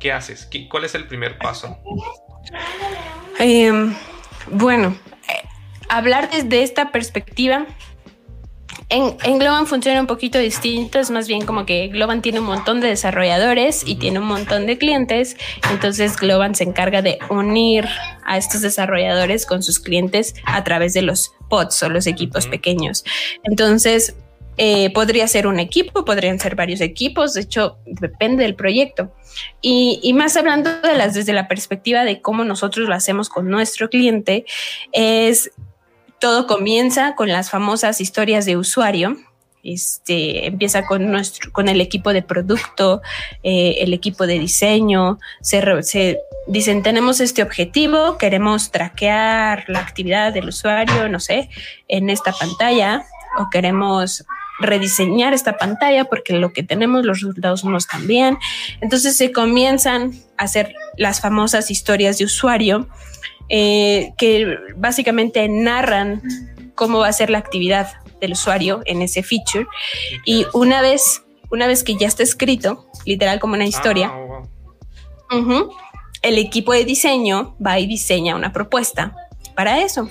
¿Qué 0.00 0.12
haces? 0.12 0.48
¿Cuál 0.68 0.84
es 0.84 0.94
el 0.94 1.06
primer 1.06 1.38
paso? 1.38 1.78
Em, 3.38 3.94
bueno, 4.50 4.96
eh, 5.28 5.46
hablar 5.88 6.28
desde 6.30 6.62
esta 6.62 6.90
perspectiva 6.90 7.66
en, 8.92 9.38
Globan 9.38 9.66
funciona 9.66 10.00
un 10.00 10.06
poquito 10.06 10.38
distinto, 10.38 10.98
es 10.98 11.10
más 11.10 11.26
bien 11.26 11.46
como 11.46 11.64
que 11.64 11.88
Globan 11.88 12.20
tiene 12.20 12.40
un 12.40 12.46
montón 12.46 12.80
de 12.80 12.88
desarrolladores 12.88 13.84
y 13.86 13.94
tiene 13.94 14.18
un 14.18 14.26
montón 14.26 14.66
de 14.66 14.76
clientes, 14.76 15.36
entonces 15.70 16.16
Globan 16.16 16.54
se 16.54 16.64
encarga 16.64 17.00
de 17.00 17.18
unir 17.30 17.88
a 18.24 18.36
estos 18.36 18.60
desarrolladores 18.60 19.46
con 19.46 19.62
sus 19.62 19.80
clientes 19.80 20.34
a 20.44 20.62
través 20.62 20.92
de 20.92 21.02
los 21.02 21.32
pods 21.48 21.82
o 21.82 21.88
los 21.88 22.06
equipos 22.06 22.46
pequeños. 22.46 23.04
Entonces, 23.44 24.14
eh, 24.58 24.92
podría 24.92 25.26
ser 25.26 25.46
un 25.46 25.58
equipo, 25.58 26.04
podrían 26.04 26.38
ser 26.38 26.54
varios 26.54 26.82
equipos, 26.82 27.32
de 27.32 27.40
hecho, 27.40 27.78
depende 27.86 28.42
del 28.42 28.54
proyecto. 28.54 29.10
Y, 29.62 29.98
y, 30.02 30.12
más 30.12 30.36
hablando 30.36 30.70
de 30.82 30.94
las 30.94 31.14
desde 31.14 31.32
la 31.32 31.48
perspectiva 31.48 32.04
de 32.04 32.20
cómo 32.20 32.44
nosotros 32.44 32.86
lo 32.86 32.94
hacemos 32.94 33.30
con 33.30 33.48
nuestro 33.48 33.88
cliente, 33.88 34.44
es 34.92 35.50
todo 36.22 36.46
comienza 36.46 37.16
con 37.16 37.28
las 37.30 37.50
famosas 37.50 38.00
historias 38.00 38.46
de 38.46 38.56
usuario. 38.56 39.16
Este, 39.64 40.46
empieza 40.46 40.86
con 40.86 41.10
nuestro, 41.10 41.50
con 41.50 41.68
el 41.68 41.80
equipo 41.80 42.12
de 42.12 42.22
producto, 42.22 43.02
eh, 43.42 43.78
el 43.80 43.92
equipo 43.92 44.28
de 44.28 44.38
diseño. 44.38 45.18
Se, 45.40 46.20
dicen 46.46 46.84
tenemos 46.84 47.18
este 47.20 47.42
objetivo, 47.42 48.18
queremos 48.18 48.70
traquear 48.70 49.64
la 49.66 49.80
actividad 49.80 50.32
del 50.32 50.50
usuario, 50.50 51.08
no 51.08 51.18
sé, 51.18 51.50
en 51.88 52.08
esta 52.08 52.32
pantalla, 52.32 53.04
o 53.36 53.50
queremos 53.50 54.24
rediseñar 54.60 55.34
esta 55.34 55.56
pantalla 55.56 56.04
porque 56.04 56.34
lo 56.34 56.52
que 56.52 56.62
tenemos, 56.62 57.04
los 57.04 57.20
resultados 57.22 57.64
no 57.64 57.76
están 57.76 58.06
bien. 58.06 58.38
Entonces 58.80 59.16
se 59.16 59.32
comienzan 59.32 60.12
a 60.38 60.44
hacer 60.44 60.72
las 60.96 61.20
famosas 61.20 61.68
historias 61.72 62.18
de 62.18 62.26
usuario 62.26 62.86
eh, 63.54 64.14
que 64.16 64.56
básicamente 64.76 65.46
narran 65.46 66.22
cómo 66.74 67.00
va 67.00 67.08
a 67.08 67.12
ser 67.12 67.28
la 67.28 67.36
actividad 67.36 67.92
del 68.18 68.32
usuario 68.32 68.80
en 68.86 69.02
ese 69.02 69.22
feature. 69.22 69.66
Y 70.24 70.46
una 70.54 70.80
vez, 70.80 71.22
una 71.50 71.66
vez 71.66 71.84
que 71.84 71.94
ya 71.96 72.08
está 72.08 72.22
escrito, 72.22 72.86
literal 73.04 73.40
como 73.40 73.52
una 73.52 73.66
historia, 73.66 74.10
ah, 75.30 75.44
el 76.22 76.38
equipo 76.38 76.72
de 76.72 76.86
diseño 76.86 77.54
va 77.64 77.78
y 77.78 77.86
diseña 77.86 78.36
una 78.36 78.54
propuesta 78.54 79.14
para 79.54 79.82
eso. 79.82 80.08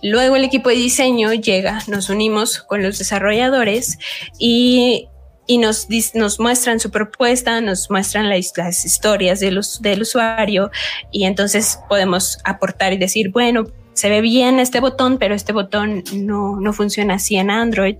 Luego 0.00 0.36
el 0.36 0.44
equipo 0.44 0.68
de 0.68 0.76
diseño 0.76 1.32
llega, 1.32 1.80
nos 1.88 2.08
unimos 2.08 2.60
con 2.60 2.84
los 2.84 2.98
desarrolladores 2.98 3.98
y 4.38 5.08
y 5.46 5.58
nos, 5.58 5.88
nos 6.14 6.40
muestran 6.40 6.80
su 6.80 6.90
propuesta, 6.90 7.60
nos 7.60 7.90
muestran 7.90 8.28
las 8.28 8.84
historias 8.84 9.40
de 9.40 9.50
los, 9.50 9.80
del 9.80 10.02
usuario 10.02 10.70
y 11.10 11.24
entonces 11.24 11.78
podemos 11.88 12.38
aportar 12.44 12.92
y 12.92 12.96
decir, 12.96 13.30
bueno, 13.30 13.66
se 13.96 14.10
ve 14.10 14.20
bien 14.20 14.60
este 14.60 14.80
botón, 14.80 15.16
pero 15.16 15.34
este 15.34 15.52
botón 15.52 16.04
no, 16.14 16.60
no 16.60 16.72
funciona 16.74 17.14
así 17.14 17.36
en 17.36 17.50
Android. 17.50 17.96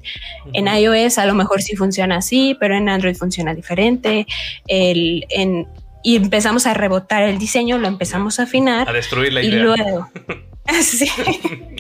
En 0.53 0.66
iOS 0.66 1.16
a 1.16 1.24
lo 1.24 1.32
mejor 1.32 1.62
sí 1.62 1.74
funciona 1.74 2.18
así, 2.18 2.55
pero 2.61 2.76
en 2.76 2.90
Android 2.90 3.16
funciona 3.16 3.55
diferente. 3.55 4.26
El, 4.66 5.24
en, 5.30 5.66
y 6.03 6.16
empezamos 6.16 6.66
a 6.66 6.74
rebotar 6.74 7.22
el 7.22 7.38
diseño, 7.38 7.78
lo 7.78 7.88
empezamos 7.88 8.38
a 8.38 8.44
afinar. 8.44 8.88
A 8.88 8.92
destruir 8.92 9.32
la 9.32 9.42
idea. 9.42 9.59
Y 9.59 9.62
luego, 9.62 10.09
sí, 10.82 11.11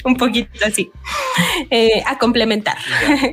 un 0.04 0.16
poquito 0.16 0.64
así, 0.64 0.90
eh, 1.70 2.02
a 2.06 2.18
complementar, 2.18 2.76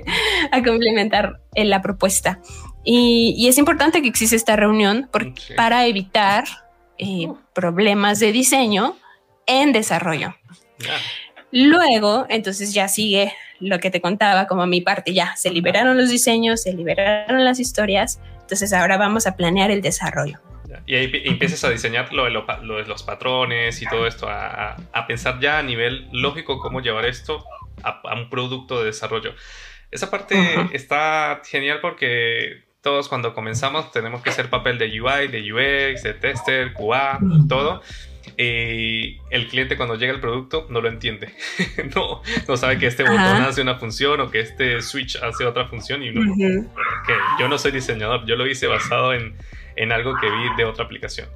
a 0.52 0.64
complementar 0.64 1.40
eh, 1.54 1.66
la 1.66 1.82
propuesta. 1.82 2.40
Y, 2.84 3.48
es 3.48 3.58
importante 3.58 4.02
que 4.02 4.10
exista 4.10 4.36
esta 4.36 4.56
reunión 4.56 5.10
para 5.56 5.86
evitar 5.86 6.44
eh, 6.98 7.28
problemas 7.54 8.20
de 8.20 8.32
diseño 8.32 8.98
en 9.46 9.72
desarrollo. 9.72 10.36
Luego, 11.52 12.26
entonces 12.30 12.74
ya 12.74 12.88
sigue 12.88 13.34
lo 13.60 13.80
que 13.80 13.90
te 13.90 14.02
contaba 14.02 14.48
como 14.48 14.66
mi 14.66 14.82
parte, 14.82 15.14
ya 15.14 15.36
se 15.38 15.52
liberaron 15.52 15.98
los 15.98 16.10
diseños, 16.10 16.64
se 16.64 16.74
liberaron 16.74 17.46
las 17.46 17.60
historias, 17.60 18.20
entonces 18.42 18.74
ahora 18.74 18.98
vamos 18.98 19.28
a 19.28 19.36
planear 19.38 19.72
el 19.72 19.82
desarrollo. 19.82 20.42
Y 20.86 20.96
ahí 20.96 21.12
empiezas 21.26 21.64
a 21.64 21.70
diseñar 21.70 22.12
lo 22.12 22.26
de, 22.26 22.32
los 22.32 23.04
patrones 23.04 23.82
y 23.82 23.86
todo 23.88 24.06
esto, 24.06 24.28
a, 24.30 24.76
pensar 25.08 25.40
ya 25.40 25.60
a 25.60 25.64
nivel 25.64 26.08
lógico 26.12 26.60
cómo 26.60 26.82
llevar 26.82 27.06
esto 27.06 27.46
a, 27.84 28.02
un 28.16 28.30
producto 28.30 28.80
de 28.80 28.86
desarrollo. 28.86 29.34
Esa 29.92 30.10
parte 30.10 30.36
está 30.74 31.42
genial 31.46 31.80
porque 31.82 32.64
todos 32.82 33.08
cuando 33.08 33.34
comenzamos 33.34 33.92
tenemos 33.92 34.22
que 34.22 34.30
hacer 34.30 34.50
papel 34.50 34.78
de 34.78 34.88
UI, 35.00 35.28
de 35.30 35.54
UX, 35.54 36.04
de 36.04 36.14
tester, 36.14 36.74
QA, 36.74 37.20
todo. 37.48 37.82
Y 38.38 39.20
el 39.30 39.48
cliente 39.48 39.78
cuando 39.78 39.96
llega 39.96 40.12
el 40.12 40.20
producto 40.20 40.68
no 40.70 40.82
lo 40.82 40.90
entiende. 40.90 41.34
no, 41.96 42.22
no 42.48 42.58
sabe 42.58 42.78
que 42.80 42.88
este 42.88 43.04
botón 43.04 43.18
hace 43.44 43.62
una 43.62 43.76
función 43.76 44.20
o 44.22 44.32
que 44.32 44.40
este 44.40 44.82
switch 44.82 45.18
hace 45.18 45.46
otra 45.46 45.68
función. 45.68 46.04
Y 46.04 46.12
no, 46.12 46.36
que 46.36 47.14
yo 47.40 47.48
no 47.48 47.58
soy 47.58 47.72
diseñador, 47.72 48.26
yo 48.26 48.36
lo 48.36 48.48
hice 48.48 48.68
basado 48.68 49.14
en, 49.14 49.36
en 49.76 49.92
algo 49.92 50.16
que 50.20 50.30
vi 50.30 50.56
de 50.58 50.66
otra 50.66 50.86
aplicación. 50.86 51.30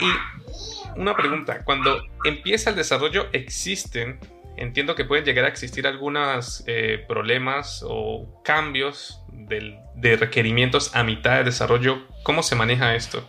Y 0.00 0.98
una 1.00 1.16
pregunta, 1.16 1.64
cuando 1.64 2.02
empieza 2.24 2.70
el 2.70 2.76
desarrollo, 2.76 3.28
¿existen, 3.32 4.18
entiendo 4.56 4.94
que 4.94 5.04
pueden 5.04 5.24
llegar 5.24 5.44
a 5.44 5.48
existir 5.48 5.86
algunos 5.86 6.64
eh, 6.66 7.04
problemas 7.06 7.84
o 7.86 8.42
cambios 8.42 9.22
de 9.30 10.16
requerimientos 10.16 10.94
a 10.94 11.02
mitad 11.02 11.36
de 11.36 11.44
desarrollo? 11.44 12.06
¿Cómo 12.22 12.42
se 12.42 12.54
maneja 12.54 12.94
esto? 12.94 13.28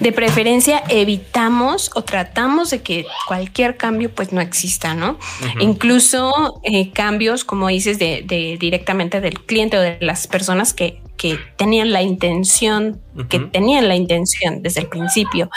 De 0.00 0.12
preferencia 0.12 0.82
evitamos 0.88 1.90
o 1.94 2.02
tratamos 2.02 2.70
de 2.70 2.82
que 2.82 3.06
cualquier 3.26 3.76
cambio 3.76 4.10
pues 4.10 4.32
no 4.32 4.40
exista, 4.40 4.94
¿no? 4.94 5.18
Incluso 5.58 6.60
eh, 6.64 6.92
cambios, 6.92 7.44
como 7.44 7.68
dices, 7.68 7.98
de, 7.98 8.24
directamente 8.60 9.20
del 9.20 9.40
cliente 9.40 9.78
o 9.78 9.80
de 9.80 9.96
las 10.00 10.26
personas 10.26 10.74
que 10.74 11.00
que 11.16 11.38
tenían 11.56 11.92
la 11.92 12.02
intención, 12.02 13.00
que 13.28 13.38
tenían 13.38 13.88
la 13.88 13.96
intención 13.96 14.62
desde 14.62 14.80
el 14.80 14.88
principio. 14.88 15.50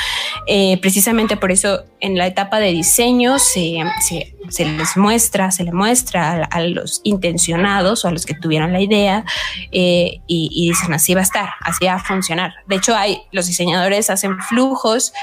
Eh, 0.47 0.77
precisamente 0.81 1.37
por 1.37 1.51
eso 1.51 1.83
en 1.99 2.17
la 2.17 2.27
etapa 2.27 2.59
de 2.59 2.71
diseño 2.71 3.39
se, 3.39 3.79
les 4.57 4.97
muestra, 4.97 5.51
se 5.51 5.63
le 5.63 5.71
muestra 5.71 6.43
a, 6.43 6.61
los 6.61 7.01
intencionados 7.03 8.05
o 8.05 8.07
a 8.07 8.11
los 8.11 8.25
que 8.25 8.33
tuvieron 8.33 8.73
la 8.73 8.81
idea 8.81 9.25
eh, 9.71 10.21
y, 10.27 10.69
dicen 10.69 10.93
así 10.93 11.13
va 11.13 11.21
a 11.21 11.23
estar, 11.23 11.49
así 11.61 11.85
va 11.85 11.95
a 11.95 12.03
funcionar. 12.03 12.53
De 12.67 12.77
hecho, 12.77 12.95
hay, 12.95 13.21
los 13.31 13.47
diseñadores 13.47 14.09
hacen 14.09 14.39
flujos 14.39 15.13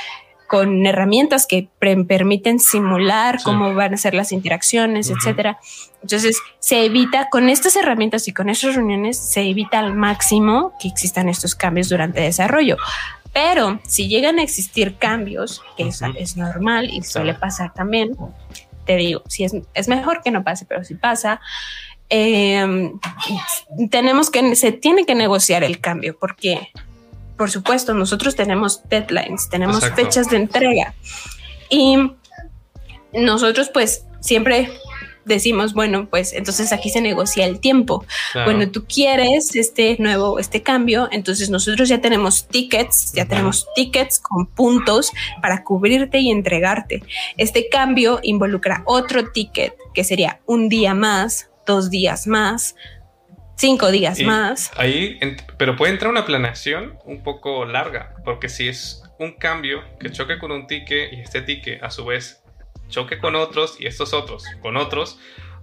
con 0.47 0.87
herramientas 0.87 1.47
que 1.47 1.69
permiten 1.79 2.61
simular 2.61 3.43
cómo 3.43 3.75
van 3.75 3.95
a 3.95 3.97
ser 3.97 4.15
las 4.15 4.33
interacciones, 4.33 5.11
etcétera. 5.11 5.59
Entonces, 6.03 6.39
se 6.59 6.85
evita 6.85 7.29
con 7.31 7.49
estas 7.49 7.77
herramientas 7.77 8.29
y 8.29 8.33
con 8.33 8.49
estas 8.49 8.77
reuniones, 8.77 9.19
se 9.19 9.43
evita 9.43 9.79
al 9.81 9.95
máximo 9.95 10.73
que 10.81 10.89
existan 10.89 11.29
estos 11.29 11.55
cambios 11.55 11.89
durante 11.89 12.21
el 12.21 12.27
desarrollo. 12.27 12.77
Pero 13.33 13.81
si 13.87 14.09
llegan 14.09 14.39
a 14.39 14.43
existir 14.43 14.97
cambios, 14.97 15.63
que 15.77 15.89
es, 15.89 16.37
normal 16.37 16.89
y 16.91 17.03
suele 17.03 17.35
pasar 17.35 17.75
también, 17.75 18.17
te 18.87 18.97
digo, 18.97 19.23
si 19.29 19.45
es, 19.45 19.53
es 19.75 19.89
mejor 19.89 20.23
que 20.23 20.31
no 20.31 20.43
pase, 20.43 20.65
pero 20.65 20.85
si 20.85 20.95
pasa, 20.95 21.41
em, 22.09 22.99
tenemos 23.91 24.31
que, 24.31 24.57
se 24.57 24.73
tiene 24.73 25.05
que 25.05 25.15
negociar 25.15 25.65
el 25.65 25.81
cambio 25.81 26.17
porque 26.19 26.71
por 27.37 27.51
supuesto, 27.51 27.95
nosotros 27.95 28.37
tenemos 28.37 28.89
deadlines, 28.89 29.49
tenemos 29.49 29.85
fechas 29.91 30.31
de 30.31 30.37
entrega 30.37 30.95
y 31.69 32.13
nosotros 33.13 33.71
pues 33.73 34.05
siempre 34.21 34.71
decimos, 35.27 35.75
bueno, 35.75 36.09
pues 36.09 36.33
entonces 36.33 36.73
aquí 36.73 36.89
se 36.89 37.01
negocia 37.01 37.45
el 37.45 37.59
tiempo. 37.61 38.07
Bueno, 38.45 38.71
tú 38.71 38.87
quieres 38.87 39.55
este 39.57 39.97
nuevo, 39.99 40.39
este 40.39 40.63
cambio, 40.63 41.09
entonces 41.11 41.51
nosotros 41.51 41.89
ya 41.89 42.01
tenemos 42.01 42.47
tickets, 42.47 43.13
ya 43.13 43.27
tenemos 43.27 43.67
tickets 43.75 44.21
con 44.21 44.47
puntos 44.47 45.11
para 45.43 45.65
cubrirte 45.65 46.21
y 46.21 46.31
entregarte. 46.31 47.03
Este 47.37 47.69
cambio 47.69 48.21
involucra 48.23 48.83
otro 48.87 49.33
ticket 49.33 49.75
que 49.93 50.05
sería 50.05 50.41
un 50.47 50.69
día 50.69 50.95
más, 50.95 51.51
dos 51.67 51.91
días 51.91 52.29
más, 52.29 52.77
cinco 53.57 53.91
días 53.91 54.21
más. 54.21 54.71
Ahí, 54.77 55.19
pero 55.59 55.77
puede 55.77 55.93
entrar 55.93 56.11
una 56.11 56.25
planeación 56.25 56.99
un 57.05 57.23
poco 57.23 57.65
larga, 57.65 58.15
porque 58.25 58.49
si 58.49 58.69
es 58.69 59.03
un 59.19 59.33
cambio 59.33 59.83
que 59.99 60.11
choque 60.11 60.39
con 60.39 60.53
un 60.53 60.67
ticket 60.67 61.13
y 61.13 61.21
este 61.21 61.43
ticket 61.43 61.83
a 61.83 61.91
su 61.91 62.05
vez 62.05 62.43
choque 62.89 63.19
con 63.19 63.35
otros 63.35 63.81
y 63.81 63.87
estos 63.87 64.13
otros 64.13 64.45
con 64.61 64.77
otros, 64.77 65.19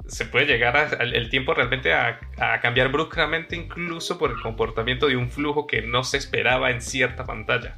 se 0.08 0.26
puede 0.26 0.46
llegar 0.46 0.76
al 0.76 1.16
el 1.16 1.30
tiempo 1.30 1.54
realmente 1.54 1.94
a, 1.94 2.20
a, 2.38 2.60
cambiar 2.60 2.92
bruscamente 2.92 3.56
incluso 3.56 4.18
por 4.18 4.32
el 4.32 4.42
comportamiento 4.42 5.08
de 5.08 5.16
un 5.16 5.30
flujo 5.30 5.66
que 5.66 5.82
no 5.82 6.04
se 6.04 6.18
esperaba 6.18 6.72
en 6.72 6.82
cierta 6.82 7.26
pantalla. 7.26 7.78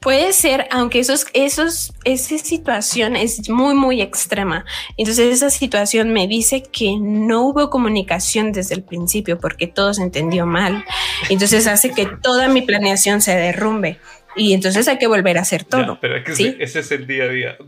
Puede 0.00 0.32
ser, 0.32 0.66
aunque 0.70 0.98
esos, 0.98 1.26
esos, 1.34 1.92
esa 2.04 2.38
situación 2.38 3.16
es 3.16 3.50
muy, 3.50 3.74
muy 3.74 4.00
extrema. 4.00 4.64
Entonces 4.96 5.30
esa 5.30 5.50
situación 5.50 6.14
me 6.14 6.26
dice 6.26 6.62
que 6.62 6.96
no 6.98 7.42
hubo 7.42 7.68
comunicación 7.68 8.50
desde 8.52 8.76
el 8.76 8.82
principio 8.82 9.38
porque 9.38 9.66
todo 9.66 9.92
se 9.92 10.02
entendió 10.02 10.46
mal. 10.46 10.86
Entonces 11.28 11.66
hace 11.66 11.92
que 11.92 12.06
toda 12.22 12.48
mi 12.48 12.62
planeación 12.62 13.20
se 13.20 13.36
derrumbe. 13.36 13.98
Y 14.36 14.54
entonces 14.54 14.88
hay 14.88 14.96
que 14.96 15.06
volver 15.06 15.36
a 15.36 15.42
hacer 15.42 15.64
todo. 15.64 15.98
pero 16.00 16.16
es 16.16 16.24
que 16.24 16.56
ese 16.58 16.80
es 16.80 16.90
el 16.92 17.06
día 17.06 17.24
a 17.24 17.28
día. 17.28 17.58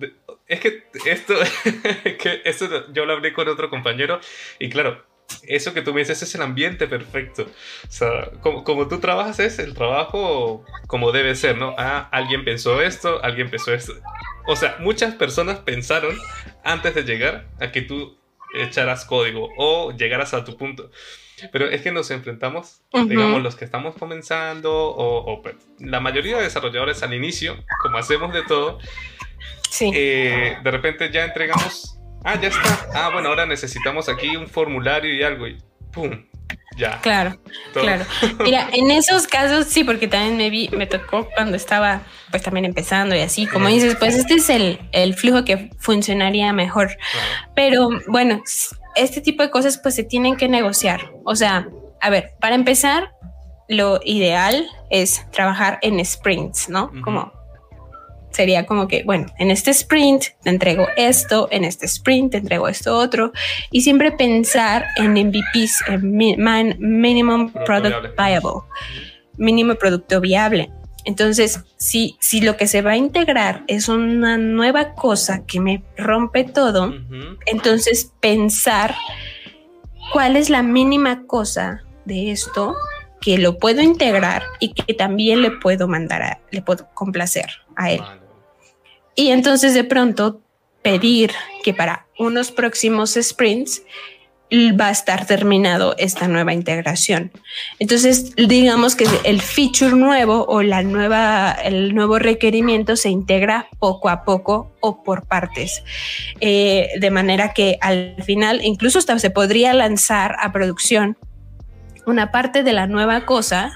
Es 0.49 0.61
que 0.61 0.85
esto, 1.05 1.35
que 2.19 2.41
esto 2.47 2.91
yo 2.95 3.05
lo 3.05 3.13
hablé 3.13 3.35
con 3.35 3.47
otro 3.47 3.69
compañero 3.69 4.21
y 4.59 4.71
claro, 4.71 5.05
eso 5.47 5.75
que 5.75 5.83
tú 5.83 5.93
me 5.93 6.01
dices 6.01 6.23
es 6.23 6.35
el 6.35 6.43
ambiente 6.43 6.87
perfecto. 6.87 7.43
O 7.43 7.91
sea, 7.91 8.31
como, 8.41 8.65
como, 8.65 8.89
tú 8.89 9.01
trabajas 9.01 9.39
es 9.41 9.59
el 9.59 9.75
trabajo 9.75 10.65
como 10.87 11.13
debe 11.13 11.35
ser, 11.35 11.59
¿no? 11.59 11.75
Ah, 11.79 12.09
alguien 12.13 12.45
pensó 12.45 12.83
esto, 12.83 13.23
alguien 13.23 13.51
pensó 13.51 13.73
esto. 13.73 13.95
O 14.47 14.57
sea, 14.57 14.77
muchas 14.81 15.15
personas 15.15 15.59
pensaron 15.61 16.17
antes 16.65 16.95
de 16.95 17.03
llegar 17.03 17.47
a 17.61 17.73
que 17.73 17.83
tú 17.83 18.17
echaras 18.55 19.05
código 19.05 19.49
o 19.57 19.93
llegaras 19.93 20.35
a 20.35 20.45
tu 20.45 20.57
punto. 20.57 20.91
Pero 21.51 21.69
es 21.69 21.83
que 21.83 21.91
nos 21.91 22.11
enfrentamos, 22.11 22.83
digamos, 22.93 23.43
los 23.43 23.57
que 23.57 23.65
estamos 23.65 23.97
comenzando 23.97 24.73
o, 24.73 25.33
o, 25.33 25.43
pues, 25.43 25.57
la 25.79 25.99
mayoría 25.99 26.37
de 26.37 26.45
desarrolladores 26.45 27.03
al 27.03 27.15
inicio, 27.15 27.57
como 27.83 27.99
hacemos 27.99 28.33
de 28.33 28.43
todo, 28.43 28.79
sí. 29.69 29.91
eh, 29.93 30.59
de 30.63 30.71
repente 30.71 31.11
ya 31.11 31.25
entregamos 31.25 31.99
Ah, 32.25 32.41
ya 32.41 32.49
está. 32.49 32.87
Ah, 32.95 33.11
bueno, 33.13 33.29
ahora 33.29 33.47
necesitamos 33.47 34.09
aquí 34.09 34.37
un 34.37 34.47
formulario 34.47 35.15
y 35.15 35.23
algo 35.23 35.47
y 35.47 35.59
¡pum! 35.93 36.25
Ya. 36.77 37.01
Claro, 37.01 37.39
claro. 37.75 38.05
Mira, 38.41 38.69
en 38.73 38.91
esos 38.91 39.27
casos 39.27 39.67
sí, 39.67 39.85
porque 39.85 40.09
también 40.09 40.37
me 40.37 40.49
vi, 40.49 40.71
me 40.71 40.87
tocó 40.87 41.29
cuando 41.35 41.57
estaba 41.57 42.03
pues 42.31 42.43
también 42.43 42.65
empezando 42.65 43.15
y 43.15 43.21
así, 43.21 43.47
como 43.47 43.69
dices, 43.69 43.97
pues 43.97 44.17
este 44.17 44.35
es 44.35 44.49
el, 44.49 44.81
el 44.93 45.15
flujo 45.15 45.45
que 45.45 45.71
funcionaría 45.79 46.53
mejor. 46.53 46.97
Pero 47.55 47.91
bueno, 48.09 48.43
este 48.97 49.21
tipo 49.21 49.43
de 49.43 49.51
cosas 49.51 49.79
pues 49.79 49.95
se 49.95 50.05
tienen 50.05 50.37
que 50.37 50.49
negociar. 50.49 51.13
O 51.25 51.37
sea, 51.37 51.69
a 52.01 52.11
ver, 52.11 52.33
para 52.41 52.55
empezar, 52.55 53.13
lo 53.69 54.01
ideal 54.05 54.67
es 54.91 55.27
trabajar 55.31 55.79
en 55.83 56.03
sprints, 56.05 56.69
¿no? 56.69 56.91
Como 57.03 57.33
sería 58.33 58.67
como 58.67 58.89
que, 58.89 59.03
bueno, 59.05 59.27
en 59.39 59.51
este 59.51 59.71
sprint 59.71 60.25
te 60.43 60.51
entrego 60.51 60.87
esto, 60.97 61.49
en 61.51 61.65
este 61.65 61.87
sprint 61.87 62.33
te 62.33 62.39
entrego 62.39 62.69
esto 62.69 62.97
otro, 62.97 63.33
y 63.71 63.83
siempre 63.83 64.13
pensar 64.13 64.87
en 64.97 65.13
MVPs, 65.13 65.85
en 65.89 66.77
Minimum 66.79 67.53
Product 67.65 68.17
Viable, 68.17 68.63
mínimo 69.37 69.75
producto 69.75 70.21
viable. 70.21 70.71
Entonces, 71.05 71.61
si, 71.77 72.17
si 72.21 72.41
lo 72.41 72.57
que 72.57 72.69
se 72.69 72.83
va 72.83 72.93
a 72.93 72.97
integrar 72.97 73.65
es 73.67 73.89
una 73.89 74.39
nueva 74.39 74.95
cosa 74.95 75.45
que 75.45 75.61
me 75.61 75.83
rompe 75.97 76.45
todo, 76.45 76.95
entonces 77.47 78.13
pensar 78.21 78.95
cuál 80.13 80.37
es 80.37 80.49
la 80.49 80.63
mínima 80.63 81.27
cosa 81.27 81.83
de 82.05 82.31
esto 82.31 82.77
que 83.21 83.39
lo 83.39 83.59
puedo 83.59 83.81
integrar 83.81 84.43
y 84.61 84.75
que 84.75 84.95
también 84.95 85.43
le 85.43 85.51
puedo 85.51 85.89
mandar 85.89 86.23
a, 86.23 86.41
le 86.51 86.63
puedo 86.63 86.89
complacer 86.95 87.47
a 87.77 87.91
él. 87.91 88.03
Y 89.15 89.29
entonces 89.29 89.75
de 89.75 89.85
pronto 89.85 90.41
pedir 90.83 91.33
que 91.63 91.75
para 91.75 92.07
unos 92.19 92.51
próximos 92.51 93.17
sprints 93.21 93.83
va 94.79 94.89
a 94.89 94.91
estar 94.91 95.27
terminado 95.27 95.95
esta 95.97 96.29
nueva 96.29 96.53
integración. 96.53 97.33
Entonces, 97.79 98.35
digamos 98.37 98.95
que 98.95 99.07
el 99.25 99.41
feature 99.41 99.97
nuevo 99.97 100.45
o 100.47 100.63
la 100.63 100.83
nueva, 100.83 101.53
el 101.53 101.95
nuevo 101.95 102.19
requerimiento 102.19 102.97
se 102.97 103.09
integra 103.09 103.69
poco 103.79 104.11
a 104.11 104.25
poco 104.25 104.71
o 104.81 105.03
por 105.03 105.27
partes, 105.27 105.83
eh, 106.41 106.91
de 107.01 107.11
manera 107.11 107.55
que 107.55 107.79
al 107.81 108.17
final 108.25 108.61
incluso 108.63 108.99
hasta 108.99 109.19
se 109.19 109.31
podría 109.31 109.73
lanzar 109.73 110.37
a 110.41 110.53
producción 110.53 111.17
una 112.05 112.31
parte 112.33 112.63
de 112.63 112.73
la 112.73 112.87
nueva 112.87 113.25
cosa 113.25 113.73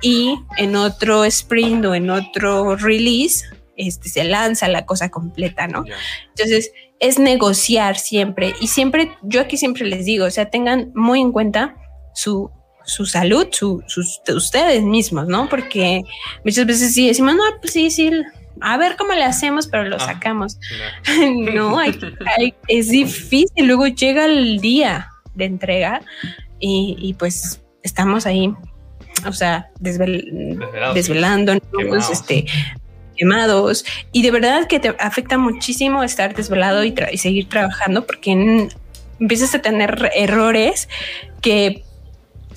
y 0.00 0.38
en 0.56 0.76
otro 0.76 1.24
sprint 1.24 1.84
o 1.84 1.94
en 1.94 2.10
otro 2.10 2.76
release 2.76 3.44
este, 3.78 4.10
se 4.10 4.24
lanza 4.24 4.68
la 4.68 4.84
cosa 4.84 5.08
completa, 5.08 5.66
¿no? 5.66 5.84
Entonces, 6.30 6.72
es 7.00 7.18
negociar 7.18 7.96
siempre. 7.96 8.54
Y 8.60 8.66
siempre, 8.66 9.12
yo 9.22 9.40
aquí 9.40 9.56
siempre 9.56 9.86
les 9.86 10.04
digo, 10.04 10.26
o 10.26 10.30
sea, 10.30 10.50
tengan 10.50 10.92
muy 10.94 11.20
en 11.20 11.32
cuenta 11.32 11.76
su, 12.14 12.50
su 12.84 13.06
salud, 13.06 13.46
su, 13.52 13.82
sus, 13.86 14.20
ustedes 14.28 14.82
mismos, 14.82 15.26
¿no? 15.28 15.48
Porque 15.48 16.02
muchas 16.44 16.66
veces 16.66 16.94
sí 16.94 17.06
decimos, 17.06 17.34
no, 17.34 17.42
pues 17.60 17.72
sí, 17.72 17.90
sí, 17.90 18.10
a 18.60 18.76
ver 18.76 18.96
cómo 18.96 19.12
le 19.12 19.24
hacemos, 19.24 19.66
pero 19.66 19.84
lo 19.84 19.96
ah, 19.96 20.00
sacamos. 20.00 20.58
no, 21.54 21.80
es 21.82 22.88
difícil. 22.88 23.66
Luego 23.66 23.86
llega 23.86 24.24
el 24.24 24.60
día 24.60 25.10
de 25.34 25.44
entrega 25.44 26.02
y, 26.58 27.14
pues 27.18 27.62
estamos 27.82 28.26
ahí, 28.26 28.52
o 29.26 29.32
sea, 29.32 29.70
desvelando, 29.78 31.52
este, 32.10 32.46
quemados 33.18 33.84
y 34.12 34.22
de 34.22 34.30
verdad 34.30 34.66
que 34.66 34.80
te 34.80 34.94
afecta 34.98 35.36
muchísimo 35.38 36.02
estar 36.02 36.34
desvelado 36.34 36.84
y, 36.84 36.94
seguir 37.16 37.48
trabajando 37.48 38.06
porque 38.06 38.68
empiezas 39.20 39.54
a 39.54 39.62
tener 39.62 40.10
errores 40.14 40.88
que 41.42 41.82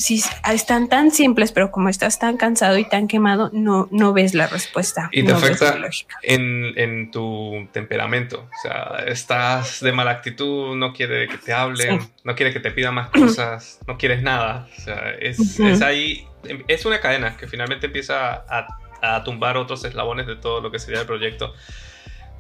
si 0.01 0.23
están 0.51 0.89
tan 0.89 1.11
simples, 1.11 1.51
pero 1.51 1.71
como 1.71 1.87
estás 1.87 2.17
tan 2.17 2.37
cansado 2.37 2.77
y 2.77 2.85
tan 2.85 3.07
quemado, 3.07 3.51
no, 3.53 3.87
no 3.91 4.13
ves 4.13 4.33
la 4.33 4.47
respuesta. 4.47 5.09
Y 5.11 5.23
te 5.23 5.31
afecta 5.31 5.77
en, 6.23 6.73
en, 6.75 7.11
tu 7.11 7.67
temperamento. 7.71 8.47
O 8.51 8.61
sea, 8.61 9.03
estás 9.05 9.79
de 9.81 9.91
mala 9.91 10.11
actitud, 10.11 10.75
no 10.75 10.93
quiere 10.93 11.27
que 11.27 11.37
te 11.37 11.53
hablen, 11.53 11.99
no 12.23 12.35
quiere 12.35 12.51
que 12.51 12.59
te 12.59 12.71
pida 12.71 12.91
más 12.91 13.09
cosas, 13.09 13.79
no 13.87 13.97
quieres 13.97 14.23
nada. 14.23 14.67
O 14.75 14.81
sea, 14.81 15.11
es, 15.19 15.59
es 15.59 15.81
ahí, 15.81 16.25
es 16.67 16.85
una 16.85 16.99
cadena 16.99 17.37
que 17.37 17.47
finalmente 17.47 17.85
empieza 17.85 18.43
a 18.49 18.67
a 19.01 19.23
tumbar 19.23 19.57
otros 19.57 19.83
eslabones 19.85 20.27
de 20.27 20.35
todo 20.35 20.61
lo 20.61 20.71
que 20.71 20.79
sería 20.79 21.01
el 21.01 21.07
proyecto. 21.07 21.53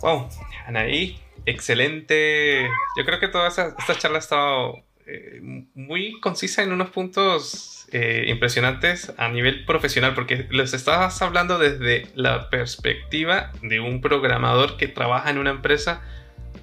Wow, 0.01 0.29
Anaí, 0.67 1.19
excelente. 1.45 2.67
Yo 2.97 3.05
creo 3.05 3.19
que 3.19 3.27
toda 3.27 3.47
esta 3.47 3.97
charla 3.97 4.17
ha 4.17 4.19
estado 4.19 4.83
eh, 5.05 5.41
muy 5.73 6.19
concisa 6.19 6.63
en 6.63 6.71
unos 6.71 6.89
puntos 6.89 7.87
eh, 7.91 8.25
impresionantes 8.27 9.11
a 9.17 9.27
nivel 9.27 9.65
profesional, 9.65 10.13
porque 10.13 10.47
les 10.49 10.73
estabas 10.73 11.21
hablando 11.21 11.59
desde 11.59 12.07
la 12.15 12.49
perspectiva 12.49 13.51
de 13.61 13.81
un 13.81 13.99
programador 13.99 14.77
que 14.77 14.87
trabaja 14.87 15.29
en 15.29 15.37
una 15.37 15.49
empresa 15.49 16.01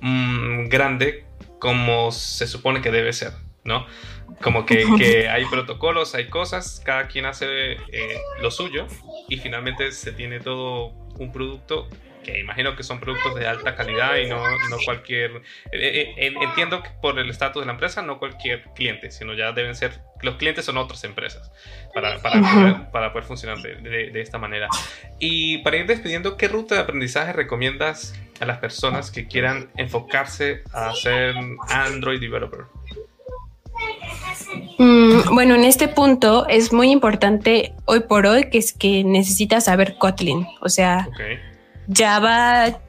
mm, 0.01 0.69
grande 0.69 1.27
como 1.59 2.13
se 2.13 2.47
supone 2.47 2.81
que 2.81 2.91
debe 2.91 3.13
ser, 3.13 3.33
¿no? 3.69 3.87
Como 4.43 4.67
que, 4.67 5.29
hay 5.29 5.45
protocolos, 5.47 6.15
hay 6.15 6.29
cosas, 6.29 6.83
cada 6.85 7.07
quien 7.07 7.27
hace 7.27 7.73
eh, 7.73 8.19
lo 8.41 8.51
suyo 8.51 8.87
y 9.29 9.37
finalmente 9.37 9.93
se 9.93 10.13
tiene 10.13 10.41
todo 10.41 10.89
un 11.19 11.33
producto 11.33 11.89
que 12.23 12.39
imagino 12.39 12.77
que 12.77 12.83
son 12.83 13.01
productos 13.01 13.35
de 13.37 13.47
alta 13.47 13.75
calidad 13.75 14.17
y 14.17 14.29
no, 14.29 14.37
no 14.37 14.77
cualquier... 14.85 15.43
Eh, 15.73 16.15
eh, 16.17 16.35
entiendo 16.43 16.83
que 16.83 16.91
por 17.01 17.19
el 17.19 17.31
estatus 17.31 17.63
de 17.63 17.67
la 17.67 17.73
empresa, 17.73 18.03
no 18.03 18.19
cualquier 18.19 18.65
cliente, 18.75 19.11
sino 19.11 19.33
ya 19.35 19.53
deben 19.53 19.75
ser... 19.75 20.01
Los 20.21 20.37
clientes 20.37 20.65
son 20.65 20.77
otras 20.77 21.05
empresas 21.05 21.51
para, 21.95 22.21
para, 22.21 22.41
poder, 22.41 22.91
para 22.91 23.13
poder, 23.13 23.25
funcionar 23.25 23.59
de, 23.59 23.77
de, 23.77 24.11
de, 24.11 24.21
esta 24.21 24.37
manera. 24.37 24.69
Y 25.19 25.59
para 25.59 25.77
ir 25.77 25.87
despidiendo, 25.87 26.37
¿qué 26.37 26.49
ruta 26.49 26.75
de 26.75 26.81
aprendizaje 26.83 27.33
recomiendas 27.33 28.15
a 28.41 28.45
las 28.45 28.59
personas 28.59 29.11
que 29.11 29.27
quieran 29.27 29.71
enfocarse 29.77 30.65
a 30.73 30.93
ser 30.95 31.35
Android 31.69 32.21
developer? 32.21 32.67
Mm, 34.79 35.35
bueno, 35.35 35.55
en 35.55 35.65
este 35.65 35.89
punto 35.89 36.47
es 36.49 36.73
muy 36.73 36.91
importante 36.91 37.75
hoy 37.85 38.01
por 38.01 38.27
hoy 38.27 38.51
que 38.51 38.59
es 38.59 38.73
que 38.73 39.05
necesitas 39.05 39.65
saber 39.65 39.97
Kotlin, 39.99 40.47
o 40.61 40.69
sea, 40.69 41.09
Java, 41.93 42.81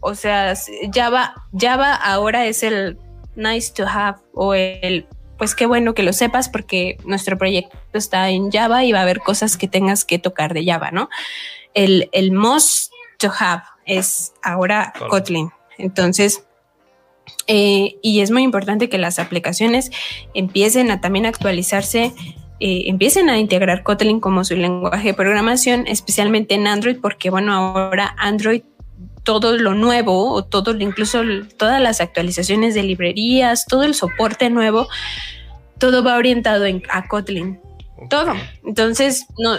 o 0.00 0.14
sea, 0.14 0.54
Java, 0.92 1.34
Java 1.58 1.94
ahora 1.94 2.46
es 2.46 2.62
el 2.62 2.98
nice 3.34 3.72
to 3.72 3.86
have 3.86 4.18
o 4.32 4.54
el 4.54 5.06
pues 5.38 5.54
qué 5.54 5.66
bueno 5.66 5.94
que 5.94 6.02
lo 6.02 6.12
sepas 6.12 6.48
porque 6.48 6.96
nuestro 7.04 7.36
proyecto 7.36 7.76
está 7.92 8.30
en 8.30 8.50
Java 8.50 8.84
y 8.84 8.92
va 8.92 9.00
a 9.00 9.02
haber 9.02 9.20
cosas 9.20 9.56
que 9.56 9.68
tengas 9.68 10.04
que 10.04 10.18
tocar 10.18 10.54
de 10.54 10.64
Java, 10.64 10.90
¿no? 10.90 11.10
El, 11.74 12.08
el 12.12 12.32
most 12.32 12.90
to 13.18 13.30
have 13.38 13.62
es 13.84 14.32
ahora 14.42 14.92
Kotlin. 15.10 15.50
Entonces, 15.78 16.46
Eh, 17.46 17.96
y 18.02 18.20
es 18.20 18.30
muy 18.30 18.42
importante 18.42 18.88
que 18.88 18.98
las 18.98 19.18
aplicaciones 19.18 19.90
empiecen 20.34 20.90
a 20.90 21.00
también 21.00 21.26
actualizarse, 21.26 22.12
eh, 22.58 22.84
empiecen 22.86 23.28
a 23.28 23.38
integrar 23.38 23.82
Kotlin 23.82 24.20
como 24.20 24.44
su 24.44 24.56
lenguaje 24.56 25.08
de 25.08 25.14
programación, 25.14 25.86
especialmente 25.86 26.54
en 26.54 26.66
Android, 26.66 26.98
porque 27.00 27.30
bueno, 27.30 27.52
ahora 27.52 28.14
Android 28.18 28.62
todo 29.22 29.56
lo 29.56 29.74
nuevo 29.74 30.32
o 30.32 30.44
todo, 30.44 30.72
incluso 30.78 31.20
todas 31.56 31.80
las 31.80 32.00
actualizaciones 32.00 32.74
de 32.74 32.84
librerías, 32.84 33.66
todo 33.66 33.82
el 33.82 33.94
soporte 33.94 34.50
nuevo, 34.50 34.88
todo 35.78 36.04
va 36.04 36.16
orientado 36.16 36.64
a 36.90 37.08
Kotlin. 37.08 37.60
Todo. 38.08 38.34
Entonces, 38.64 39.26
no, 39.38 39.56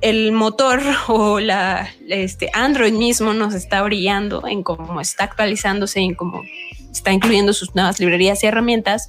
el 0.00 0.32
motor 0.32 0.80
o 1.08 1.40
la 1.40 1.88
este 2.08 2.50
Android 2.52 2.92
mismo 2.92 3.34
nos 3.34 3.54
está 3.54 3.82
brillando 3.82 4.46
en 4.46 4.62
cómo 4.62 5.00
está 5.00 5.24
actualizándose, 5.24 6.00
en 6.00 6.14
cómo 6.14 6.42
está 6.90 7.12
incluyendo 7.12 7.52
sus 7.52 7.74
nuevas 7.74 8.00
librerías 8.00 8.42
y 8.42 8.46
herramientas, 8.46 9.06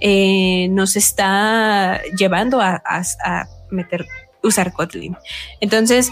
eh, 0.00 0.68
nos 0.70 0.96
está 0.96 2.02
llevando 2.16 2.60
a, 2.60 2.82
meter, 3.70 4.06
usar 4.42 4.72
Kotlin. 4.72 5.16
Entonces, 5.60 6.10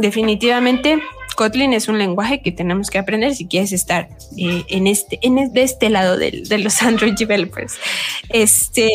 definitivamente, 0.00 1.00
Kotlin 1.36 1.72
es 1.72 1.88
un 1.88 1.98
lenguaje 1.98 2.42
que 2.42 2.52
tenemos 2.52 2.90
que 2.90 2.98
aprender 2.98 3.34
si 3.34 3.46
quieres 3.46 3.72
estar 3.72 4.08
eh, 4.36 4.64
en 4.68 4.86
este, 4.86 5.18
en 5.22 5.52
de 5.52 5.62
este 5.62 5.88
lado 5.90 6.16
de, 6.16 6.42
de 6.46 6.58
los 6.58 6.82
Android 6.82 7.14
developers. 7.14 7.78
Este, 8.28 8.90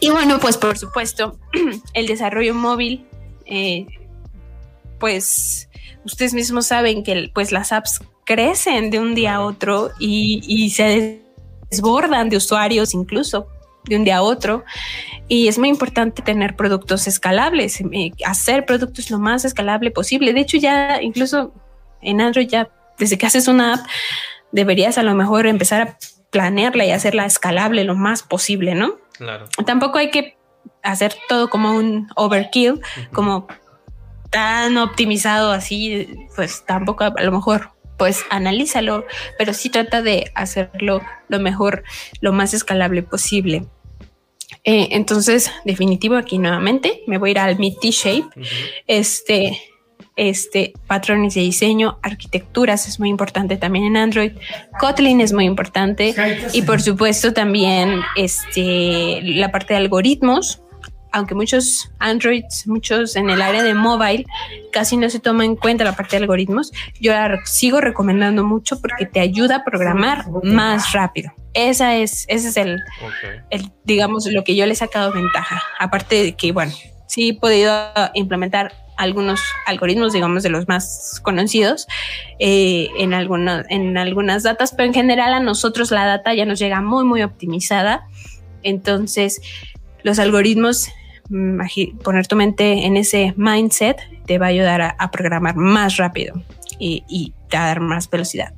y 0.00 0.10
bueno, 0.10 0.38
pues 0.38 0.56
por 0.56 0.76
supuesto, 0.78 1.38
el 1.94 2.06
desarrollo 2.06 2.54
móvil, 2.54 3.06
eh, 3.46 3.86
pues 4.98 5.68
ustedes 6.04 6.34
mismos 6.34 6.66
saben 6.66 7.02
que 7.02 7.30
pues 7.32 7.52
las 7.52 7.72
apps 7.72 8.00
crecen 8.24 8.90
de 8.90 8.98
un 8.98 9.14
día 9.14 9.36
a 9.36 9.40
otro 9.40 9.90
y, 9.98 10.70
se 10.70 11.20
desbordan 11.70 12.28
de 12.28 12.36
usuarios 12.36 12.94
incluso 12.94 13.48
de 13.88 13.96
un 13.96 14.04
día 14.04 14.18
a 14.18 14.22
otro. 14.22 14.64
Y 15.28 15.48
es 15.48 15.58
muy 15.58 15.68
importante 15.68 16.22
tener 16.22 16.56
productos 16.56 17.06
escalables, 17.06 17.80
eh, 17.80 18.12
hacer 18.26 18.66
productos 18.66 19.10
lo 19.10 19.18
más 19.18 19.44
escalable 19.44 19.90
posible. 19.90 20.32
De 20.32 20.40
hecho, 20.40 20.56
ya 20.56 21.00
incluso 21.00 21.52
en 22.02 22.20
Android, 22.20 22.48
ya 22.48 22.68
desde 22.98 23.18
que 23.18 23.26
haces 23.26 23.48
una 23.48 23.74
app, 23.74 23.86
deberías 24.52 24.98
a 24.98 25.02
lo 25.02 25.14
mejor 25.14 25.46
empezar 25.46 25.82
a 25.82 25.98
planearla 26.30 26.84
y 26.84 26.90
hacerla 26.90 27.26
escalable 27.26 27.84
lo 27.84 27.94
más 27.94 28.22
posible, 28.22 28.74
¿no? 28.74 28.96
Claro. 29.16 29.46
Tampoco 29.64 29.98
hay 29.98 30.10
que 30.10 30.36
hacer 30.82 31.14
todo 31.28 31.48
como 31.48 31.74
un 31.74 32.08
overkill, 32.16 32.80
como 33.12 33.46
tan 34.30 34.76
optimizado 34.78 35.52
así, 35.52 36.08
pues 36.34 36.64
tampoco 36.66 37.04
a 37.04 37.22
lo 37.22 37.32
mejor 37.32 37.70
pues 37.96 38.24
analízalo, 38.30 39.04
pero 39.38 39.52
sí 39.54 39.70
trata 39.70 40.02
de 40.02 40.30
hacerlo 40.34 41.02
lo 41.28 41.40
mejor, 41.40 41.84
lo 42.20 42.32
más 42.32 42.54
escalable 42.54 43.02
posible. 43.02 43.66
Eh, 44.64 44.88
entonces, 44.92 45.50
definitivo 45.64 46.16
aquí 46.16 46.38
nuevamente, 46.38 47.02
me 47.06 47.18
voy 47.18 47.30
a 47.30 47.32
ir 47.32 47.38
al 47.38 47.58
Meet 47.58 47.80
T-Shape. 47.80 48.28
Este, 48.86 49.60
este, 50.16 50.72
patrones 50.86 51.34
de 51.34 51.40
diseño, 51.40 51.98
arquitecturas 52.02 52.86
es 52.86 53.00
muy 53.00 53.08
importante 53.08 53.56
también 53.56 53.84
en 53.84 53.96
Android, 53.96 54.32
Kotlin 54.78 55.20
es 55.20 55.32
muy 55.32 55.44
importante 55.44 56.14
y 56.52 56.62
por 56.62 56.80
supuesto 56.80 57.32
también 57.32 58.00
este, 58.16 59.20
la 59.22 59.50
parte 59.50 59.74
de 59.74 59.78
algoritmos, 59.78 60.60
aunque 61.14 61.36
muchos 61.36 61.92
Androids, 62.00 62.66
muchos 62.66 63.14
en 63.14 63.30
el 63.30 63.40
área 63.40 63.62
de 63.62 63.72
mobile, 63.72 64.26
casi 64.72 64.96
no 64.96 65.08
se 65.08 65.20
toma 65.20 65.44
en 65.44 65.54
cuenta 65.54 65.84
la 65.84 65.94
parte 65.94 66.16
de 66.16 66.24
algoritmos, 66.24 66.72
yo 67.00 67.12
la 67.12 67.38
sigo 67.44 67.80
recomendando 67.80 68.42
mucho 68.42 68.80
porque 68.80 69.06
te 69.06 69.20
ayuda 69.20 69.56
a 69.56 69.64
programar 69.64 70.24
más 70.42 70.92
rápido. 70.92 71.32
Esa 71.52 71.94
es, 71.94 72.24
ese 72.26 72.48
es 72.48 72.56
el, 72.56 72.80
el, 73.50 73.70
digamos, 73.84 74.26
lo 74.26 74.42
que 74.42 74.56
yo 74.56 74.66
le 74.66 74.72
he 74.72 74.76
sacado 74.76 75.12
ventaja. 75.12 75.62
Aparte 75.78 76.20
de 76.20 76.32
que, 76.32 76.50
bueno, 76.50 76.72
sí 77.06 77.28
he 77.28 77.34
podido 77.38 77.72
implementar 78.14 78.72
algunos 78.96 79.40
algoritmos, 79.66 80.12
digamos, 80.14 80.42
de 80.42 80.48
los 80.48 80.66
más 80.66 81.20
conocidos 81.22 81.86
eh, 82.40 82.88
en, 82.98 83.14
algunas 83.14 83.66
en 83.70 83.96
algunas 83.98 84.42
datas, 84.42 84.74
pero 84.76 84.88
en 84.88 84.94
general 84.94 85.32
a 85.32 85.38
nosotros 85.38 85.92
la 85.92 86.06
data 86.06 86.34
ya 86.34 86.44
nos 86.44 86.58
llega 86.58 86.80
muy, 86.80 87.04
muy 87.04 87.22
optimizada. 87.22 88.08
Entonces, 88.64 89.40
los 90.04 90.18
algoritmos, 90.18 90.88
poner 92.02 92.26
tu 92.26 92.36
mente 92.36 92.86
en 92.86 92.96
ese 92.96 93.34
mindset 93.36 93.98
te 94.26 94.38
va 94.38 94.46
a 94.46 94.48
ayudar 94.50 94.80
a, 94.82 95.10
programar 95.10 95.56
más 95.56 95.96
rápido 95.96 96.34
y, 96.78 97.04
y, 97.08 97.32
a 97.56 97.66
dar 97.66 97.80
más 97.80 98.10
velocidad. 98.10 98.52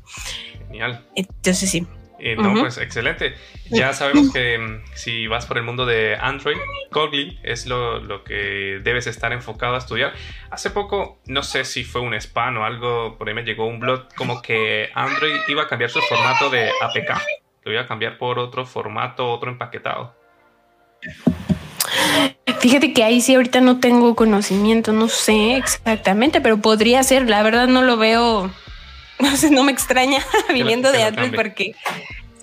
Genial. 0.69 1.05
Entonces, 1.15 1.71
sí. 1.71 1.87
Eh, 2.19 2.35
no, 2.35 2.55
pues 2.55 2.79
excelente. 2.79 3.35
Ya 3.71 3.93
sabemos 3.93 4.33
que 4.33 4.59
mm, 4.59 4.83
si 4.95 5.27
vas 5.27 5.45
por 5.47 5.59
el 5.59 5.65
mundo 5.65 5.85
de 5.85 6.17
Android, 6.19 6.57
Kotlin 6.91 7.39
es 7.43 7.67
lo, 7.67 8.25
que 8.25 8.81
debes 8.83 9.07
estar 9.07 9.33
enfocado 9.33 9.75
a 9.75 9.79
estudiar. 9.79 10.15
Hace 10.51 10.71
poco, 10.71 11.21
no 11.27 11.43
sé 11.43 11.65
si 11.65 11.85
fue 11.85 12.01
un 12.01 12.15
spam 12.15 12.57
o 12.59 12.65
algo, 12.65 13.19
por 13.19 13.29
ahí 13.29 13.35
me 13.35 13.43
llegó 13.43 13.67
un 13.67 13.81
blog 13.81 14.09
como 14.15 14.41
que 14.41 14.91
Android 14.95 15.37
iba 15.49 15.65
a 15.65 15.69
cambiar 15.69 15.91
su 15.91 16.01
formato 16.01 16.49
de 16.49 16.71
APK. 16.81 17.21
Lo 17.65 17.73
iba 17.73 17.83
a 17.83 17.87
cambiar 17.87 18.17
por 18.17 18.39
otro 18.39 18.65
formato, 18.65 19.31
otro 19.31 19.51
empaquetado. 19.51 20.15
Fíjate 22.61 22.93
que 22.93 23.05
ahí 23.05 23.21
sí 23.21 23.35
ahorita 23.35 23.61
no 23.61 23.81
tengo 23.81 24.15
conocimiento, 24.15 24.93
no 24.93 25.09
sé 25.09 25.57
exactamente, 25.57 26.41
pero 26.41 26.59
podría 26.59 27.03
ser, 27.03 27.29
la 27.29 27.43
verdad 27.43 27.69
no 27.69 27.83
lo 27.83 27.97
veo 27.97 28.51
no 29.21 29.37
sé, 29.37 29.51
no 29.51 29.65
me 29.65 29.73
extraña 29.73 30.19
viniendo 30.53 30.93
de 30.93 31.03
Android 31.03 31.35
porque 31.35 31.75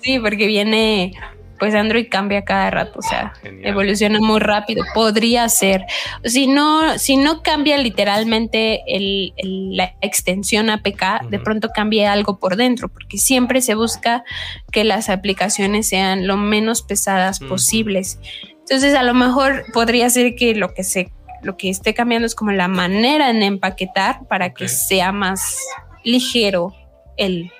sí, 0.02 0.18
porque 0.18 0.46
viene, 0.46 1.12
pues 1.58 1.74
Android 1.74 2.08
cambia 2.10 2.44
cada 2.44 2.70
rato, 2.70 2.98
o 2.98 3.02
sea, 3.02 3.32
evoluciona 3.62 4.20
muy 4.20 4.40
rápido. 4.40 4.84
Podría 4.92 5.48
ser, 5.48 5.82
si 6.24 6.46
no, 6.46 6.98
si 6.98 7.16
no 7.16 7.42
cambia 7.42 7.78
literalmente 7.78 8.82
el, 8.86 9.32
la 9.76 9.94
extensión 10.00 10.68
APK, 10.68 11.28
de 11.30 11.38
pronto 11.38 11.70
cambia 11.74 12.12
algo 12.12 12.38
por 12.38 12.56
dentro, 12.56 12.88
porque 12.88 13.18
siempre 13.18 13.60
se 13.60 13.74
busca 13.74 14.24
que 14.72 14.84
las 14.84 15.08
aplicaciones 15.08 15.88
sean 15.88 16.26
lo 16.26 16.36
menos 16.36 16.82
pesadas 16.82 17.40
posibles. 17.40 18.18
Entonces, 18.64 18.94
a 18.94 19.02
lo 19.02 19.12
mejor 19.14 19.64
podría 19.72 20.08
ser 20.08 20.34
que 20.36 20.54
lo 20.54 20.72
que 20.72 20.84
se 20.84 21.12
lo 21.42 21.58
que 21.58 21.68
esté 21.68 21.92
cambiando 21.92 22.26
es 22.26 22.34
como 22.34 22.52
la 22.52 22.68
manera 22.68 23.28
en 23.28 23.42
empaquetar 23.42 24.26
para 24.28 24.54
que 24.54 24.66
sea 24.66 25.12
más 25.12 25.58
ligero 26.02 26.74
el, 27.18 27.50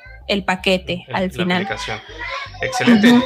paquete 0.47 1.05
al 1.13 1.31
final. 1.31 1.63
Aplicación. 1.63 2.01
Excelente. 2.63 3.23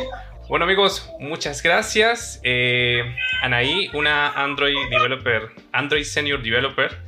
Bueno 0.48 0.64
amigos, 0.64 1.12
muchas 1.20 1.62
gracias. 1.62 2.40
Eh, 2.42 3.02
Anaí, 3.42 3.90
una 3.92 4.30
Android 4.30 4.76
developer, 4.90 5.50
Android 5.72 6.04
Senior 6.04 6.42
Developer, 6.42 6.98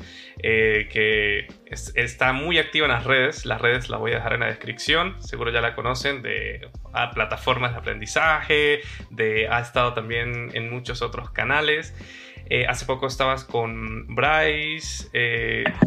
eh, 0.43 0.89
que 0.91 1.49
está 1.95 2.33
muy 2.33 2.59
activa 2.59 2.87
en 2.87 2.93
las 2.93 3.05
redes. 3.05 3.45
Las 3.45 3.61
redes 3.61 3.89
las 3.89 4.01
voy 4.01 4.13
a 4.13 4.17
dejar 4.17 4.35
en 4.35 4.41
la 4.41 4.47
descripción. 4.47 5.21
Seguro 5.23 5.51
ya 5.51 5.61
la 5.61 5.75
conocen 5.75 6.23
de 6.23 6.69
plataformas 7.15 7.73
de 7.73 7.79
aprendizaje, 7.79 8.81
de 9.11 9.49
ha 9.49 9.61
estado 9.61 9.95
también 9.95 10.51
en 10.55 10.71
muchos 10.71 11.03
otros 11.03 11.31
canales. 11.31 11.95
Eh, 12.49 12.67
hace 12.67 12.85
poco 12.85 13.07
estabas 13.07 13.45
con 13.45 14.07
Bryce. 14.15 15.09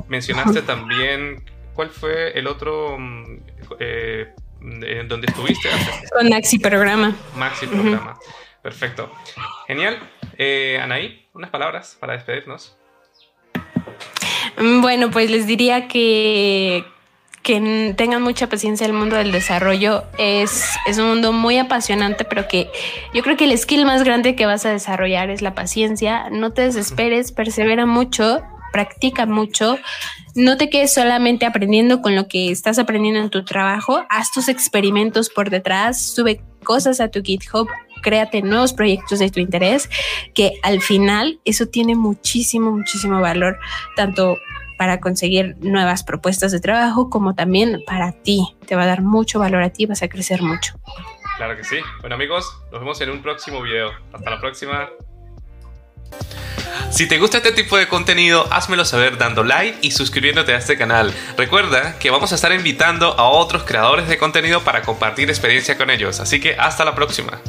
mencionaste 0.08 0.62
también 0.64 1.44
¿Cuál 1.74 1.90
fue 1.90 2.38
el 2.38 2.48
otro 2.48 2.98
mm, 3.00 3.38
eh, 3.80 4.34
donde 5.08 5.28
estuviste? 5.28 5.70
Con 6.12 6.30
Maxi 6.30 6.60
Programa. 6.60 7.16
Maxi 7.36 7.68
Programa. 7.68 8.18
Perfecto. 8.62 9.12
Genial. 9.68 9.98
Eh, 10.38 10.80
Anaí, 10.82 11.28
unas 11.34 11.50
palabras 11.50 11.98
para 12.00 12.14
despedirnos. 12.14 12.78
Mm, 14.58 14.82
bueno, 14.82 15.12
pues 15.12 15.30
les 15.30 15.48
diría 15.48 15.88
que, 15.88 16.84
que 17.42 17.94
tengan 17.98 18.22
mucha 18.22 18.48
paciencia. 18.48 18.86
El 18.86 18.94
mundo 18.94 19.16
del 19.16 19.32
desarrollo 19.32 20.04
es, 20.18 20.66
es 20.88 20.98
un 20.98 21.08
mundo 21.08 21.32
muy 21.32 21.58
apasionante, 21.58 22.26
pero 22.26 22.48
que 22.48 22.70
yo 23.14 23.24
creo 23.24 23.38
que 23.38 23.46
el 23.46 23.58
skill 23.58 23.86
más 23.86 24.04
grande 24.04 24.36
que 24.36 24.46
vas 24.46 24.66
a 24.66 24.72
desarrollar 24.72 25.30
es 25.30 25.42
la 25.42 25.56
paciencia. 25.56 26.30
No 26.30 26.52
te 26.52 26.64
desesperes, 26.64 27.32
persevera 27.32 27.86
mucho 27.86 28.44
practica 28.74 29.26
mucho. 29.26 29.78
No 30.36 30.58
te 30.58 30.70
quedes 30.70 30.94
solamente 30.94 31.46
aprendiendo 31.46 32.02
con 32.02 32.16
lo 32.16 32.28
que 32.28 32.52
estás 32.52 32.80
aprendiendo 32.80 33.22
en 33.22 33.30
tu 33.30 33.46
trabajo. 33.46 34.04
Haz 34.10 34.32
tus 34.34 34.50
experimentos 34.50 35.30
por 35.30 35.50
detrás, 35.50 36.02
sube 36.02 36.42
cosas 36.64 37.00
a 37.00 37.10
tu 37.10 37.22
GitHub, 37.22 37.70
créate 38.04 38.44
nuevos 38.44 38.74
proyectos 38.74 39.18
de 39.18 39.32
tu 39.32 39.40
interés, 39.40 39.90
que 40.36 40.60
al 40.62 40.82
final 40.82 41.40
eso 41.46 41.66
tiene 41.66 41.96
muchísimo, 41.96 42.70
muchísimo 42.70 43.20
valor, 43.20 43.58
tanto 43.96 44.38
para 44.78 45.00
conseguir 45.00 45.56
nuevas 45.62 46.04
propuestas 46.04 46.52
de 46.52 46.60
trabajo 46.60 47.10
como 47.10 47.34
también 47.34 47.82
para 47.88 48.12
ti. 48.12 48.56
Te 48.68 48.76
va 48.76 48.84
a 48.84 48.86
dar 48.86 49.02
mucho 49.02 49.40
valor 49.40 49.64
a 49.64 49.70
ti, 49.70 49.86
vas 49.86 50.04
a 50.04 50.08
crecer 50.08 50.42
mucho. 50.42 50.74
Claro 51.38 51.58
que 51.58 51.64
sí. 51.64 51.78
Bueno 52.02 52.16
amigos, 52.16 52.46
nos 52.72 52.82
vemos 52.82 53.02
en 53.02 53.10
un 53.10 53.22
próximo 53.22 53.62
video. 53.62 53.92
Hasta 54.14 54.30
la 54.30 54.40
próxima. 54.40 54.90
Si 56.92 57.08
te 57.08 57.18
gusta 57.18 57.38
este 57.38 57.52
tipo 57.52 57.78
de 57.78 57.88
contenido, 57.88 58.48
házmelo 58.52 58.86
saber 58.86 59.18
dando 59.18 59.44
like 59.44 59.80
y 59.82 59.92
suscribiéndote 59.92 60.54
a 60.54 60.58
este 60.58 60.78
canal. 60.78 61.14
Recuerda 61.38 61.98
que 61.98 62.12
vamos 62.12 62.32
a 62.32 62.36
estar 62.36 62.52
invitando 62.52 63.18
a 63.18 63.30
otros 63.30 63.64
creadores 63.64 64.08
de 64.08 64.18
contenido 64.18 64.62
para 64.62 64.84
compartir 64.84 65.30
experiencia 65.30 65.78
con 65.78 65.90
ellos, 65.90 66.20
así 66.20 66.40
que 66.40 66.56
hasta 66.56 66.86
la 66.86 66.94
próxima. 66.94 67.42